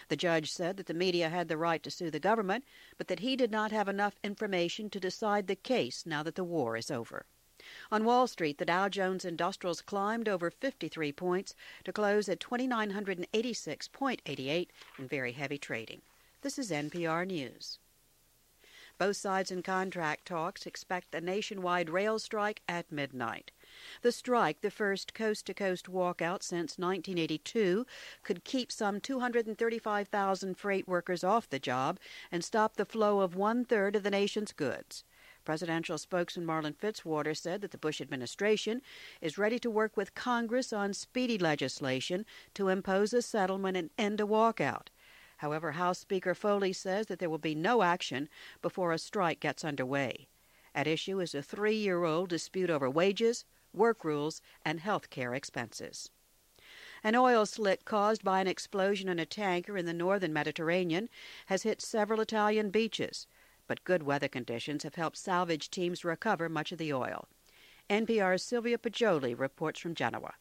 The 0.10 0.16
judge 0.16 0.52
said 0.52 0.78
that 0.78 0.86
the 0.86 0.94
media 0.94 1.30
had 1.30 1.48
the 1.48 1.58
right 1.58 1.82
to 1.82 1.90
sue 1.90 2.12
the 2.12 2.20
government, 2.20 2.66
but 3.00 3.08
that 3.08 3.22
he 3.22 3.36
did 3.36 3.50
not 3.50 3.72
have 3.72 3.88
enough 3.88 4.20
information 4.24 4.92
to 4.92 5.00
decide 5.00 5.48
the 5.48 5.56
case 5.56 6.06
now 6.06 6.22
that 6.22 6.36
the 6.36 6.44
war 6.44 6.78
is 6.78 6.92
over. 6.92 7.26
On 7.92 8.06
Wall 8.06 8.28
Street, 8.28 8.60
the 8.60 8.66
Dow 8.66 8.90
Jones 8.90 9.26
Industrials 9.26 9.82
climbed 9.82 10.30
over 10.30 10.52
53 10.52 11.12
points 11.13 11.56
to 11.84 11.92
close 11.92 12.30
at 12.30 12.40
2,986.88 12.42 14.68
in 15.00 15.08
very 15.08 15.32
heavy 15.32 15.58
trading. 15.58 16.04
This 16.42 16.60
is 16.60 16.70
NPR 16.70 17.26
News. 17.26 17.80
Both 18.98 19.18
sides 19.18 19.52
in 19.52 19.62
contract 19.62 20.26
talks 20.26 20.66
expect 20.66 21.14
a 21.14 21.22
nationwide 21.22 21.90
rail 21.90 22.18
strike 22.18 22.62
at 22.68 22.92
midnight. 22.92 23.52
The 24.02 24.12
strike, 24.12 24.62
the 24.62 24.72
first 24.72 25.14
coast 25.14 25.46
to 25.46 25.54
coast 25.54 25.86
walkout 25.86 26.42
since 26.42 26.80
1982, 26.80 27.86
could 28.24 28.44
keep 28.44 28.72
some 28.72 29.00
235,000 29.00 30.58
freight 30.58 30.88
workers 30.88 31.24
off 31.24 31.48
the 31.48 31.60
job 31.60 32.00
and 32.32 32.44
stop 32.44 32.76
the 32.76 32.86
flow 32.86 33.20
of 33.20 33.36
one 33.36 33.66
third 33.66 33.96
of 33.96 34.02
the 34.02 34.10
nation's 34.10 34.52
goods. 34.52 35.04
Presidential 35.46 35.98
spokesman 35.98 36.46
Marlin 36.46 36.74
Fitzwater 36.74 37.38
said 37.38 37.62
that 37.62 37.72
the 37.72 37.78
Bush 37.78 38.02
administration 38.02 38.82
is 39.22 39.38
ready 39.38 39.60
to 39.60 39.70
work 39.70 39.96
with 39.96 40.16
Congress 40.16 40.74
on 40.74 40.94
speedy 40.94 41.38
legislation 41.38 42.26
to 42.56 42.68
impose 42.68 43.14
a 43.14 43.22
settlement 43.22 43.78
and 43.78 43.92
end 43.98 44.20
a 44.20 44.26
walkout. 44.26 44.88
However, 45.38 45.73
House 45.73 46.00
Speaker 46.00 46.34
Foley 46.34 46.73
says 46.73 47.06
that 47.08 47.19
there 47.19 47.30
will 47.30 47.38
be 47.38 47.56
no 47.56 47.84
action 47.84 48.28
before 48.62 48.91
a 48.91 48.97
strike 48.97 49.39
gets 49.39 49.63
underway. 49.63 50.28
At 50.73 50.88
issue 50.88 51.19
is 51.19 51.34
a 51.34 51.41
three 51.41 51.76
year 51.76 52.04
old 52.04 52.30
dispute 52.30 52.69
over 52.69 52.89
wages, 52.89 53.45
work 53.73 54.04
rules, 54.04 54.41
and 54.65 54.80
health 54.80 55.10
care 55.10 55.34
expenses. 55.34 56.10
An 57.04 57.15
oil 57.15 57.45
slick 57.45 57.86
caused 57.86 58.23
by 58.23 58.41
an 58.41 58.47
explosion 58.47 59.08
in 59.08 59.19
a 59.19 59.26
tanker 59.26 59.78
in 59.78 59.86
the 59.86 59.93
northern 59.93 60.34
Mediterranean 60.34 61.10
has 61.45 61.63
hit 61.63 61.82
several 61.82 62.19
Italian 62.19 62.71
beaches, 62.71 63.28
but 63.67 63.84
good 63.84 64.04
weather 64.04 64.28
conditions 64.28 64.84
have 64.84 64.95
helped 64.95 65.17
salvage 65.17 65.69
teams 65.69 66.04
recover 66.04 66.50
much 66.50 66.71
of 66.71 66.80
the 66.80 66.91
oil. 66.91 67.28
NPR's 67.89 68.43
Sylvia 68.43 68.78
Poggioli 68.78 69.38
reports 69.38 69.80
from 69.80 69.93
Genoa. 69.93 70.34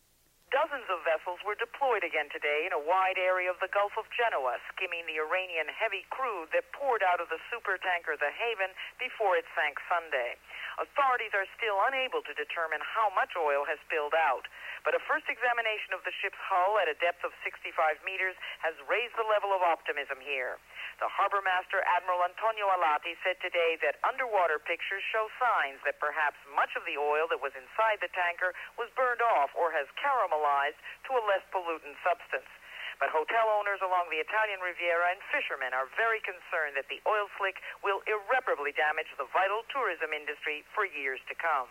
Were 1.47 1.55
deployed 1.55 2.03
again 2.03 2.27
today 2.35 2.67
in 2.67 2.75
a 2.75 2.83
wide 2.83 3.23
area 3.23 3.47
of 3.47 3.63
the 3.63 3.71
Gulf 3.71 3.95
of 3.95 4.11
Genoa, 4.11 4.59
skimming 4.75 5.07
the 5.07 5.23
Iranian 5.23 5.71
heavy 5.71 6.03
crude 6.11 6.51
that 6.51 6.67
poured 6.75 7.07
out 7.07 7.23
of 7.23 7.31
the 7.31 7.39
supertanker 7.55 8.19
the 8.19 8.35
Haven 8.35 8.75
before 8.99 9.39
it 9.39 9.47
sank 9.55 9.79
Sunday. 9.87 10.35
Authorities 10.83 11.31
are 11.39 11.47
still 11.55 11.79
unable 11.87 12.19
to 12.27 12.35
determine 12.35 12.83
how 12.83 13.15
much 13.15 13.39
oil 13.39 13.63
has 13.63 13.79
spilled 13.87 14.19
out, 14.19 14.51
but 14.83 14.99
a 14.99 15.07
first 15.07 15.31
examination 15.31 15.95
of 15.95 16.03
the 16.03 16.11
ship's 16.19 16.37
hull 16.51 16.83
at 16.83 16.91
a 16.91 16.99
depth 16.99 17.23
of 17.23 17.31
65 17.47 17.71
meters 18.03 18.35
has 18.59 18.75
raised 18.91 19.15
the 19.15 19.31
level 19.31 19.55
of 19.55 19.63
optimism 19.63 20.19
here. 20.19 20.59
The 20.99 21.07
harbor 21.07 21.47
master, 21.47 21.79
Admiral 21.87 22.27
Antonio 22.27 22.67
Alati, 22.75 23.15
said 23.23 23.39
today 23.39 23.79
that 23.87 24.03
underwater 24.03 24.59
pictures 24.59 25.05
show 25.15 25.31
signs 25.39 25.79
that 25.87 26.03
perhaps 26.03 26.43
much 26.59 26.75
of 26.75 26.83
the 26.89 26.99
oil 26.99 27.31
that 27.31 27.39
was 27.39 27.55
inside 27.55 28.03
the 28.03 28.11
tanker 28.11 28.51
was 28.75 28.91
burned 28.99 29.23
off 29.23 29.55
or 29.55 29.71
has 29.71 29.87
caramelized 30.01 30.81
to 31.07 31.15
a 31.15 31.23
less 31.37 31.45
pollutant 31.53 32.01
substance. 32.01 32.49
But 32.97 33.13
hotel 33.13 33.45
owners 33.53 33.85
along 33.85 34.09
the 34.09 34.25
Italian 34.25 34.65
Riviera 34.65 35.13
and 35.13 35.21
fishermen 35.29 35.77
are 35.77 35.85
very 36.01 36.25
concerned 36.25 36.81
that 36.81 36.89
the 36.89 37.05
oil 37.05 37.29
slick 37.37 37.61
will 37.85 38.01
irreparably 38.09 38.73
damage 38.73 39.13
the 39.21 39.29
vital 39.37 39.69
tourism 39.69 40.17
industry 40.17 40.65
for 40.73 40.89
years 40.89 41.21
to 41.29 41.37
come. 41.37 41.69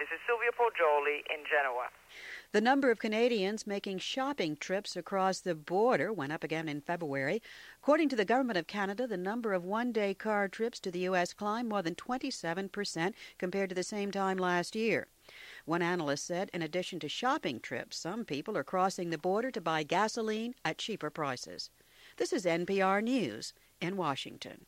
This 0.00 0.08
is 0.08 0.24
Sylvia 0.24 0.56
Poggioli 0.56 1.20
in 1.28 1.44
Genoa. 1.44 1.92
The 2.50 2.64
number 2.64 2.90
of 2.90 2.98
Canadians 2.98 3.68
making 3.68 3.98
shopping 3.98 4.56
trips 4.56 4.96
across 4.96 5.44
the 5.44 5.54
border 5.54 6.10
went 6.10 6.32
up 6.32 6.42
again 6.42 6.66
in 6.66 6.80
February. 6.80 7.44
According 7.84 8.08
to 8.08 8.16
the 8.16 8.24
Government 8.24 8.56
of 8.56 8.66
Canada, 8.66 9.06
the 9.06 9.20
number 9.20 9.52
of 9.52 9.64
one 9.64 9.92
day 9.92 10.14
car 10.14 10.48
trips 10.48 10.80
to 10.80 10.90
the 10.90 11.04
U.S. 11.12 11.34
climbed 11.34 11.68
more 11.68 11.82
than 11.82 11.94
27% 11.94 13.12
compared 13.36 13.68
to 13.68 13.74
the 13.74 13.84
same 13.84 14.10
time 14.10 14.38
last 14.38 14.74
year. 14.74 15.08
One 15.64 15.80
analyst 15.80 16.26
said, 16.26 16.50
in 16.52 16.60
addition 16.60 17.00
to 17.00 17.08
shopping 17.08 17.58
trips, 17.58 17.96
some 17.96 18.24
people 18.24 18.56
are 18.56 18.64
crossing 18.64 19.10
the 19.10 19.18
border 19.18 19.50
to 19.50 19.60
buy 19.60 19.82
gasoline 19.82 20.54
at 20.64 20.76
cheaper 20.76 21.08
prices. 21.08 21.70
This 22.18 22.32
is 22.34 22.44
NPR 22.44 23.02
News 23.02 23.54
in 23.80 23.96
Washington. 23.96 24.66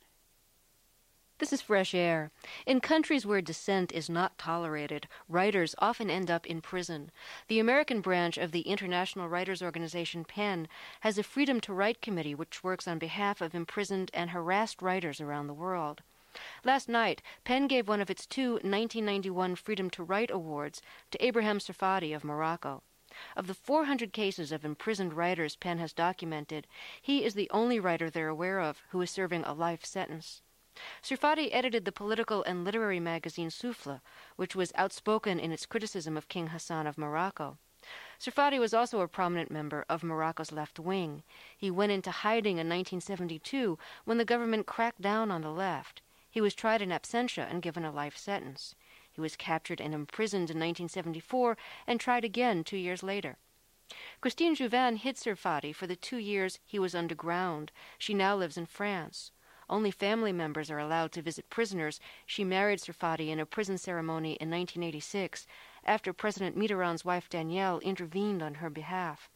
This 1.39 1.53
is 1.53 1.61
Fresh 1.61 1.93
Air. 1.93 2.31
In 2.65 2.81
countries 2.81 3.23
where 3.23 3.41
dissent 3.41 3.91
is 3.91 4.09
not 4.09 4.39
tolerated, 4.39 5.07
writers 5.29 5.75
often 5.77 6.09
end 6.09 6.31
up 6.31 6.47
in 6.47 6.61
prison. 6.61 7.11
The 7.47 7.59
American 7.59 8.01
branch 8.01 8.39
of 8.39 8.51
the 8.51 8.61
international 8.61 9.29
writers 9.29 9.61
organization 9.61 10.25
PEN 10.25 10.67
has 11.01 11.19
a 11.19 11.23
Freedom 11.23 11.61
to 11.61 11.73
Write 11.73 12.01
committee 12.01 12.33
which 12.33 12.63
works 12.63 12.87
on 12.87 12.97
behalf 12.97 13.39
of 13.39 13.53
imprisoned 13.53 14.09
and 14.15 14.31
harassed 14.31 14.81
writers 14.81 15.21
around 15.21 15.45
the 15.45 15.53
world. 15.53 16.01
Last 16.63 16.87
night, 16.87 17.21
PEN 17.43 17.67
gave 17.67 17.87
one 17.87 17.99
of 17.99 18.09
its 18.09 18.25
two 18.25 18.51
1991 18.53 19.55
Freedom 19.55 19.89
to 19.89 20.03
Write 20.03 20.29
awards 20.29 20.81
to 21.09 21.25
Abraham 21.25 21.57
Serfaty 21.57 22.15
of 22.15 22.23
Morocco. 22.23 22.83
Of 23.35 23.47
the 23.47 23.55
400 23.55 24.13
cases 24.13 24.51
of 24.51 24.63
imprisoned 24.63 25.13
writers 25.13 25.55
PEN 25.55 25.79
has 25.79 25.93
documented, 25.93 26.67
he 27.01 27.23
is 27.23 27.33
the 27.33 27.49
only 27.49 27.79
writer 27.79 28.09
they're 28.09 28.27
aware 28.27 28.59
of 28.59 28.83
who 28.89 29.01
is 29.01 29.09
serving 29.09 29.45
a 29.45 29.53
life 29.53 29.83
sentence. 29.83 30.43
Serfaty 31.01 31.49
edited 31.51 31.85
the 31.85 31.91
political 31.91 32.43
and 32.43 32.63
literary 32.63 32.99
magazine 32.99 33.49
Souffle, 33.49 34.01
which 34.35 34.55
was 34.55 34.71
outspoken 34.75 35.39
in 35.39 35.51
its 35.51 35.65
criticism 35.65 36.15
of 36.15 36.27
King 36.27 36.47
Hassan 36.47 36.85
of 36.85 36.99
Morocco. 36.99 37.57
Serfaty 38.19 38.59
was 38.59 38.73
also 38.73 38.99
a 39.01 39.07
prominent 39.07 39.49
member 39.49 39.85
of 39.89 40.03
Morocco's 40.03 40.51
left 40.51 40.77
wing. 40.77 41.23
He 41.57 41.71
went 41.71 41.91
into 41.91 42.11
hiding 42.11 42.57
in 42.57 42.69
1972 42.69 43.79
when 44.05 44.17
the 44.19 44.25
government 44.25 44.67
cracked 44.67 45.01
down 45.01 45.31
on 45.31 45.41
the 45.41 45.49
left. 45.49 46.01
He 46.37 46.41
was 46.41 46.53
tried 46.53 46.83
in 46.83 46.91
absentia 46.91 47.49
and 47.49 47.63
given 47.63 47.83
a 47.83 47.89
life 47.89 48.15
sentence. 48.15 48.75
He 49.11 49.19
was 49.19 49.35
captured 49.35 49.81
and 49.81 49.91
imprisoned 49.91 50.51
in 50.51 50.59
1974 50.59 51.57
and 51.87 51.99
tried 51.99 52.23
again 52.23 52.63
two 52.63 52.77
years 52.77 53.01
later. 53.01 53.37
Christine 54.21 54.53
Jouvin 54.53 54.97
hid 54.97 55.15
Serfaty 55.15 55.73
for 55.73 55.87
the 55.87 55.95
two 55.95 56.17
years 56.17 56.59
he 56.63 56.77
was 56.77 56.93
underground. 56.93 57.71
She 57.97 58.13
now 58.13 58.35
lives 58.35 58.55
in 58.55 58.67
France. 58.67 59.31
Only 59.67 59.89
family 59.89 60.31
members 60.31 60.69
are 60.69 60.77
allowed 60.77 61.11
to 61.13 61.23
visit 61.23 61.49
prisoners. 61.49 61.99
She 62.27 62.43
married 62.43 62.81
Serfaty 62.81 63.29
in 63.29 63.39
a 63.39 63.45
prison 63.47 63.79
ceremony 63.79 64.33
in 64.33 64.51
1986 64.51 65.47
after 65.85 66.13
President 66.13 66.55
Mitterrand's 66.55 67.03
wife 67.03 67.27
Danielle 67.29 67.79
intervened 67.79 68.43
on 68.43 68.53
her 68.61 68.69
behalf. 68.69 69.31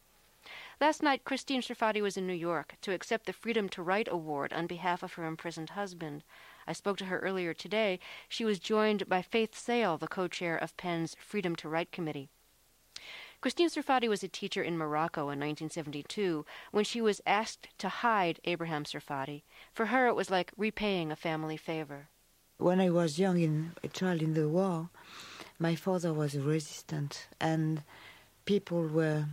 Last 0.80 1.02
night, 1.02 1.24
Christine 1.24 1.62
Serfaty 1.62 2.00
was 2.00 2.16
in 2.16 2.28
New 2.28 2.32
York 2.32 2.76
to 2.82 2.92
accept 2.92 3.26
the 3.26 3.32
Freedom 3.32 3.68
to 3.70 3.82
Write 3.82 4.06
Award 4.06 4.52
on 4.52 4.68
behalf 4.68 5.02
of 5.02 5.14
her 5.14 5.26
imprisoned 5.26 5.70
husband. 5.70 6.22
I 6.66 6.72
spoke 6.72 6.96
to 6.98 7.06
her 7.06 7.18
earlier 7.18 7.54
today. 7.54 7.98
She 8.28 8.44
was 8.44 8.58
joined 8.58 9.08
by 9.08 9.22
Faith 9.22 9.56
Sale, 9.56 9.98
the 9.98 10.08
co 10.08 10.28
chair 10.28 10.56
of 10.56 10.76
PEN's 10.76 11.16
Freedom 11.20 11.56
to 11.56 11.68
Write 11.68 11.92
Committee. 11.92 12.30
Christine 13.42 13.68
Serfaty 13.68 14.08
was 14.08 14.22
a 14.22 14.28
teacher 14.28 14.62
in 14.62 14.78
Morocco 14.78 15.22
in 15.22 15.40
1972 15.40 16.46
when 16.70 16.84
she 16.84 17.00
was 17.00 17.20
asked 17.26 17.68
to 17.78 17.88
hide 17.88 18.38
Abraham 18.44 18.84
Serfaty. 18.84 19.42
For 19.74 19.86
her, 19.86 20.06
it 20.06 20.14
was 20.14 20.30
like 20.30 20.52
repaying 20.56 21.10
a 21.10 21.16
family 21.16 21.56
favor. 21.56 22.06
When 22.58 22.80
I 22.80 22.90
was 22.90 23.18
young, 23.18 23.40
in, 23.40 23.72
a 23.82 23.88
child 23.88 24.22
in 24.22 24.34
the 24.34 24.48
war, 24.48 24.90
my 25.58 25.74
father 25.74 26.12
was 26.12 26.36
a 26.36 26.40
resistant, 26.40 27.26
and 27.40 27.82
people 28.44 28.86
were 28.86 29.26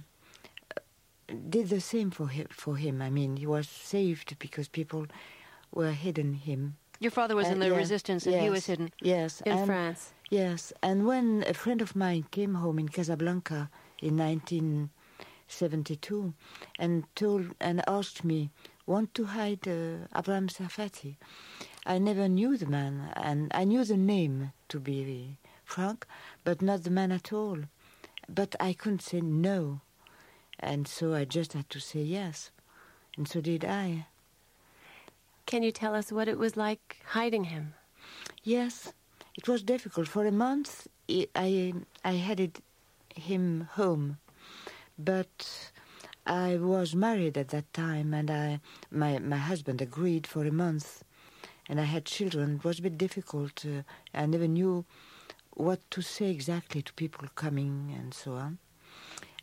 uh, 0.76 1.34
did 1.48 1.70
the 1.70 1.80
same 1.80 2.10
for 2.10 2.30
him. 2.30 2.48
For 2.50 2.78
him, 2.78 3.04
I 3.04 3.12
mean, 3.12 3.38
he 3.38 3.46
was 3.46 3.70
saved 3.70 4.40
because 4.40 4.68
people 4.68 5.06
were 5.72 5.92
hidden 5.92 6.34
him. 6.34 6.78
Your 7.00 7.12
father 7.12 7.36
was 7.36 7.48
uh, 7.48 7.52
in 7.52 7.60
the 7.60 7.72
resistance, 7.72 8.26
and 8.26 8.36
yes, 8.36 8.44
he 8.44 8.50
was 8.50 8.66
hidden. 8.66 8.92
Yes, 9.02 9.40
in 9.42 9.52
and, 9.54 9.66
France. 9.66 10.12
Yes, 10.30 10.74
and 10.84 11.08
when 11.08 11.46
a 11.48 11.54
friend 11.54 11.82
of 11.82 11.96
mine 11.96 12.26
came 12.30 12.56
home 12.56 12.78
in 12.78 12.90
Casablanca 12.90 13.70
in 14.02 14.18
1972 14.18 16.34
and 16.78 17.06
told 17.16 17.56
and 17.62 17.82
asked 17.88 18.26
me, 18.26 18.50
"Want 18.86 19.14
to 19.14 19.24
hide 19.26 19.66
uh, 19.66 20.08
Abraham 20.14 20.50
Serfaty?" 20.50 21.16
I 21.86 22.00
never 22.00 22.28
knew 22.28 22.58
the 22.58 22.66
man, 22.66 23.14
and 23.16 23.50
I 23.56 23.64
knew 23.64 23.86
the 23.86 23.96
name 23.96 24.52
to 24.68 24.82
be 24.82 25.38
frank, 25.64 26.06
but 26.44 26.62
not 26.62 26.84
the 26.84 26.90
man 26.90 27.14
at 27.14 27.32
all. 27.32 27.60
But 28.28 28.58
I 28.60 28.74
couldn't 28.74 29.04
say 29.04 29.22
no, 29.22 29.80
and 30.60 30.86
so 30.86 31.14
I 31.14 31.24
just 31.24 31.54
had 31.54 31.70
to 31.70 31.80
say 31.80 32.02
yes, 32.02 32.52
and 33.16 33.26
so 33.26 33.40
did 33.40 33.64
I. 33.64 34.08
Can 35.50 35.64
you 35.64 35.72
tell 35.72 35.96
us 35.96 36.12
what 36.12 36.28
it 36.28 36.38
was 36.38 36.56
like 36.56 36.98
hiding 37.04 37.46
him? 37.46 37.74
Yes, 38.44 38.94
it 39.36 39.48
was 39.48 39.64
difficult. 39.64 40.08
For 40.08 40.28
a 40.28 40.32
month, 40.32 40.88
I 41.10 41.74
I 42.06 42.12
headed 42.28 42.62
him 43.16 43.68
home, 43.72 44.20
but 45.00 45.72
I 46.28 46.58
was 46.58 46.94
married 46.94 47.36
at 47.36 47.48
that 47.48 47.74
time, 47.74 48.14
and 48.14 48.30
I 48.30 48.60
my 48.92 49.18
my 49.18 49.38
husband 49.38 49.82
agreed 49.82 50.28
for 50.28 50.46
a 50.46 50.52
month, 50.52 51.04
and 51.68 51.82
I 51.82 51.86
had 51.86 52.06
children. 52.06 52.58
It 52.58 52.64
was 52.64 52.78
a 52.78 52.84
bit 52.84 53.00
difficult. 53.00 53.66
Uh, 53.66 53.82
I 54.14 54.28
never 54.28 54.48
knew 54.48 54.86
what 55.56 55.80
to 55.90 56.04
say 56.04 56.30
exactly 56.30 56.84
to 56.84 56.94
people 56.94 57.28
coming 57.34 57.92
and 57.98 58.14
so 58.14 58.34
on. 58.34 58.60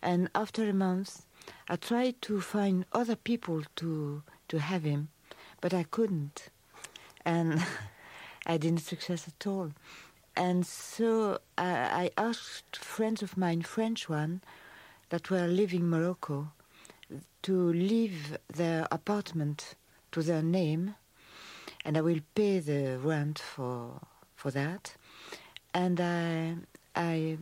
And 0.00 0.30
after 0.36 0.68
a 0.68 0.72
month, 0.72 1.26
I 1.68 1.74
tried 1.74 2.22
to 2.28 2.40
find 2.40 2.86
other 2.92 3.16
people 3.16 3.64
to 3.80 4.22
to 4.50 4.59
have 4.61 4.84
him 4.84 5.09
but 5.61 5.74
I 5.74 5.84
couldn't, 5.84 6.48
and 7.24 7.64
I 8.46 8.57
didn't 8.57 8.80
success 8.80 9.28
at 9.28 9.46
all. 9.46 9.72
And 10.36 10.66
so 10.66 11.38
I, 11.57 12.11
I 12.16 12.22
asked 12.28 12.76
friends 12.76 13.22
of 13.22 13.36
mine, 13.36 13.62
French 13.62 14.09
one, 14.09 14.42
that 15.09 15.30
were 15.30 15.46
living 15.46 15.88
Morocco, 15.88 16.52
to 17.42 17.72
leave 17.72 18.36
their 18.52 18.86
apartment 18.90 19.76
to 20.12 20.22
their 20.22 20.42
name, 20.42 20.94
and 21.84 21.96
I 21.96 22.00
will 22.00 22.20
pay 22.34 22.59
the 22.59 22.98
rent 22.98 23.38
for 23.38 24.00
for 24.34 24.50
that. 24.50 24.96
And 25.72 26.00
I 26.00 26.57
I 26.94 27.38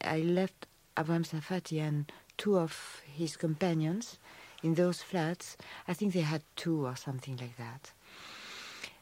I 0.00 0.18
left 0.20 0.66
Abraham 0.98 1.24
Serfaty 1.24 1.80
and 1.80 2.10
two 2.36 2.58
of 2.58 3.02
his 3.04 3.36
companions 3.36 4.18
in 4.64 4.74
those 4.74 5.02
flats. 5.02 5.56
I 5.86 5.92
think 5.92 6.14
they 6.14 6.22
had 6.22 6.42
two 6.56 6.86
or 6.86 6.96
something 6.96 7.36
like 7.36 7.56
that. 7.58 7.92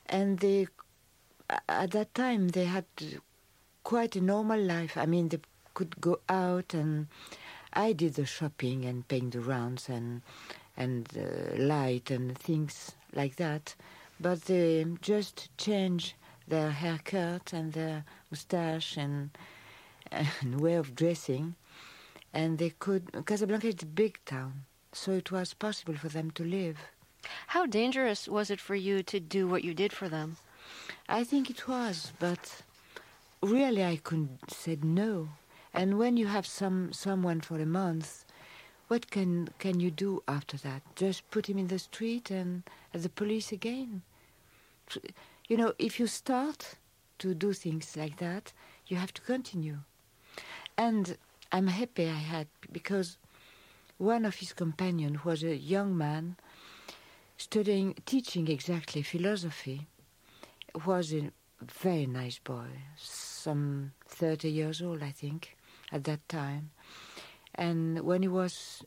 And 0.06 0.40
they, 0.40 0.66
at 1.68 1.92
that 1.92 2.14
time, 2.14 2.48
they 2.48 2.64
had 2.64 2.84
quite 3.84 4.16
a 4.16 4.20
normal 4.20 4.60
life. 4.60 4.98
I 4.98 5.06
mean, 5.06 5.28
they 5.28 5.38
could 5.72 6.00
go 6.00 6.18
out, 6.28 6.74
and 6.74 7.06
I 7.72 7.92
did 7.92 8.14
the 8.14 8.26
shopping 8.26 8.84
and 8.84 9.06
paying 9.06 9.30
the 9.30 9.40
rounds 9.40 9.88
and 9.88 10.22
and 10.76 11.06
uh, 11.16 11.62
light 11.62 12.10
and 12.10 12.36
things 12.36 12.92
like 13.14 13.36
that. 13.36 13.74
But 14.18 14.42
they 14.42 14.86
just 15.00 15.56
changed 15.58 16.14
their 16.48 16.70
haircut 16.70 17.52
and 17.52 17.72
their 17.72 18.04
moustache 18.30 18.96
and, 18.96 19.30
and 20.12 20.60
way 20.60 20.74
of 20.74 20.94
dressing, 20.94 21.54
and 22.32 22.58
they 22.58 22.70
could. 22.70 23.24
Casablanca 23.26 23.68
is 23.68 23.82
a 23.82 23.86
big 23.86 24.18
town, 24.24 24.64
so 24.92 25.12
it 25.12 25.32
was 25.32 25.54
possible 25.54 25.94
for 25.94 26.08
them 26.08 26.30
to 26.32 26.44
live. 26.44 26.78
How 27.48 27.66
dangerous 27.66 28.28
was 28.28 28.50
it 28.50 28.60
for 28.60 28.74
you 28.74 29.02
to 29.04 29.20
do 29.20 29.46
what 29.46 29.64
you 29.64 29.74
did 29.74 29.92
for 29.92 30.08
them? 30.08 30.36
I 31.08 31.24
think 31.24 31.50
it 31.50 31.68
was, 31.68 32.12
but 32.18 32.62
really 33.40 33.84
I 33.84 33.96
couldn't 33.96 34.50
say 34.50 34.78
no. 34.82 35.28
And 35.74 35.98
when 35.98 36.16
you 36.16 36.26
have 36.26 36.46
some 36.46 36.92
someone 36.92 37.40
for 37.40 37.58
a 37.58 37.66
month, 37.66 38.24
what 38.88 39.10
can 39.10 39.48
can 39.58 39.80
you 39.80 39.90
do 39.90 40.22
after 40.28 40.56
that? 40.58 40.82
Just 40.96 41.30
put 41.30 41.48
him 41.48 41.58
in 41.58 41.68
the 41.68 41.78
street 41.78 42.30
and 42.30 42.62
at 42.92 43.02
the 43.02 43.08
police 43.08 43.52
again? 43.52 44.02
You 45.48 45.56
know, 45.56 45.72
if 45.78 45.98
you 45.98 46.06
start 46.06 46.74
to 47.18 47.34
do 47.34 47.52
things 47.52 47.96
like 47.96 48.18
that, 48.18 48.52
you 48.86 48.96
have 48.96 49.14
to 49.14 49.22
continue. 49.22 49.78
And 50.76 51.16
I'm 51.50 51.68
happy 51.68 52.08
I 52.08 52.22
had 52.34 52.48
because 52.70 53.16
one 54.02 54.24
of 54.24 54.34
his 54.34 54.52
companions 54.52 55.24
was 55.24 55.44
a 55.44 55.56
young 55.56 55.96
man 55.96 56.36
studying, 57.36 57.94
teaching 58.04 58.48
exactly 58.48 59.00
philosophy, 59.00 59.86
was 60.84 61.12
a 61.12 61.30
very 61.80 62.06
nice 62.06 62.40
boy, 62.40 62.66
some 62.96 63.92
30 64.08 64.50
years 64.50 64.82
old, 64.82 65.04
I 65.04 65.12
think, 65.12 65.56
at 65.92 66.02
that 66.04 66.28
time. 66.28 66.70
And 67.54 68.00
when 68.00 68.22
he 68.22 68.28
was 68.28 68.82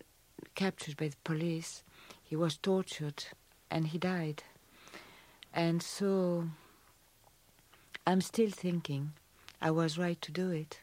captured 0.54 0.98
by 0.98 1.08
the 1.08 1.18
police, 1.24 1.84
he 2.22 2.36
was 2.36 2.58
tortured 2.58 3.24
and 3.72 3.88
he 3.88 3.98
died. 3.98 4.44
And 5.54 5.82
so 5.82 6.50
I'm 8.06 8.20
still 8.20 8.50
thinking 8.50 9.14
I 9.62 9.72
was 9.72 9.98
right 9.98 10.22
to 10.22 10.32
do 10.34 10.50
it. 10.50 10.82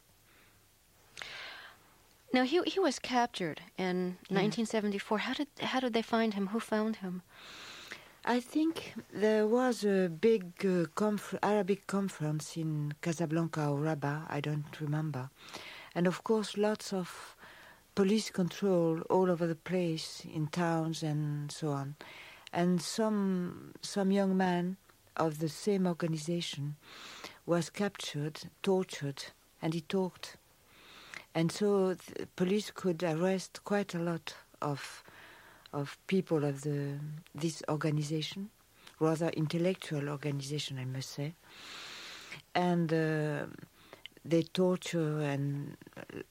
Now 2.32 2.44
he 2.44 2.62
he 2.66 2.80
was 2.80 2.98
captured 2.98 3.60
in 3.76 4.16
yeah. 4.28 4.40
1974. 4.40 5.18
How 5.18 5.34
did 5.34 5.48
how 5.60 5.80
did 5.80 5.92
they 5.92 6.02
find 6.02 6.34
him? 6.34 6.48
Who 6.48 6.60
found 6.60 6.96
him? 6.96 7.22
I 8.24 8.40
think 8.40 8.94
there 9.12 9.46
was 9.48 9.84
a 9.84 10.08
big 10.08 10.64
uh, 10.64 10.86
conf- 10.94 11.34
Arabic 11.42 11.86
conference 11.88 12.56
in 12.56 12.94
Casablanca 13.00 13.66
or 13.66 13.78
Rabat. 13.80 14.26
I 14.28 14.40
don't 14.40 14.80
remember, 14.80 15.28
and 15.94 16.06
of 16.06 16.22
course 16.24 16.56
lots 16.56 16.92
of 16.92 17.36
police 17.94 18.30
control 18.30 19.00
all 19.10 19.30
over 19.30 19.46
the 19.46 19.56
place 19.56 20.22
in 20.32 20.46
towns 20.46 21.02
and 21.02 21.50
so 21.52 21.68
on. 21.70 21.96
And 22.52 22.80
some 22.80 23.74
some 23.82 24.10
young 24.10 24.36
man 24.36 24.76
of 25.16 25.38
the 25.38 25.48
same 25.48 25.86
organization 25.86 26.76
was 27.44 27.68
captured, 27.70 28.40
tortured, 28.62 29.24
and 29.60 29.74
he 29.74 29.82
talked. 29.82 30.36
And 31.34 31.50
so 31.50 31.94
the 31.94 32.26
police 32.36 32.70
could 32.70 33.02
arrest 33.02 33.60
quite 33.64 33.94
a 33.94 33.98
lot 33.98 34.34
of 34.60 35.02
of 35.72 35.96
people 36.06 36.44
of 36.44 36.62
the 36.62 36.98
this 37.34 37.62
organization, 37.68 38.50
rather 39.00 39.28
intellectual 39.30 40.08
organization, 40.08 40.78
I 40.78 40.84
must 40.84 41.10
say. 41.10 41.34
And 42.54 42.92
uh, 42.92 43.46
they 44.24 44.42
torture 44.42 45.20
and 45.20 45.76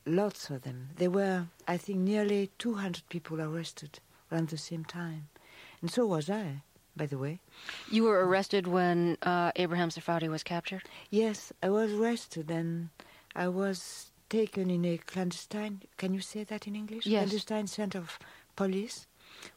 lots 0.05 0.49
of 0.49 0.61
them. 0.61 0.89
There 0.97 1.09
were, 1.09 1.47
I 1.67 1.77
think, 1.77 1.99
nearly 1.99 2.51
200 2.59 3.03
people 3.09 3.41
arrested 3.41 3.99
around 4.31 4.49
the 4.49 4.57
same 4.57 4.85
time. 4.85 5.27
And 5.81 5.91
so 5.91 6.05
was 6.05 6.29
I, 6.29 6.61
by 6.95 7.07
the 7.07 7.17
way. 7.17 7.39
You 7.89 8.03
were 8.03 8.25
arrested 8.25 8.67
when 8.67 9.17
uh, 9.23 9.51
Abraham 9.55 9.89
Serfaty 9.89 10.29
was 10.29 10.43
captured? 10.43 10.83
Yes, 11.09 11.51
I 11.61 11.69
was 11.69 11.91
arrested 11.91 12.49
and 12.51 12.89
I 13.35 13.47
was 13.47 14.10
taken 14.31 14.69
in 14.71 14.85
a 14.85 14.97
clandestine, 14.97 15.81
can 15.97 16.13
you 16.13 16.21
say 16.21 16.45
that 16.45 16.65
in 16.65 16.75
English? 16.75 17.05
Yes. 17.05 17.23
Clandestine 17.23 17.67
center 17.67 17.99
of 17.99 18.17
police, 18.55 19.05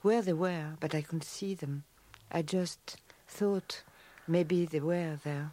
where 0.03 0.21
they 0.21 0.33
were, 0.33 0.77
but 0.81 0.95
I 0.95 1.01
couldn't 1.01 1.25
see 1.25 1.55
them. 1.55 1.85
I 2.33 2.43
just 2.43 2.97
thought 3.29 3.85
maybe 4.27 4.67
they 4.67 4.81
were 4.81 5.17
there. 5.23 5.53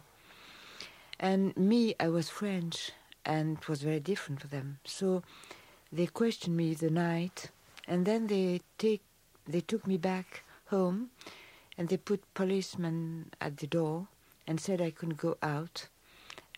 And 1.20 1.56
me, 1.56 1.94
I 2.00 2.08
was 2.08 2.28
French, 2.28 2.90
and 3.24 3.58
it 3.58 3.68
was 3.68 3.82
very 3.82 4.00
different 4.00 4.40
for 4.40 4.48
them. 4.48 4.80
So 4.84 5.22
they 5.92 6.06
questioned 6.06 6.56
me 6.56 6.74
the 6.74 6.90
night, 6.90 7.50
and 7.86 8.04
then 8.04 8.26
they 8.26 8.60
take 8.76 9.02
they 9.46 9.60
took 9.60 9.86
me 9.86 9.98
back 9.98 10.42
home, 10.66 11.10
and 11.78 11.88
they 11.88 11.96
put 11.96 12.34
policemen 12.34 13.30
at 13.40 13.58
the 13.58 13.66
door 13.68 14.08
and 14.46 14.58
said 14.60 14.80
I 14.80 14.90
couldn't 14.90 15.18
go 15.18 15.36
out, 15.42 15.88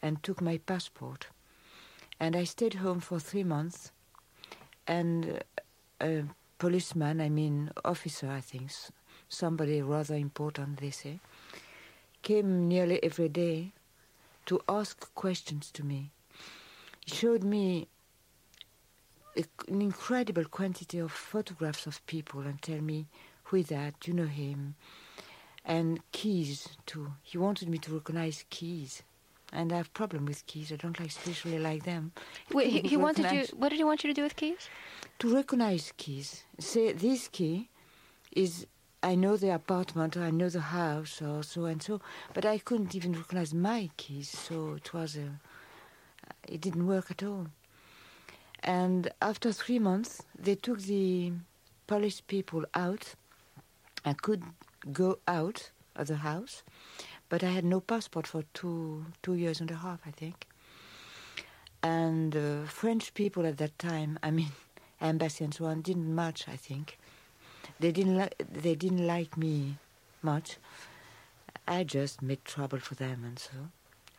and 0.01 0.23
took 0.23 0.41
my 0.41 0.57
passport. 0.59 1.27
And 2.21 2.37
I 2.37 2.45
stayed 2.45 2.75
home 2.75 3.01
for 3.01 3.19
three 3.19 3.45
months, 3.45 3.91
and 4.87 5.43
uh, 6.01 6.05
a 6.07 6.25
policeman, 6.59 7.21
I 7.21 7.29
mean 7.29 7.71
officer, 7.85 8.31
I 8.31 8.41
think, 8.41 8.71
somebody 9.29 9.83
rather 9.83 10.15
important, 10.15 10.79
they 10.81 10.91
say, 10.91 11.21
came 12.23 12.69
nearly 12.69 13.03
every 13.03 13.29
day 13.29 13.73
to 14.47 14.61
ask 14.69 15.13
questions 15.15 15.71
to 15.73 15.85
me. 15.85 16.11
He 17.05 17.15
showed 17.15 17.43
me 17.43 17.89
an 19.37 19.81
incredible 19.83 20.45
quantity 20.45 20.99
of 20.99 21.11
photographs 21.11 21.87
of 21.87 22.07
people 22.07 22.43
and 22.43 22.63
tell 22.63 22.81
me 22.81 23.07
who 23.45 23.57
is 23.57 23.67
that, 23.67 24.07
you 24.07 24.15
know 24.15 24.27
him, 24.27 24.77
and 25.65 26.01
keys 26.13 26.69
too. 26.87 27.13
He 27.23 27.39
wanted 27.39 27.69
me 27.69 27.79
to 27.79 27.95
recognize 27.95 28.45
keys. 28.49 29.03
And 29.55 29.73
I 29.73 29.77
have 29.77 29.95
problem 29.95 30.27
with 30.27 30.45
keys. 30.47 30.73
I 30.73 30.77
don't 30.77 30.99
like 30.99 31.11
especially 31.11 31.59
like 31.59 31.85
them. 31.85 32.13
Wait, 32.53 32.71
he, 32.71 32.81
he 32.81 32.97
wanted 32.97 33.31
you. 33.31 33.47
What 33.57 33.69
did 33.69 33.77
he 33.77 33.85
want 33.85 34.03
you 34.03 34.11
to 34.11 34.15
do 34.15 34.23
with 34.23 34.37
keys? 34.37 34.69
to 35.19 35.35
recognize 35.35 35.93
keys. 35.97 36.45
Say 36.59 36.93
this 36.93 37.29
key 37.29 37.69
is 38.33 38.67
I 39.03 39.15
know 39.15 39.37
the 39.37 39.51
apartment, 39.55 40.17
or 40.17 40.23
I 40.23 40.31
know 40.31 40.49
the 40.49 40.61
house, 40.61 41.21
or 41.21 41.43
so 41.43 41.67
and 41.67 41.83
so, 41.83 42.01
but 42.33 42.47
I 42.47 42.59
couldn't 42.59 42.95
even 42.95 43.13
recognize 43.13 43.53
my 43.53 43.91
keys, 43.99 44.31
so 44.31 44.75
it 44.75 44.95
was 44.95 45.17
a, 45.17 45.41
it 46.49 46.63
didn't 46.63 46.87
work 46.87 47.11
at 47.11 47.23
all. 47.23 47.49
And 48.63 49.11
after 49.21 49.53
three 49.53 49.79
months, 49.79 50.23
they 50.39 50.55
took 50.55 50.81
the 50.81 51.33
Polish 51.87 52.23
people 52.27 52.65
out. 52.75 53.15
I 54.07 54.15
could 54.15 54.43
go 54.91 55.19
out 55.29 55.71
of 55.97 56.07
the 56.07 56.17
house, 56.17 56.63
but 57.29 57.43
I 57.43 57.51
had 57.51 57.65
no 57.65 57.81
passport 57.81 58.27
for 58.27 58.45
two 58.55 59.07
two 59.23 59.35
years 59.35 59.61
and 59.61 59.71
a 59.71 59.77
half, 59.77 60.01
I 60.07 60.11
think. 60.11 60.47
And 61.83 62.35
uh, 62.37 62.65
French 62.67 63.15
people 63.15 63.47
at 63.47 63.59
that 63.59 63.79
time, 63.79 64.19
I 64.23 64.31
mean, 64.31 64.53
embassy 65.01 65.45
and 65.45 65.55
so 65.55 65.67
on, 65.67 65.83
didn't 65.83 66.15
much. 66.15 66.49
I 66.49 66.57
think 66.57 66.99
they 67.81 67.93
didn't 67.93 68.17
li- 68.17 68.47
they 68.51 68.75
didn't 68.75 69.07
like 69.07 69.37
me 69.37 69.77
much. 70.23 70.57
I 71.67 71.85
just 71.85 72.23
made 72.23 72.45
trouble 72.45 72.79
for 72.79 72.95
them 72.95 73.25
and 73.25 73.39
so. 73.39 73.69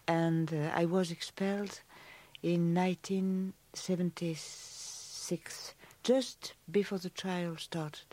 And 0.08 0.53
uh, 0.53 0.70
I 0.74 0.86
was 0.86 1.12
expelled 1.12 1.82
in 2.43 2.74
1976, 2.76 5.74
just 6.03 6.53
before 6.72 6.99
the 6.99 7.10
trial 7.10 7.58
started. 7.58 8.06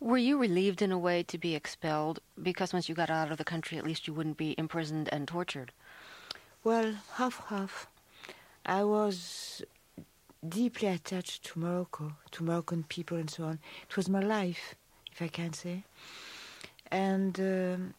Were 0.00 0.18
you 0.18 0.38
relieved 0.38 0.82
in 0.82 0.92
a 0.92 0.98
way 0.98 1.22
to 1.24 1.38
be 1.38 1.54
expelled 1.54 2.20
because 2.42 2.72
once 2.72 2.88
you 2.88 2.94
got 2.94 3.10
out 3.10 3.30
of 3.30 3.38
the 3.38 3.44
country, 3.44 3.78
at 3.78 3.84
least 3.84 4.06
you 4.06 4.14
wouldn't 4.14 4.36
be 4.36 4.54
imprisoned 4.58 5.08
and 5.12 5.26
tortured? 5.28 5.72
Well, 6.64 6.94
half 7.14 7.46
half. 7.46 7.86
I 8.64 8.84
was 8.84 9.62
deeply 10.46 10.88
attached 10.88 11.44
to 11.44 11.58
Morocco, 11.58 12.12
to 12.32 12.44
Moroccan 12.44 12.84
people 12.84 13.16
and 13.16 13.30
so 13.30 13.44
on. 13.44 13.58
It 13.88 13.96
was 13.96 14.08
my 14.08 14.20
life, 14.20 14.74
if 15.10 15.22
I 15.22 15.28
can 15.28 15.52
say. 15.52 15.84
And 16.90 17.38
um, 17.40 17.94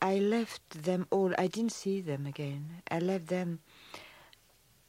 I 0.00 0.18
left 0.18 0.68
them 0.70 1.06
all. 1.10 1.32
I 1.38 1.46
didn't 1.46 1.72
see 1.72 2.00
them 2.00 2.26
again. 2.26 2.82
I 2.90 2.98
left 2.98 3.28
them 3.28 3.60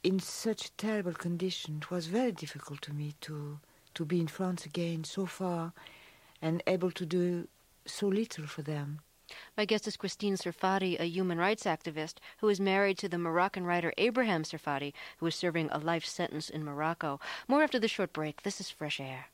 in 0.02 0.20
such 0.20 0.76
terrible 0.76 1.12
condition. 1.12 1.78
It 1.82 1.90
was 1.90 2.06
very 2.06 2.32
difficult 2.32 2.82
to 2.82 2.92
me 2.92 3.14
to 3.22 3.58
to 3.94 4.04
be 4.04 4.20
in 4.20 4.26
France 4.26 4.66
again 4.66 5.04
so 5.04 5.24
far 5.24 5.72
and 6.44 6.62
able 6.66 6.90
to 6.90 7.06
do 7.06 7.48
so 7.86 8.06
little 8.06 8.46
for 8.46 8.60
them. 8.60 9.00
My 9.56 9.64
guest 9.64 9.88
is 9.88 9.96
Christine 9.96 10.36
Serfaty, 10.36 11.00
a 11.00 11.06
human 11.06 11.38
rights 11.38 11.64
activist 11.64 12.16
who 12.38 12.50
is 12.50 12.60
married 12.60 12.98
to 12.98 13.08
the 13.08 13.16
Moroccan 13.16 13.64
writer 13.64 13.94
Abraham 13.96 14.42
Serfaty, 14.42 14.92
who 15.18 15.26
is 15.26 15.34
serving 15.34 15.70
a 15.70 15.78
life 15.78 16.04
sentence 16.04 16.50
in 16.50 16.62
Morocco. 16.62 17.18
More 17.48 17.62
after 17.62 17.78
the 17.78 17.88
short 17.88 18.12
break. 18.12 18.42
This 18.42 18.60
is 18.60 18.68
Fresh 18.68 19.00
Air. 19.00 19.28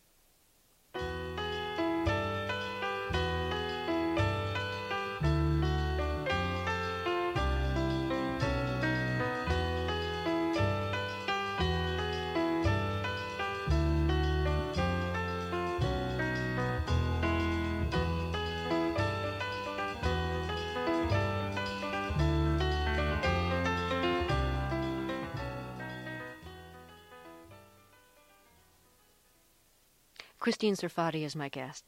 Christine 30.51 30.75
Serfaty 30.75 31.23
is 31.23 31.37
my 31.37 31.49
guest. 31.49 31.85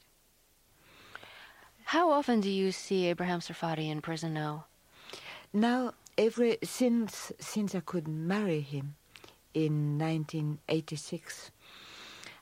How 1.83 2.11
often 2.11 2.39
do 2.39 2.49
you 2.49 2.71
see 2.71 3.07
Abraham 3.07 3.41
Serfaty 3.41 3.89
in 3.89 3.99
prison 3.99 4.33
now? 4.33 4.67
Now, 5.51 5.95
every 6.17 6.59
since 6.63 7.33
since 7.41 7.75
I 7.75 7.81
could 7.81 8.07
marry 8.07 8.61
him 8.61 8.95
in 9.53 9.97
1986, 9.97 11.51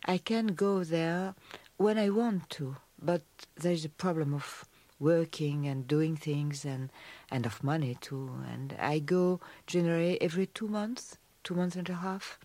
I 0.06 0.20
can 0.20 0.54
go 0.54 0.84
there 0.84 1.34
when 1.78 1.98
I 1.98 2.12
want 2.12 2.52
to. 2.52 2.76
But 3.02 3.24
there's 3.56 3.84
a 3.84 3.90
problem 3.90 4.36
of 4.36 4.66
working 5.00 5.66
and 5.66 5.88
doing 5.88 6.16
things 6.16 6.66
and 6.66 6.92
and 7.32 7.48
of 7.48 7.64
money 7.64 7.98
too. 8.00 8.30
And 8.48 8.76
I 8.78 9.00
go 9.00 9.40
generally 9.66 10.22
every 10.22 10.46
two 10.46 10.68
months, 10.68 11.18
two 11.44 11.56
months 11.56 11.76
and 11.76 11.90
a 11.90 11.96
half. 11.96 12.38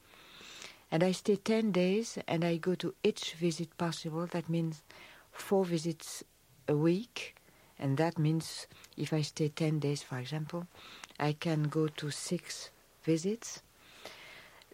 And 0.91 1.03
I 1.03 1.13
stay 1.13 1.37
10 1.37 1.73
days 1.73 2.19
and 2.29 2.45
I 2.45 2.57
go 2.57 2.75
to 2.77 2.95
each 3.03 3.35
visit 3.35 3.77
possible. 3.77 4.27
That 4.27 4.49
means 4.49 4.83
four 5.33 5.65
visits 5.65 6.23
a 6.69 6.77
week. 6.77 7.35
And 7.79 7.97
that 7.99 8.19
means 8.19 8.67
if 8.97 9.13
I 9.13 9.23
stay 9.23 9.49
10 9.49 9.81
days, 9.81 10.03
for 10.03 10.19
example, 10.19 10.67
I 11.19 11.33
can 11.33 11.65
go 11.65 11.89
to 11.89 12.11
six 12.11 12.71
visits 13.05 13.63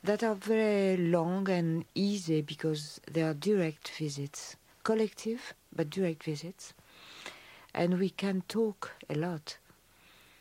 that 0.05 0.23
are 0.23 0.35
very 0.35 0.97
long 0.97 1.49
and 1.49 1.85
easy 1.95 2.43
because 2.43 3.01
they 3.11 3.23
are 3.23 3.35
direct 3.35 3.91
visits, 3.91 4.57
collective 4.83 5.55
but 5.75 5.91
direct 5.91 6.25
visits. 6.25 6.75
And 7.75 7.99
we 7.99 8.11
can 8.11 8.43
talk 8.49 8.91
a 9.09 9.15
lot. 9.15 9.59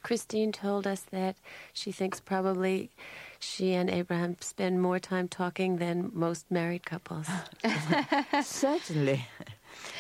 Christine 0.04 0.52
told 0.52 0.88
us 0.88 1.02
that 1.12 1.36
she 1.74 1.92
thinks 1.92 2.20
probably 2.20 2.90
she 3.42 3.74
and 3.74 3.90
Abraham 3.90 4.38
spend 4.40 4.82
more 4.82 5.00
time 5.00 5.28
talking 5.28 5.78
than 5.78 6.12
most 6.14 6.50
married 6.50 6.86
couples. 6.86 7.28
Certainly. 8.44 9.26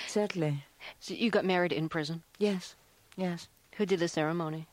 Certainly. 0.07 0.63
So 0.99 1.13
you 1.13 1.29
got 1.29 1.43
married 1.45 1.71
in 1.73 1.89
prison? 1.89 2.23
Yes. 2.37 2.75
Yes. 3.17 3.47
Who 3.77 3.85
did 3.85 3.99
the 3.99 4.07
ceremony? 4.07 4.67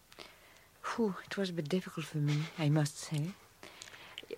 Whew, 0.84 1.14
it 1.26 1.36
was 1.36 1.50
a 1.50 1.52
bit 1.52 1.68
difficult 1.68 2.06
for 2.06 2.18
me, 2.18 2.42
I 2.58 2.68
must 2.68 2.96
say. 2.98 3.22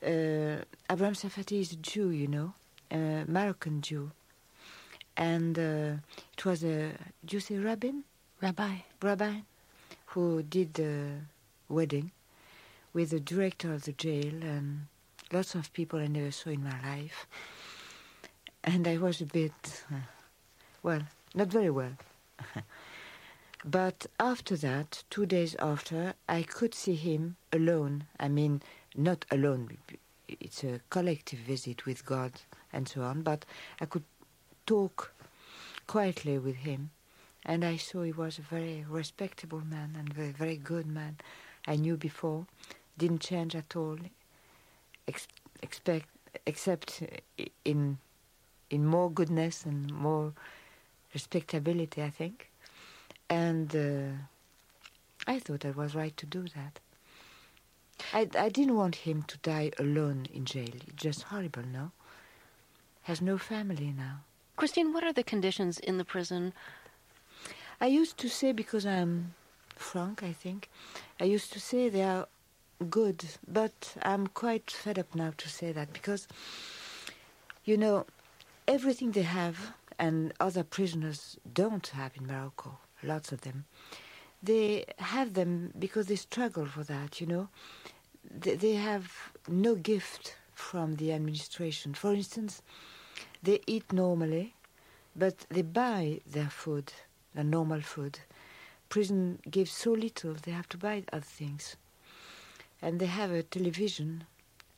uh, 0.03 0.65
Abraham 0.91 1.15
Serfaty 1.15 1.61
is 1.61 1.73
a 1.73 1.77
Jew, 1.77 2.11
you 2.11 2.27
know, 2.27 2.55
a 2.91 3.25
Moroccan 3.29 3.83
Jew. 3.83 4.11
And 5.17 5.59
uh, 5.59 5.93
it 6.37 6.45
was 6.45 6.65
a, 6.65 6.93
do 7.25 7.37
you 7.37 7.41
say 7.41 7.57
rabbin? 7.59 8.05
Rabbi. 8.41 8.77
Rabbi, 9.03 9.35
who 10.07 10.43
did 10.43 10.75
the 10.75 11.19
wedding 11.69 12.11
with 12.93 13.11
the 13.11 13.21
director 13.21 13.73
of 13.73 13.85
the 13.85 13.93
jail 13.93 14.35
and 14.43 14.87
lots 15.33 15.55
of 15.55 15.73
people 15.73 16.01
I 16.01 16.07
never 16.07 16.31
saw 16.31 16.51
in 16.51 16.65
my 16.65 16.81
life. 16.83 17.27
And 18.65 18.87
I 18.87 18.99
was 18.99 19.21
a 19.21 19.27
bit, 19.27 19.85
uh, 19.93 19.97
well, 20.83 21.03
not 21.35 21.49
very 21.49 21.71
well. 21.71 21.93
but 23.65 24.07
after 24.19 24.57
that, 24.57 25.05
two 25.09 25.27
days 25.27 25.55
after, 25.59 26.15
I 26.29 26.43
could 26.43 26.75
see 26.75 26.95
him 26.95 27.37
alone. 27.53 28.05
I 28.19 28.29
mean, 28.29 28.63
not 28.97 29.25
alone, 29.31 29.79
it's 30.29 30.65
a 30.65 30.81
collective 30.91 31.41
visit 31.41 31.87
with 31.87 32.05
God 32.05 32.33
and 32.73 32.89
so 32.89 33.03
on, 33.03 33.23
but 33.23 33.45
I 33.81 33.87
could 33.87 34.05
talk 34.67 35.13
quietly 35.87 36.39
with 36.39 36.57
him. 36.57 36.91
And 37.45 37.65
I 37.65 37.77
saw 37.77 38.03
he 38.03 38.13
was 38.13 38.39
a 38.39 38.43
very 38.43 38.85
respectable 38.89 39.63
man 39.63 39.97
and 39.99 40.11
a 40.11 40.33
very 40.33 40.57
good 40.57 40.87
man. 40.87 41.17
I 41.67 41.77
knew 41.77 41.97
before, 41.97 42.47
didn't 43.03 43.23
change 43.31 43.55
at 43.57 43.75
all, 43.77 43.99
ex- 45.09 45.29
expect, 45.63 46.09
except 46.47 47.03
in 47.65 47.99
in 48.71 48.87
more 48.87 49.11
goodness 49.11 49.67
and 49.67 49.93
more 49.93 50.33
respectability, 51.15 52.03
I 52.03 52.11
think. 52.11 52.37
And 53.29 53.69
uh, 53.75 54.13
I 55.27 55.39
thought 55.41 55.65
I 55.65 55.73
was 55.83 55.95
right 55.95 56.17
to 56.17 56.27
do 56.27 56.43
that. 56.57 56.75
I, 58.13 58.29
I 58.47 58.49
didn't 58.49 58.77
want 58.77 58.97
him 59.07 59.23
to 59.25 59.37
die 59.39 59.71
alone 59.79 60.27
in 60.33 60.45
jail. 60.45 60.71
It's 60.87 61.03
just 61.07 61.23
horrible, 61.25 61.65
no? 61.65 61.91
Has 63.03 63.21
no 63.21 63.39
family 63.39 63.93
now. 63.97 64.17
Christine, 64.57 64.93
what 64.93 65.05
are 65.05 65.13
the 65.13 65.23
conditions 65.23 65.79
in 65.79 65.99
the 65.99 66.05
prison? 66.05 66.53
I 67.81 67.87
used 67.87 68.17
to 68.19 68.29
say, 68.29 68.53
because 68.53 68.85
I'm 68.87 69.35
frank, 69.77 70.23
I 70.23 70.33
think, 70.33 70.69
I 71.19 71.25
used 71.25 71.53
to 71.55 71.61
say 71.61 71.89
they 71.89 72.03
are 72.03 72.27
good, 72.89 73.25
but 73.47 73.95
I'm 74.03 74.27
quite 74.29 74.71
fed 74.71 74.99
up 74.99 75.15
now 75.15 75.33
to 75.37 75.49
say 75.49 75.73
that 75.73 75.93
because, 75.93 76.27
you 77.65 77.77
know, 77.77 78.07
everything 78.67 79.13
they 79.13 79.23
have 79.23 79.73
and 79.99 80.33
other 80.41 80.65
prisoners 80.65 81.37
don't 81.53 81.87
have 81.89 82.13
in 82.17 82.27
Morocco, 82.27 82.79
lots 83.03 83.33
of 83.33 83.43
them, 83.43 83.65
they 84.43 84.85
have 84.99 85.35
them 85.35 85.73
because 85.79 86.07
they 86.07 86.17
struggle 86.17 86.67
for 86.67 86.85
that, 86.85 87.21
you 87.21 87.27
know. 87.27 87.49
They, 88.31 88.55
they 88.55 88.75
have 88.75 89.13
no 89.49 89.75
gift 89.75 90.37
from 90.55 90.97
the 90.97 91.13
administration. 91.13 91.95
For 91.95 92.15
instance, 92.15 92.63
they 93.43 93.61
eat 93.67 93.93
normally, 93.93 94.55
but 95.17 95.47
they 95.51 95.63
buy 95.63 96.21
their 96.27 96.49
food, 96.49 96.93
their 97.35 97.45
normal 97.45 97.81
food. 97.81 98.21
Prison 98.89 99.39
gives 99.51 99.71
so 99.71 99.93
little, 99.93 100.35
they 100.35 100.51
have 100.53 100.69
to 100.71 100.79
buy 100.79 101.05
other 101.13 101.23
things. 101.23 101.77
And 102.83 102.99
they 102.99 103.07
have 103.07 103.31
a 103.31 103.43
television, 103.43 104.25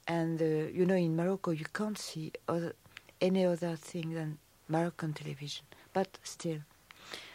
and 0.08 0.40
uh, 0.42 0.44
you 0.44 0.84
know, 0.84 0.94
in 0.96 1.14
Morocco, 1.16 1.52
you 1.52 1.66
can't 1.72 1.98
see 1.98 2.32
other, 2.48 2.74
any 3.20 3.44
other 3.44 3.76
thing 3.76 4.14
than 4.14 4.38
Moroccan 4.68 5.12
television, 5.12 5.64
but 5.92 6.18
still. 6.22 6.58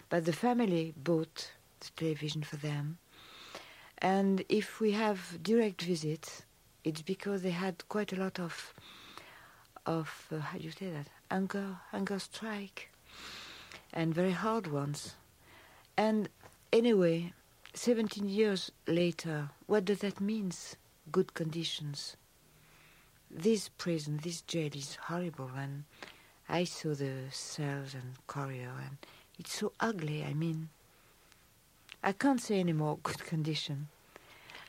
But 0.09 0.25
the 0.25 0.33
family 0.33 0.93
bought 0.95 1.51
the 1.79 1.89
television 1.95 2.43
for 2.43 2.57
them. 2.57 2.97
And 3.99 4.43
if 4.49 4.79
we 4.79 4.91
have 4.91 5.41
direct 5.41 5.81
visits, 5.81 6.43
it's 6.83 7.01
because 7.01 7.41
they 7.41 7.51
had 7.51 7.87
quite 7.89 8.13
a 8.13 8.15
lot 8.15 8.39
of, 8.39 8.73
of 9.85 10.27
uh, 10.31 10.39
how 10.39 10.57
do 10.57 10.63
you 10.63 10.71
say 10.71 10.89
that, 10.91 11.07
hunger, 11.31 11.77
hunger 11.91 12.19
strike, 12.19 12.89
and 13.93 14.13
very 14.13 14.31
hard 14.31 14.67
ones. 14.67 15.15
And 15.97 16.29
anyway, 16.71 17.33
17 17.77 18.27
years 18.27 18.71
later, 18.87 19.51
what 19.67 19.85
does 19.85 19.99
that 19.99 20.19
mean? 20.19 20.51
Good 21.11 21.35
conditions. 21.35 22.17
This 23.29 23.69
prison, 23.69 24.19
this 24.23 24.41
jail 24.41 24.71
is 24.73 24.95
horrible, 24.95 25.51
and 25.55 25.83
I 26.49 26.63
saw 26.63 26.95
the 26.95 27.25
cells 27.29 27.93
and 27.93 28.15
corridor, 28.25 28.73
and 28.83 28.97
it's 29.37 29.53
so 29.53 29.73
ugly. 29.79 30.23
I 30.23 30.33
mean, 30.33 30.69
I 32.03 32.13
can't 32.13 32.41
say 32.41 32.59
any 32.59 32.73
more 32.73 32.97
good 33.03 33.23
condition. 33.23 33.89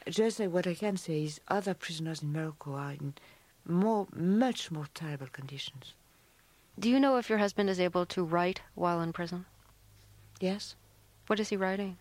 Just 0.07 0.41
what 0.41 0.67
I 0.67 0.75
can 0.75 0.99
say 0.99 1.25
is 1.25 1.41
other 1.49 1.73
prisoners 1.73 2.23
in 2.23 2.33
Morocco 2.33 2.75
are 2.75 2.93
in 2.93 3.15
more, 3.67 4.07
much 4.15 4.71
more 4.71 4.87
terrible 4.93 5.29
conditions. 5.33 5.95
Do 6.79 6.91
you 6.91 7.01
know 7.01 7.17
if 7.17 7.31
your 7.31 7.39
husband 7.39 7.71
is 7.71 7.81
able 7.81 8.05
to 8.07 8.23
write 8.23 8.61
while 8.75 9.01
in 9.01 9.15
prison? 9.15 9.47
Yes. 10.41 10.77
What 11.27 11.41
is 11.41 11.49
he 11.49 11.57
writing? 11.57 11.97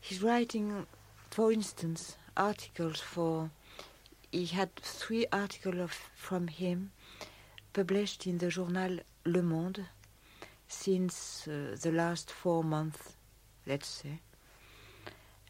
He's 0.00 0.22
writing, 0.22 0.86
for 1.30 1.52
instance, 1.52 2.16
articles 2.36 3.00
for. 3.00 3.50
He 4.32 4.46
had 4.46 4.74
three 4.76 5.26
articles 5.32 5.90
from 6.14 6.48
him 6.48 6.92
published 7.72 8.26
in 8.26 8.38
the 8.38 8.48
journal 8.48 8.98
Le 9.24 9.42
Monde 9.42 9.86
since 10.68 11.48
uh, 11.48 11.76
the 11.80 11.92
last 11.92 12.30
four 12.30 12.62
months, 12.62 13.16
let's 13.66 13.88
say. 13.88 14.20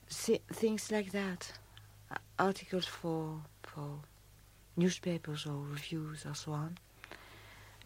See, 0.08 0.40
things 0.52 0.90
like 0.90 1.12
that, 1.12 1.52
articles 2.38 2.86
for 2.86 3.40
for 3.62 4.00
newspapers 4.76 5.46
or 5.46 5.58
reviews 5.70 6.24
or 6.26 6.34
so 6.34 6.52
on. 6.52 6.78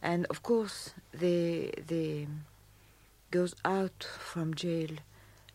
And 0.01 0.27
of 0.27 0.43
course, 0.43 0.95
they 1.13 1.73
they 1.87 2.29
goes 3.31 3.55
out 3.65 4.07
from 4.19 4.55
jail 4.55 4.91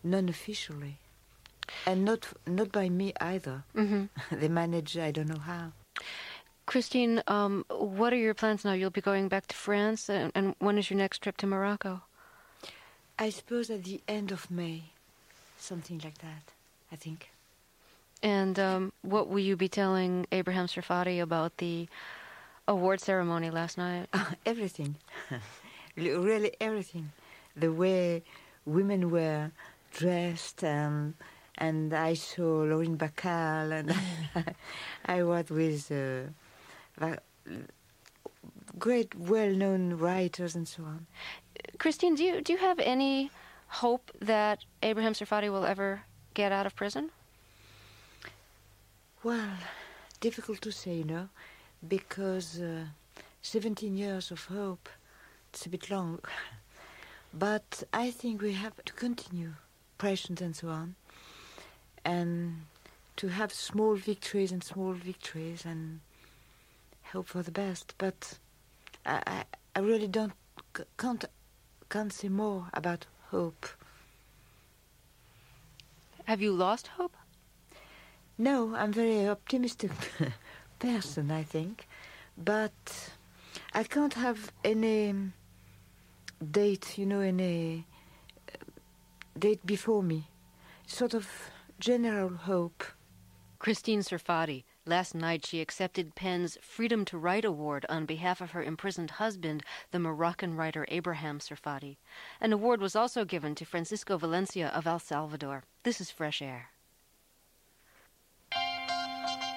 non-officially, 0.02 0.98
and 1.86 2.04
not 2.04 2.28
not 2.46 2.72
by 2.72 2.88
me 2.88 3.12
either. 3.20 3.64
Mm-hmm. 3.76 4.04
they 4.40 4.48
manage 4.48 4.96
I 4.98 5.10
don't 5.10 5.28
know 5.28 5.40
how. 5.40 5.72
Christine, 6.66 7.20
um, 7.26 7.64
what 7.68 8.12
are 8.12 8.16
your 8.16 8.34
plans 8.34 8.64
now? 8.64 8.72
You'll 8.72 8.90
be 8.90 9.00
going 9.00 9.26
back 9.26 9.48
to 9.48 9.56
France, 9.56 10.08
and, 10.08 10.30
and 10.36 10.54
when 10.60 10.78
is 10.78 10.88
your 10.88 10.98
next 10.98 11.20
trip 11.20 11.36
to 11.38 11.46
Morocco? 11.46 12.02
I 13.18 13.30
suppose 13.30 13.70
at 13.70 13.82
the 13.82 14.00
end 14.06 14.30
of 14.30 14.50
May, 14.50 14.84
something 15.58 16.00
like 16.04 16.18
that. 16.18 16.52
I 16.92 16.96
think. 16.96 17.30
And 18.22 18.58
um, 18.58 18.92
what 19.02 19.28
will 19.28 19.38
you 19.38 19.56
be 19.56 19.68
telling 19.68 20.26
Abraham 20.32 20.66
Serfaty 20.66 21.22
about 21.22 21.56
the 21.56 21.88
award 22.68 23.00
ceremony 23.00 23.50
last 23.50 23.78
night? 23.78 24.08
Uh, 24.12 24.24
everything. 24.46 24.96
really, 25.96 26.52
everything. 26.60 27.12
The 27.56 27.72
way 27.72 28.22
women 28.66 29.10
were 29.10 29.50
dressed, 29.90 30.64
um, 30.64 31.14
and 31.58 31.92
I 31.92 32.14
saw 32.14 32.62
Lauren 32.62 32.96
Bacall, 32.96 33.72
and 33.72 33.94
I 35.06 35.22
was 35.22 35.50
with 35.50 35.90
uh, 35.92 37.16
great, 38.78 39.14
well-known 39.14 39.94
writers 39.94 40.54
and 40.54 40.66
so 40.66 40.84
on. 40.84 41.06
Christine, 41.78 42.14
do 42.14 42.24
you 42.24 42.40
do 42.40 42.52
you 42.52 42.58
have 42.58 42.78
any 42.80 43.30
hope 43.68 44.10
that 44.20 44.64
Abraham 44.82 45.12
Serfaty 45.12 45.50
will 45.50 45.64
ever 45.64 46.02
get 46.34 46.52
out 46.52 46.66
of 46.66 46.74
prison? 46.74 47.10
Well, 49.22 49.58
difficult 50.20 50.60
to 50.62 50.72
say, 50.72 50.94
you 50.94 51.04
know, 51.04 51.28
because 51.86 52.60
uh, 52.60 52.84
17 53.42 53.96
years 53.96 54.30
of 54.30 54.44
hope, 54.46 54.88
it's 55.52 55.66
a 55.66 55.68
bit 55.68 55.90
long. 55.90 56.20
But 57.32 57.84
I 57.92 58.10
think 58.10 58.42
we 58.42 58.54
have 58.54 58.84
to 58.84 58.92
continue, 58.92 59.52
patient 60.00 60.40
and 60.40 60.56
so 60.56 60.68
on, 60.68 60.94
and 62.04 62.62
to 63.16 63.28
have 63.28 63.52
small 63.52 63.94
victories 63.94 64.50
and 64.50 64.64
small 64.64 64.92
victories 64.92 65.64
and 65.66 66.00
hope 67.12 67.28
for 67.28 67.42
the 67.42 67.50
best. 67.50 67.94
But 67.98 68.38
I, 69.04 69.22
I, 69.26 69.44
I 69.76 69.80
really 69.80 70.08
don't, 70.08 70.32
can't, 70.96 71.24
can't 71.90 72.12
say 72.12 72.28
more 72.28 72.70
about 72.72 73.04
hope. 73.30 73.66
Have 76.24 76.40
you 76.40 76.52
lost 76.52 76.86
hope? 76.86 77.16
No, 78.38 78.74
I'm 78.74 78.92
very 78.92 79.28
optimistic 79.28 79.90
person, 80.78 81.30
I 81.30 81.42
think. 81.42 81.86
But 82.38 83.10
I 83.74 83.84
can't 83.84 84.14
have 84.14 84.50
any 84.64 85.14
date, 86.50 86.96
you 86.96 87.04
know, 87.04 87.20
any 87.20 87.84
date 89.38 89.64
before 89.64 90.02
me. 90.02 90.28
Sort 90.86 91.14
of 91.14 91.28
general 91.78 92.30
hope. 92.30 92.84
Christine 93.58 94.00
Serfaty. 94.00 94.64
Last 94.86 95.14
night 95.14 95.44
she 95.44 95.60
accepted 95.60 96.14
PEN's 96.14 96.56
Freedom 96.62 97.04
to 97.04 97.18
Write 97.18 97.44
Award 97.44 97.84
on 97.88 98.06
behalf 98.06 98.40
of 98.40 98.52
her 98.52 98.62
imprisoned 98.62 99.12
husband, 99.12 99.62
the 99.90 99.98
Moroccan 99.98 100.56
writer 100.56 100.86
Abraham 100.88 101.38
Serfaty. 101.38 101.98
An 102.40 102.52
award 102.52 102.80
was 102.80 102.96
also 102.96 103.24
given 103.24 103.54
to 103.54 103.66
Francisco 103.66 104.16
Valencia 104.16 104.68
of 104.68 104.86
El 104.86 104.98
Salvador. 104.98 105.64
This 105.82 106.00
is 106.00 106.10
Fresh 106.10 106.40
Air. 106.40 106.70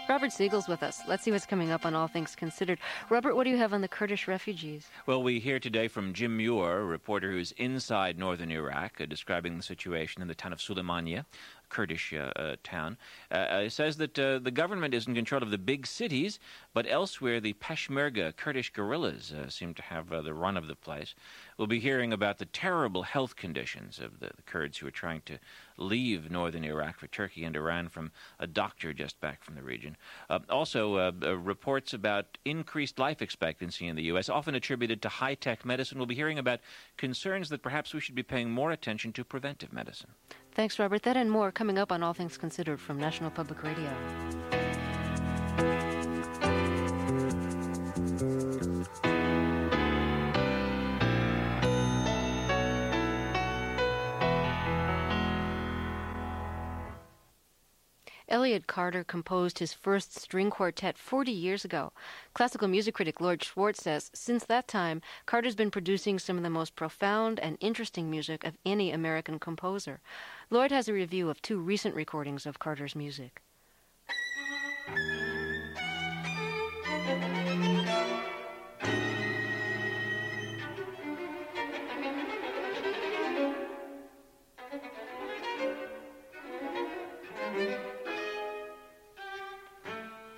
Robert 0.09 0.33
Siegel's 0.33 0.67
with 0.67 0.83
us. 0.83 1.01
Let's 1.07 1.23
see 1.23 1.31
what's 1.31 1.45
coming 1.45 1.71
up 1.71 1.85
on 1.85 1.95
All 1.95 2.07
Things 2.07 2.35
Considered. 2.35 2.77
Robert, 3.09 3.35
what 3.35 3.45
do 3.45 3.49
you 3.49 3.57
have 3.57 3.73
on 3.73 3.79
the 3.79 3.87
Kurdish 3.87 4.27
refugees? 4.27 4.87
Well, 5.05 5.23
we 5.23 5.39
hear 5.39 5.59
today 5.59 5.87
from 5.87 6.13
Jim 6.13 6.35
Muir, 6.35 6.81
a 6.81 6.83
reporter 6.83 7.31
who's 7.31 7.53
inside 7.53 8.19
northern 8.19 8.51
Iraq, 8.51 8.99
uh, 8.99 9.05
describing 9.05 9.55
the 9.55 9.63
situation 9.63 10.21
in 10.21 10.27
the 10.27 10.35
town 10.35 10.51
of 10.51 10.59
Suleimania. 10.59 11.25
Kurdish 11.74 12.13
uh, 12.13 12.32
uh, 12.36 12.55
town, 12.63 12.97
uh, 13.32 13.36
uh 13.36 13.69
says 13.69 13.97
that 13.97 14.17
uh, 14.19 14.38
the 14.38 14.51
government 14.51 14.93
is 14.93 15.07
in 15.07 15.15
control 15.15 15.41
of 15.41 15.49
the 15.49 15.57
big 15.57 15.88
cities, 15.88 16.39
but 16.71 16.86
elsewhere 16.88 17.39
the 17.39 17.53
Peshmerga 17.53 18.36
Kurdish 18.36 18.71
guerrillas 18.71 19.34
uh, 19.34 19.49
seem 19.49 19.74
to 19.74 19.82
have 19.82 20.09
the 20.09 20.34
run 20.36 20.55
of 20.55 20.67
the 20.67 20.76
place. 20.76 21.15
We'll 21.57 21.67
be 21.67 21.80
hearing 21.80 22.13
about 22.13 22.38
the 22.38 22.45
terrible 22.45 23.01
health 23.01 23.36
conditions 23.36 23.99
of 23.99 24.19
the, 24.19 24.28
the 24.28 24.43
Kurds 24.45 24.78
who 24.78 24.88
are 24.88 24.91
trying 24.91 25.21
to 25.26 25.39
leave 25.78 26.30
northern 26.30 26.63
Iraq 26.63 26.99
for 26.99 27.07
Turkey 27.07 27.43
and 27.43 27.55
Iran 27.55 27.89
from 27.89 28.11
a 28.39 28.45
doctor 28.45 28.93
just 28.93 29.19
back 29.19 29.43
from 29.43 29.55
the 29.55 29.63
region. 29.63 29.97
also, 30.49 31.11
reports 31.11 31.91
about 31.93 32.38
increased 32.45 32.99
life 32.99 33.21
expectancy 33.21 33.88
in 33.88 33.95
the 33.95 34.03
U.S., 34.13 34.30
often 34.30 34.53
attributed 34.53 35.01
to 35.01 35.09
high 35.09 35.36
tech 35.36 35.65
medicine. 35.65 35.97
We'll 35.97 36.05
be 36.05 36.13
hearing 36.13 36.38
about 36.38 36.59
concerns 36.97 37.49
that 37.49 37.63
perhaps 37.63 37.95
we 37.95 37.99
should 37.99 38.15
be 38.15 38.21
paying 38.21 38.51
more 38.51 38.71
attention 38.71 39.11
to 39.13 39.24
preventive 39.24 39.74
medicine. 39.74 40.11
Thanks, 40.55 40.77
Robert. 40.77 41.03
That 41.03 41.17
and 41.17 41.31
more 41.31 41.51
coming 41.51 41.77
up 41.79 41.91
on 41.91 42.03
All 42.03 42.13
Things 42.13 42.37
Considered 42.37 42.79
from 42.79 42.99
National 42.99 43.31
Public 43.31 43.63
Radio. 43.63 43.89
Elliott 58.34 58.65
Carter 58.65 59.03
composed 59.03 59.59
his 59.59 59.73
first 59.73 60.15
string 60.15 60.49
quartet 60.49 60.97
40 60.97 61.31
years 61.31 61.63
ago. 61.63 61.93
Classical 62.34 62.67
music 62.67 62.95
critic 62.95 63.21
Lloyd 63.21 63.43
Schwartz 63.43 63.84
says 63.84 64.09
since 64.11 64.43
that 64.45 64.67
time, 64.67 65.03
Carter's 65.27 65.53
been 65.53 65.69
producing 65.69 66.17
some 66.17 66.38
of 66.38 66.41
the 66.41 66.49
most 66.49 66.75
profound 66.75 67.39
and 67.39 67.59
interesting 67.59 68.09
music 68.09 68.43
of 68.43 68.57
any 68.65 68.89
American 68.89 69.38
composer. 69.38 70.01
Lloyd 70.49 70.71
has 70.71 70.88
a 70.88 70.93
review 70.93 71.29
of 71.29 71.43
two 71.43 71.59
recent 71.59 71.93
recordings 71.93 72.47
of 72.47 72.57
Carter's 72.57 72.95
music. 72.95 73.43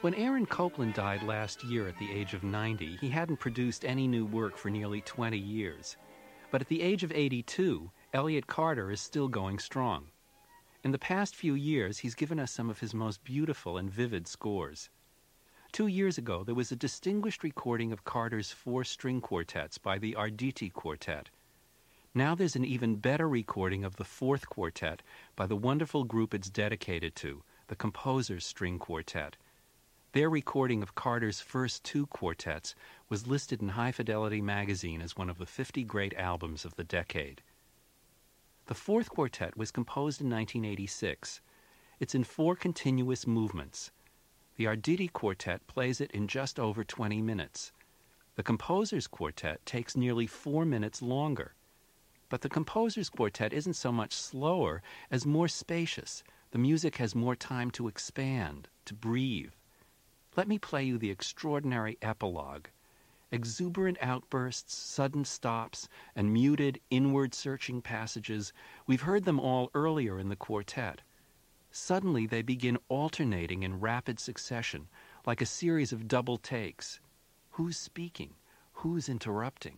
When 0.06 0.14
Aaron 0.14 0.46
Copland 0.46 0.94
died 0.94 1.24
last 1.24 1.64
year 1.64 1.88
at 1.88 1.98
the 1.98 2.12
age 2.12 2.36
of 2.36 2.44
90, 2.44 2.98
he 2.98 3.10
hadn't 3.10 3.40
produced 3.40 3.84
any 3.84 4.08
new 4.08 4.24
work 4.24 4.56
for 4.56 4.70
nearly 4.70 5.02
20 5.02 5.36
years. 5.36 5.98
But 6.52 6.62
at 6.62 6.68
the 6.68 6.84
age 6.84 7.04
of 7.04 7.12
82, 7.12 7.90
Elliott 8.14 8.46
Carter 8.46 8.92
is 8.92 9.02
still 9.02 9.28
going 9.28 9.58
strong. 9.58 10.10
In 10.84 10.92
the 10.92 11.00
past 11.00 11.36
few 11.36 11.56
years, 11.56 11.98
he's 11.98 12.14
given 12.14 12.40
us 12.40 12.52
some 12.52 12.70
of 12.70 12.82
his 12.82 12.94
most 12.94 13.24
beautiful 13.24 13.80
and 13.80 13.90
vivid 13.90 14.28
scores. 14.28 14.92
Two 15.72 15.88
years 15.88 16.20
ago, 16.20 16.44
there 16.44 16.54
was 16.54 16.72
a 16.72 16.76
distinguished 16.76 17.44
recording 17.44 17.92
of 17.92 18.04
Carter's 18.04 18.52
four 18.52 18.84
string 18.84 19.22
quartets 19.22 19.80
by 19.80 19.98
the 19.98 20.14
Arditi 20.14 20.72
Quartet. 20.72 21.32
Now 22.14 22.36
there's 22.36 22.56
an 22.56 22.64
even 22.64 22.98
better 22.98 23.28
recording 23.28 23.84
of 23.84 23.96
the 23.96 24.06
fourth 24.06 24.50
quartet 24.50 25.02
by 25.36 25.48
the 25.48 25.56
wonderful 25.56 26.04
group 26.04 26.36
it's 26.36 26.52
dedicated 26.52 27.16
to, 27.16 27.42
the 27.70 27.76
Composers 27.76 28.46
String 28.46 28.78
Quartet. 28.78 29.38
Their 30.16 30.30
recording 30.30 30.82
of 30.82 30.96
Carter's 30.96 31.42
first 31.42 31.84
two 31.84 32.08
quartets 32.08 32.74
was 33.10 33.28
listed 33.28 33.62
in 33.62 33.68
High 33.68 33.92
Fidelity 33.92 34.40
magazine 34.40 35.02
as 35.02 35.18
one 35.18 35.30
of 35.30 35.40
the 35.40 35.46
50 35.46 35.84
great 35.84 36.14
albums 36.14 36.64
of 36.64 36.74
the 36.78 36.86
decade. 36.86 37.42
The 38.68 38.76
fourth 38.76 39.10
quartet 39.10 39.58
was 39.58 39.72
composed 39.72 40.22
in 40.22 40.30
1986. 40.30 41.42
It's 42.00 42.16
in 42.16 42.24
four 42.24 42.56
continuous 42.56 43.28
movements. 43.28 43.92
The 44.56 44.64
Arditi 44.64 45.12
Quartet 45.12 45.68
plays 45.68 46.00
it 46.00 46.12
in 46.12 46.30
just 46.30 46.62
over 46.62 46.86
20 46.86 47.22
minutes. 47.22 47.74
The 48.36 48.44
Composer's 48.44 49.08
Quartet 49.08 49.66
takes 49.66 49.98
nearly 49.98 50.28
four 50.28 50.64
minutes 50.64 51.02
longer. 51.02 51.56
But 52.30 52.40
the 52.40 52.48
Composer's 52.48 53.10
Quartet 53.10 53.52
isn't 53.52 53.74
so 53.74 53.92
much 53.92 54.14
slower 54.14 54.82
as 55.12 55.26
more 55.26 55.50
spacious. 55.50 56.24
The 56.52 56.58
music 56.58 56.96
has 57.00 57.16
more 57.16 57.36
time 57.36 57.70
to 57.72 57.90
expand, 57.90 58.70
to 58.86 58.94
breathe. 58.94 59.52
Let 60.38 60.50
me 60.50 60.60
play 60.60 60.84
you 60.84 60.98
the 60.98 61.12
extraordinary 61.12 61.98
epilogue. 62.02 62.68
Exuberant 63.32 63.98
outbursts, 64.02 64.76
sudden 64.76 65.24
stops, 65.24 65.88
and 66.14 66.34
muted, 66.34 66.82
inward 66.90 67.34
searching 67.34 67.82
passages, 67.82 68.52
we've 68.86 69.04
heard 69.04 69.24
them 69.24 69.40
all 69.40 69.72
earlier 69.74 70.20
in 70.20 70.28
the 70.28 70.36
quartet. 70.36 71.02
Suddenly 71.72 72.28
they 72.28 72.42
begin 72.42 72.78
alternating 72.90 73.64
in 73.64 73.80
rapid 73.80 74.20
succession, 74.20 74.90
like 75.26 75.42
a 75.42 75.46
series 75.46 75.94
of 75.94 76.08
double 76.08 76.38
takes. 76.38 77.00
Who's 77.52 77.78
speaking? 77.78 78.36
Who's 78.74 79.08
interrupting? 79.08 79.78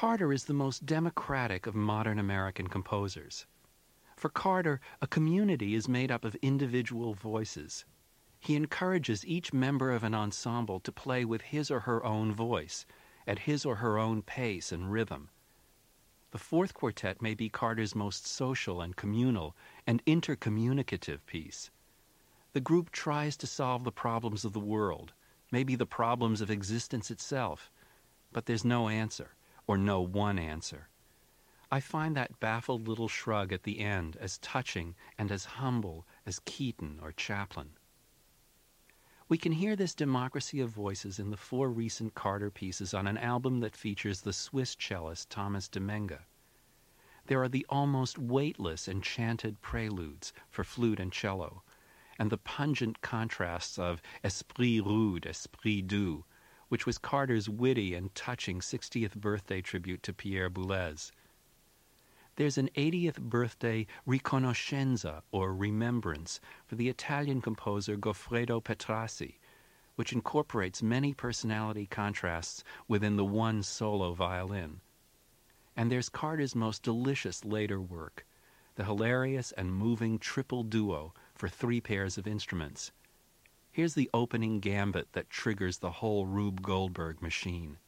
Carter 0.00 0.32
is 0.32 0.46
the 0.46 0.54
most 0.54 0.86
democratic 0.86 1.66
of 1.66 1.74
modern 1.74 2.18
American 2.18 2.68
composers. 2.68 3.44
For 4.16 4.30
Carter, 4.30 4.80
a 5.02 5.06
community 5.06 5.74
is 5.74 5.88
made 5.88 6.10
up 6.10 6.24
of 6.24 6.34
individual 6.36 7.12
voices. 7.12 7.84
He 8.38 8.56
encourages 8.56 9.26
each 9.26 9.52
member 9.52 9.90
of 9.90 10.02
an 10.02 10.14
ensemble 10.14 10.80
to 10.80 10.90
play 10.90 11.26
with 11.26 11.42
his 11.42 11.70
or 11.70 11.80
her 11.80 12.02
own 12.02 12.32
voice, 12.32 12.86
at 13.26 13.40
his 13.40 13.66
or 13.66 13.74
her 13.74 13.98
own 13.98 14.22
pace 14.22 14.72
and 14.72 14.90
rhythm. 14.90 15.28
The 16.30 16.38
fourth 16.38 16.72
quartet 16.72 17.20
may 17.20 17.34
be 17.34 17.50
Carter's 17.50 17.94
most 17.94 18.26
social 18.26 18.80
and 18.80 18.96
communal 18.96 19.54
and 19.86 20.02
intercommunicative 20.06 21.26
piece. 21.26 21.70
The 22.54 22.60
group 22.62 22.90
tries 22.90 23.36
to 23.36 23.46
solve 23.46 23.84
the 23.84 23.92
problems 23.92 24.46
of 24.46 24.54
the 24.54 24.60
world, 24.60 25.12
maybe 25.52 25.76
the 25.76 25.84
problems 25.84 26.40
of 26.40 26.50
existence 26.50 27.10
itself, 27.10 27.70
but 28.32 28.46
there's 28.46 28.64
no 28.64 28.88
answer, 28.88 29.34
or 29.70 29.78
no 29.78 30.00
one 30.00 30.36
answer. 30.36 30.88
I 31.70 31.78
find 31.78 32.16
that 32.16 32.40
baffled 32.40 32.88
little 32.88 33.06
shrug 33.06 33.52
at 33.52 33.62
the 33.62 33.78
end 33.78 34.16
as 34.16 34.38
touching 34.38 34.96
and 35.16 35.30
as 35.30 35.44
humble 35.44 36.08
as 36.26 36.40
Keaton 36.44 36.98
or 37.00 37.12
Chaplin. 37.12 37.70
We 39.28 39.38
can 39.38 39.52
hear 39.52 39.76
this 39.76 39.94
democracy 39.94 40.60
of 40.60 40.70
voices 40.70 41.20
in 41.20 41.30
the 41.30 41.36
four 41.36 41.70
recent 41.70 42.16
Carter 42.16 42.50
pieces 42.50 42.92
on 42.92 43.06
an 43.06 43.16
album 43.16 43.60
that 43.60 43.76
features 43.76 44.22
the 44.22 44.32
Swiss 44.32 44.74
cellist 44.74 45.28
Thomas 45.28 45.68
Demenga. 45.68 46.22
There 47.28 47.40
are 47.40 47.48
the 47.48 47.64
almost 47.68 48.18
weightless 48.18 48.88
enchanted 48.88 49.62
preludes 49.62 50.32
for 50.48 50.64
flute 50.64 50.98
and 50.98 51.12
cello, 51.12 51.62
and 52.18 52.28
the 52.28 52.38
pungent 52.38 53.02
contrasts 53.02 53.78
of 53.78 54.02
Esprit 54.24 54.80
rude, 54.80 55.26
Esprit 55.26 55.86
doux, 55.86 56.24
which 56.70 56.86
was 56.86 56.98
Carter's 56.98 57.48
witty 57.48 57.94
and 57.94 58.14
touching 58.14 58.60
60th 58.60 59.16
birthday 59.16 59.60
tribute 59.60 60.04
to 60.04 60.14
Pierre 60.14 60.48
Boulez. 60.48 61.10
There's 62.36 62.56
an 62.56 62.70
80th 62.76 63.20
birthday 63.20 63.88
riconoscenza, 64.06 65.22
or 65.32 65.52
remembrance, 65.52 66.40
for 66.66 66.76
the 66.76 66.88
Italian 66.88 67.42
composer 67.42 67.96
Goffredo 67.96 68.62
Petrassi, 68.62 69.34
which 69.96 70.12
incorporates 70.12 70.80
many 70.80 71.12
personality 71.12 71.86
contrasts 71.86 72.62
within 72.86 73.16
the 73.16 73.24
one 73.24 73.64
solo 73.64 74.14
violin. 74.14 74.80
And 75.76 75.90
there's 75.90 76.08
Carter's 76.08 76.54
most 76.54 76.84
delicious 76.84 77.44
later 77.44 77.80
work, 77.80 78.24
the 78.76 78.84
hilarious 78.84 79.50
and 79.52 79.74
moving 79.74 80.20
triple 80.20 80.62
duo 80.62 81.14
for 81.34 81.48
three 81.48 81.80
pairs 81.80 82.16
of 82.16 82.28
instruments. 82.28 82.92
Here's 83.72 83.94
the 83.94 84.10
opening 84.12 84.58
gambit 84.58 85.12
that 85.12 85.30
triggers 85.30 85.78
the 85.78 85.90
whole 85.90 86.26
Rube 86.26 86.60
Goldberg 86.60 87.22
machine. 87.22 87.78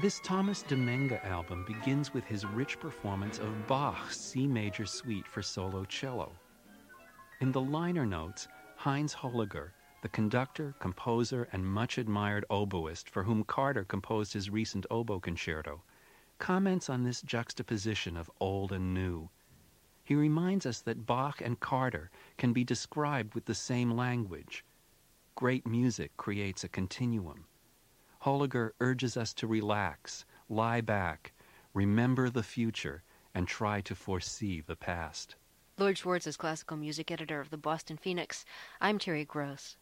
This 0.00 0.20
Thomas 0.22 0.62
Demenga 0.62 1.24
album 1.24 1.64
begins 1.66 2.14
with 2.14 2.24
his 2.24 2.44
rich 2.44 2.78
performance 2.78 3.38
of 3.38 3.66
Bach's 3.66 4.16
C 4.20 4.46
major 4.46 4.86
suite 4.86 5.26
for 5.26 5.42
solo 5.42 5.84
cello. 5.86 6.30
In 7.40 7.50
the 7.50 7.60
liner 7.60 8.06
notes, 8.06 8.46
Heinz 8.76 9.12
Holliger 9.12 9.70
the 10.00 10.08
conductor, 10.08 10.74
composer, 10.78 11.48
and 11.52 11.66
much 11.66 11.98
admired 11.98 12.44
oboist 12.50 13.08
for 13.08 13.24
whom 13.24 13.44
Carter 13.44 13.84
composed 13.84 14.32
his 14.32 14.50
recent 14.50 14.86
oboe 14.90 15.20
concerto, 15.20 15.82
comments 16.38 16.88
on 16.88 17.02
this 17.02 17.22
juxtaposition 17.22 18.16
of 18.16 18.30
old 18.40 18.72
and 18.72 18.94
new. 18.94 19.28
He 20.04 20.14
reminds 20.14 20.64
us 20.64 20.80
that 20.82 21.04
Bach 21.04 21.40
and 21.40 21.60
Carter 21.60 22.10
can 22.36 22.52
be 22.52 22.64
described 22.64 23.34
with 23.34 23.44
the 23.44 23.54
same 23.54 23.90
language. 23.90 24.64
Great 25.34 25.66
music 25.66 26.16
creates 26.16 26.64
a 26.64 26.68
continuum. 26.68 27.44
Holliger 28.20 28.72
urges 28.80 29.16
us 29.16 29.32
to 29.34 29.46
relax, 29.46 30.24
lie 30.48 30.80
back, 30.80 31.32
remember 31.74 32.30
the 32.30 32.42
future, 32.42 33.02
and 33.34 33.46
try 33.46 33.80
to 33.82 33.94
foresee 33.94 34.60
the 34.60 34.76
past. 34.76 35.36
Lloyd 35.78 35.96
Schwartz 35.96 36.26
is 36.26 36.36
classical 36.36 36.76
music 36.76 37.12
editor 37.12 37.40
of 37.40 37.50
the 37.50 37.56
Boston 37.56 37.96
Phoenix. 37.96 38.44
I'm 38.80 38.98
Terry 38.98 39.24
Gross. 39.24 39.76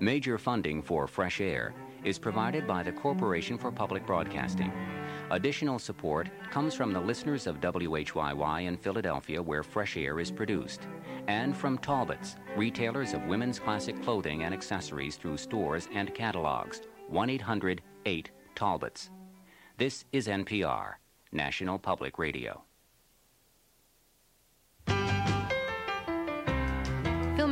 Major 0.00 0.36
funding 0.36 0.82
for 0.82 1.06
Fresh 1.06 1.40
Air 1.40 1.74
is 2.02 2.18
provided 2.18 2.66
by 2.66 2.82
the 2.82 2.90
Corporation 2.90 3.56
for 3.56 3.70
Public 3.70 4.04
Broadcasting. 4.04 4.72
Additional 5.30 5.78
support 5.78 6.30
comes 6.50 6.74
from 6.74 6.92
the 6.92 7.00
listeners 7.00 7.46
of 7.46 7.60
WHYY 7.60 8.64
in 8.64 8.78
Philadelphia, 8.78 9.42
where 9.42 9.62
fresh 9.62 9.98
air 9.98 10.20
is 10.20 10.30
produced, 10.30 10.88
and 11.26 11.54
from 11.54 11.76
Talbots, 11.76 12.36
retailers 12.56 13.12
of 13.12 13.26
women's 13.26 13.58
classic 13.58 14.02
clothing 14.02 14.44
and 14.44 14.54
accessories 14.54 15.16
through 15.16 15.36
stores 15.36 15.86
and 15.92 16.14
catalogs. 16.14 16.80
1 17.08 17.28
800 17.28 17.82
8 18.06 18.30
Talbots. 18.54 19.10
This 19.76 20.06
is 20.12 20.28
NPR, 20.28 20.94
National 21.30 21.78
Public 21.78 22.18
Radio. 22.18 22.64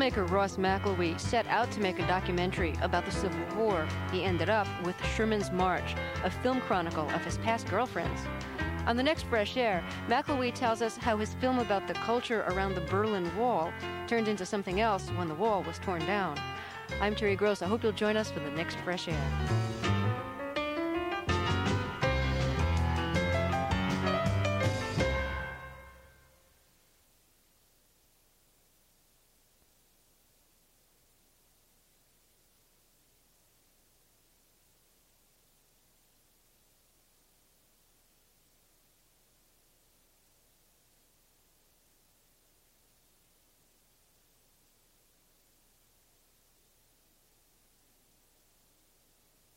Filmmaker 0.06 0.30
Ross 0.30 0.56
McElwee 0.56 1.18
set 1.18 1.48
out 1.48 1.68
to 1.72 1.80
make 1.80 1.98
a 1.98 2.06
documentary 2.06 2.74
about 2.80 3.04
the 3.04 3.10
Civil 3.10 3.44
War. 3.56 3.88
He 4.12 4.22
ended 4.22 4.48
up 4.48 4.68
with 4.84 4.94
Sherman's 5.16 5.50
March, 5.50 5.96
a 6.22 6.30
film 6.30 6.60
chronicle 6.60 7.08
of 7.10 7.24
his 7.24 7.38
past 7.38 7.66
girlfriends. 7.66 8.20
On 8.86 8.96
the 8.96 9.02
next 9.02 9.24
Fresh 9.24 9.56
Air, 9.56 9.82
McElwee 10.08 10.54
tells 10.54 10.80
us 10.80 10.96
how 10.96 11.16
his 11.16 11.34
film 11.34 11.58
about 11.58 11.88
the 11.88 11.94
culture 11.94 12.44
around 12.50 12.76
the 12.76 12.82
Berlin 12.82 13.36
Wall 13.36 13.72
turned 14.06 14.28
into 14.28 14.46
something 14.46 14.80
else 14.80 15.08
when 15.16 15.26
the 15.26 15.34
wall 15.34 15.64
was 15.64 15.80
torn 15.80 16.06
down. 16.06 16.38
I'm 17.00 17.16
Terry 17.16 17.34
Gross. 17.34 17.60
I 17.60 17.66
hope 17.66 17.82
you'll 17.82 17.90
join 17.90 18.16
us 18.16 18.30
for 18.30 18.38
the 18.38 18.50
next 18.50 18.76
Fresh 18.84 19.08
Air. 19.08 19.65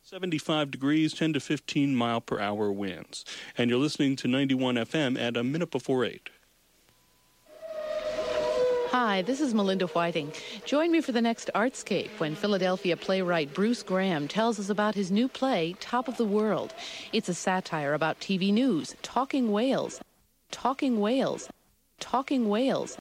75 0.10 0.72
degrees, 0.72 1.14
10 1.14 1.34
to 1.34 1.40
15 1.40 1.96
mile 1.96 2.20
per 2.20 2.40
hour 2.40 2.72
winds. 2.72 3.24
And 3.56 3.70
you're 3.70 3.78
listening 3.78 4.16
to 4.16 4.28
91 4.28 4.74
FM 4.74 5.20
at 5.20 5.38
a 5.38 5.44
minute 5.44 5.70
before 5.70 6.04
8. 6.04 6.32
Hi, 8.90 9.22
this 9.22 9.40
is 9.40 9.54
Melinda 9.54 9.86
Whiting. 9.86 10.32
Join 10.66 10.92
me 10.92 11.02
for 11.02 11.12
the 11.12 11.22
next 11.22 11.52
Artscape 11.54 12.10
when 12.18 12.34
Philadelphia 12.34 12.98
playwright 12.98 13.54
Bruce 13.54 13.84
Graham 13.84 14.28
tells 14.28 14.60
us 14.60 14.72
about 14.72 14.96
his 14.96 15.12
new 15.12 15.28
play, 15.28 15.76
Top 15.80 16.08
of 16.08 16.18
the 16.18 16.26
World. 16.26 16.74
It's 17.14 17.30
a 17.30 17.36
satire 17.36 17.94
about 17.94 18.20
TV 18.20 18.52
news, 18.52 18.96
talking 19.04 19.52
whales, 19.52 20.02
talking 20.50 21.00
whales, 21.00 21.50
talking 22.00 22.50
whales. 22.50 22.98